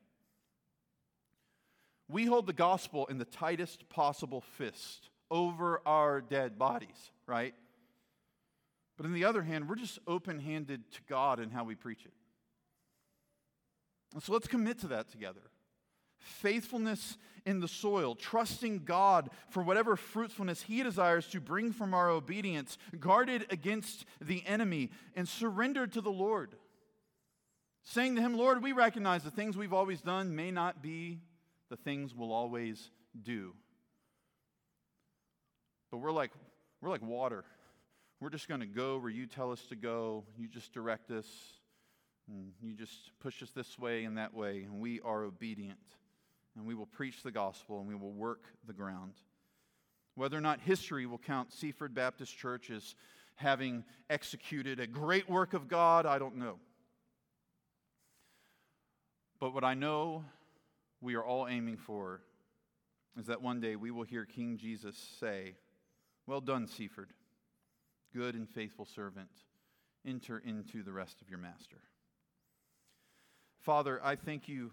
We 2.08 2.26
hold 2.26 2.46
the 2.46 2.52
gospel 2.52 3.06
in 3.06 3.18
the 3.18 3.24
tightest 3.24 3.88
possible 3.88 4.40
fist 4.40 5.08
over 5.30 5.80
our 5.86 6.20
dead 6.20 6.58
bodies, 6.58 7.10
right? 7.26 7.54
But 8.96 9.06
on 9.06 9.14
the 9.14 9.24
other 9.24 9.42
hand, 9.42 9.68
we're 9.68 9.76
just 9.76 9.98
open 10.06 10.38
handed 10.38 10.90
to 10.92 11.00
God 11.08 11.40
in 11.40 11.50
how 11.50 11.64
we 11.64 11.74
preach 11.74 12.04
it. 12.04 12.12
And 14.12 14.22
so 14.22 14.32
let's 14.32 14.46
commit 14.46 14.78
to 14.80 14.88
that 14.88 15.10
together 15.10 15.40
faithfulness 16.18 17.18
in 17.44 17.60
the 17.60 17.68
soil, 17.68 18.14
trusting 18.14 18.84
God 18.84 19.30
for 19.48 19.62
whatever 19.62 19.96
fruitfulness 19.96 20.62
He 20.62 20.82
desires 20.82 21.26
to 21.28 21.40
bring 21.40 21.72
from 21.72 21.94
our 21.94 22.08
obedience, 22.08 22.78
guarded 22.98 23.46
against 23.50 24.04
the 24.20 24.44
enemy, 24.46 24.90
and 25.14 25.28
surrendered 25.28 25.92
to 25.92 26.00
the 26.00 26.10
Lord. 26.10 26.54
Saying 27.84 28.16
to 28.16 28.22
Him, 28.22 28.36
Lord, 28.36 28.62
we 28.62 28.72
recognize 28.72 29.24
the 29.24 29.30
things 29.30 29.56
we've 29.56 29.72
always 29.72 30.00
done 30.00 30.34
may 30.34 30.50
not 30.50 30.82
be 30.82 31.20
the 31.68 31.76
things 31.76 32.14
we'll 32.14 32.32
always 32.32 32.90
do. 33.20 33.54
But 35.90 35.98
we're 35.98 36.12
like, 36.12 36.30
we're 36.80 36.90
like 36.90 37.02
water. 37.02 37.44
We're 38.20 38.30
just 38.30 38.48
going 38.48 38.60
to 38.60 38.66
go 38.66 38.98
where 38.98 39.10
you 39.10 39.26
tell 39.26 39.50
us 39.50 39.62
to 39.70 39.76
go. 39.76 40.24
You 40.38 40.46
just 40.48 40.72
direct 40.72 41.10
us. 41.10 41.26
You 42.62 42.74
just 42.74 43.10
push 43.20 43.42
us 43.42 43.50
this 43.50 43.78
way 43.78 44.04
and 44.04 44.16
that 44.16 44.32
way, 44.32 44.62
and 44.62 44.80
we 44.80 45.00
are 45.00 45.24
obedient 45.24 45.78
and 46.56 46.66
we 46.66 46.74
will 46.74 46.86
preach 46.86 47.22
the 47.22 47.30
gospel 47.30 47.78
and 47.78 47.88
we 47.88 47.94
will 47.94 48.12
work 48.12 48.44
the 48.66 48.72
ground. 48.72 49.14
Whether 50.14 50.36
or 50.36 50.42
not 50.42 50.60
history 50.60 51.06
will 51.06 51.18
count 51.18 51.52
Seaford 51.52 51.94
Baptist 51.94 52.36
Church 52.36 52.70
as 52.70 52.94
having 53.36 53.84
executed 54.10 54.78
a 54.78 54.86
great 54.86 55.28
work 55.28 55.54
of 55.54 55.68
God, 55.68 56.04
I 56.04 56.18
don't 56.18 56.36
know. 56.36 56.58
But 59.40 59.54
what 59.54 59.64
I 59.64 59.74
know 59.74 60.24
we 61.00 61.14
are 61.14 61.24
all 61.24 61.48
aiming 61.48 61.78
for 61.78 62.20
is 63.18 63.26
that 63.26 63.42
one 63.42 63.60
day 63.60 63.76
we 63.76 63.90
will 63.90 64.04
hear 64.04 64.24
King 64.24 64.56
Jesus 64.56 64.96
say, 65.18 65.54
Well 66.26 66.40
done, 66.40 66.66
Seaford, 66.66 67.10
good 68.14 68.34
and 68.34 68.48
faithful 68.48 68.84
servant. 68.84 69.30
Enter 70.06 70.38
into 70.44 70.82
the 70.82 70.92
rest 70.92 71.20
of 71.20 71.28
your 71.28 71.38
master. 71.38 71.78
Father, 73.60 74.00
I 74.02 74.16
thank 74.16 74.48
you 74.48 74.72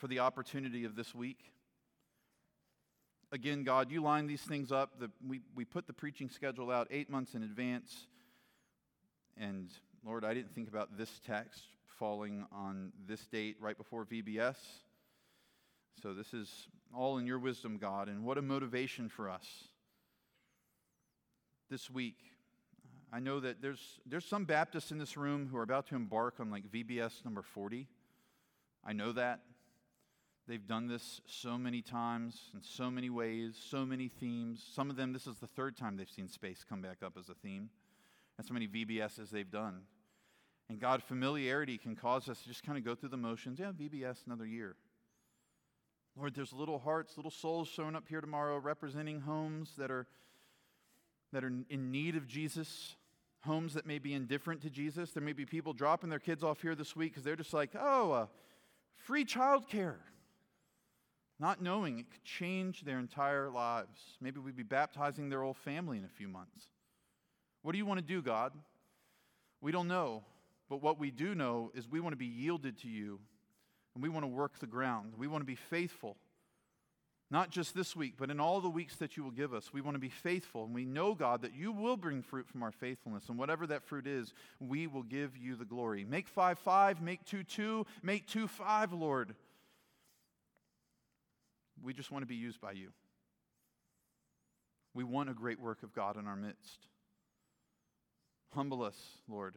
for 0.00 0.08
the 0.08 0.18
opportunity 0.18 0.84
of 0.84 0.96
this 0.96 1.14
week. 1.14 1.52
Again, 3.30 3.62
God, 3.62 3.92
you 3.92 4.02
line 4.02 4.26
these 4.26 4.40
things 4.40 4.72
up. 4.72 4.98
The, 4.98 5.10
we, 5.24 5.40
we 5.54 5.64
put 5.64 5.86
the 5.86 5.92
preaching 5.92 6.30
schedule 6.30 6.70
out 6.70 6.88
eight 6.90 7.10
months 7.10 7.34
in 7.34 7.42
advance. 7.42 8.06
And 9.36 9.70
Lord, 10.04 10.24
I 10.24 10.32
didn't 10.32 10.54
think 10.54 10.68
about 10.68 10.96
this 10.96 11.20
text 11.24 11.62
falling 11.86 12.46
on 12.50 12.92
this 13.06 13.26
date 13.26 13.56
right 13.60 13.76
before 13.76 14.06
VBS. 14.06 14.56
So 16.02 16.14
this 16.14 16.32
is 16.32 16.66
all 16.96 17.18
in 17.18 17.26
your 17.26 17.38
wisdom, 17.38 17.76
God, 17.76 18.08
and 18.08 18.24
what 18.24 18.38
a 18.38 18.42
motivation 18.42 19.10
for 19.10 19.28
us 19.28 19.46
this 21.68 21.90
week. 21.90 22.16
I 23.12 23.20
know 23.20 23.38
that 23.40 23.60
there's, 23.60 24.00
there's 24.06 24.24
some 24.24 24.44
Baptists 24.46 24.90
in 24.90 24.98
this 24.98 25.16
room 25.16 25.48
who 25.50 25.58
are 25.58 25.62
about 25.62 25.88
to 25.88 25.94
embark 25.94 26.40
on 26.40 26.50
like 26.50 26.64
VBS 26.72 27.22
number 27.24 27.42
40. 27.42 27.86
I 28.84 28.94
know 28.94 29.12
that. 29.12 29.40
They've 30.48 30.66
done 30.66 30.88
this 30.88 31.20
so 31.26 31.56
many 31.56 31.82
times 31.82 32.50
in 32.54 32.62
so 32.62 32.90
many 32.90 33.08
ways, 33.08 33.56
so 33.70 33.86
many 33.86 34.08
themes. 34.08 34.64
Some 34.74 34.90
of 34.90 34.96
them, 34.96 35.12
this 35.12 35.26
is 35.26 35.36
the 35.38 35.46
third 35.46 35.76
time 35.76 35.96
they've 35.96 36.08
seen 36.08 36.28
space 36.28 36.64
come 36.68 36.82
back 36.82 36.98
up 37.04 37.16
as 37.18 37.28
a 37.28 37.34
theme. 37.34 37.70
That's 38.36 38.48
how 38.48 38.54
many 38.54 38.66
VBSs 38.66 39.30
they've 39.30 39.50
done. 39.50 39.82
And 40.68 40.80
God, 40.80 41.02
familiarity 41.02 41.78
can 41.78 41.94
cause 41.94 42.28
us 42.28 42.40
to 42.42 42.48
just 42.48 42.64
kind 42.64 42.78
of 42.78 42.84
go 42.84 42.94
through 42.94 43.10
the 43.10 43.16
motions. 43.16 43.58
Yeah, 43.58 43.72
VBS, 43.72 44.26
another 44.26 44.46
year. 44.46 44.76
Lord, 46.16 46.34
there's 46.34 46.52
little 46.52 46.78
hearts, 46.78 47.16
little 47.16 47.30
souls 47.30 47.68
showing 47.68 47.94
up 47.94 48.08
here 48.08 48.20
tomorrow 48.20 48.58
representing 48.58 49.20
homes 49.20 49.72
that 49.78 49.90
are, 49.90 50.06
that 51.32 51.44
are 51.44 51.52
in 51.68 51.90
need 51.90 52.16
of 52.16 52.26
Jesus, 52.26 52.96
homes 53.42 53.74
that 53.74 53.86
may 53.86 53.98
be 53.98 54.14
indifferent 54.14 54.62
to 54.62 54.70
Jesus. 54.70 55.12
There 55.12 55.22
may 55.22 55.32
be 55.32 55.44
people 55.44 55.72
dropping 55.72 56.10
their 56.10 56.18
kids 56.18 56.42
off 56.42 56.62
here 56.62 56.74
this 56.74 56.96
week 56.96 57.12
because 57.12 57.24
they're 57.24 57.36
just 57.36 57.54
like, 57.54 57.70
oh, 57.78 58.12
uh, 58.12 58.26
free 58.96 59.24
childcare 59.24 59.96
not 61.40 61.62
knowing 61.62 61.98
it 61.98 62.10
could 62.10 62.22
change 62.22 62.82
their 62.82 62.98
entire 62.98 63.48
lives. 63.48 64.00
Maybe 64.20 64.38
we'd 64.38 64.56
be 64.56 64.62
baptizing 64.62 65.30
their 65.30 65.42
whole 65.42 65.54
family 65.54 65.96
in 65.96 66.04
a 66.04 66.08
few 66.08 66.28
months. 66.28 66.66
What 67.62 67.72
do 67.72 67.78
you 67.78 67.86
want 67.86 67.98
to 67.98 68.06
do, 68.06 68.20
God? 68.20 68.52
We 69.60 69.72
don't 69.72 69.88
know, 69.88 70.22
but 70.68 70.82
what 70.82 70.98
we 70.98 71.10
do 71.10 71.34
know 71.34 71.72
is 71.74 71.88
we 71.88 72.00
want 72.00 72.12
to 72.12 72.18
be 72.18 72.26
yielded 72.26 72.78
to 72.78 72.88
you 72.88 73.20
and 73.94 74.02
we 74.02 74.08
want 74.08 74.24
to 74.24 74.28
work 74.28 74.58
the 74.58 74.66
ground. 74.66 75.14
We 75.16 75.26
want 75.26 75.42
to 75.42 75.46
be 75.46 75.56
faithful. 75.56 76.16
Not 77.32 77.50
just 77.50 77.76
this 77.76 77.94
week, 77.94 78.14
but 78.18 78.28
in 78.28 78.40
all 78.40 78.60
the 78.60 78.68
weeks 78.68 78.96
that 78.96 79.16
you 79.16 79.22
will 79.22 79.30
give 79.30 79.54
us. 79.54 79.72
We 79.72 79.80
want 79.80 79.94
to 79.94 80.00
be 80.00 80.08
faithful. 80.08 80.64
And 80.64 80.74
we 80.74 80.84
know, 80.84 81.14
God, 81.14 81.42
that 81.42 81.54
you 81.54 81.70
will 81.70 81.96
bring 81.96 82.22
fruit 82.22 82.48
from 82.48 82.62
our 82.62 82.72
faithfulness. 82.72 83.28
And 83.28 83.38
whatever 83.38 83.68
that 83.68 83.84
fruit 83.84 84.06
is, 84.06 84.34
we 84.58 84.88
will 84.88 85.04
give 85.04 85.36
you 85.36 85.54
the 85.54 85.64
glory. 85.64 86.04
Make 86.04 86.26
5 86.26 86.58
5, 86.58 87.00
make 87.00 87.24
2 87.24 87.44
2, 87.44 87.86
make 88.02 88.26
2 88.26 88.48
5, 88.48 88.92
Lord. 88.92 89.36
We 91.82 91.94
just 91.94 92.10
want 92.10 92.22
to 92.22 92.26
be 92.26 92.36
used 92.36 92.60
by 92.60 92.72
you. 92.72 92.90
We 94.94 95.04
want 95.04 95.30
a 95.30 95.34
great 95.34 95.60
work 95.60 95.82
of 95.82 95.94
God 95.94 96.16
in 96.16 96.26
our 96.26 96.36
midst. 96.36 96.86
Humble 98.54 98.82
us, 98.82 98.96
Lord, 99.28 99.56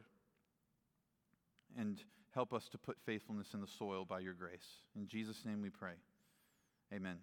and 1.76 2.00
help 2.34 2.52
us 2.52 2.68
to 2.70 2.78
put 2.78 2.96
faithfulness 3.04 3.48
in 3.52 3.60
the 3.60 3.66
soil 3.66 4.04
by 4.04 4.20
your 4.20 4.34
grace. 4.34 4.66
In 4.96 5.08
Jesus' 5.08 5.44
name 5.44 5.60
we 5.60 5.70
pray. 5.70 5.94
Amen. 6.92 7.18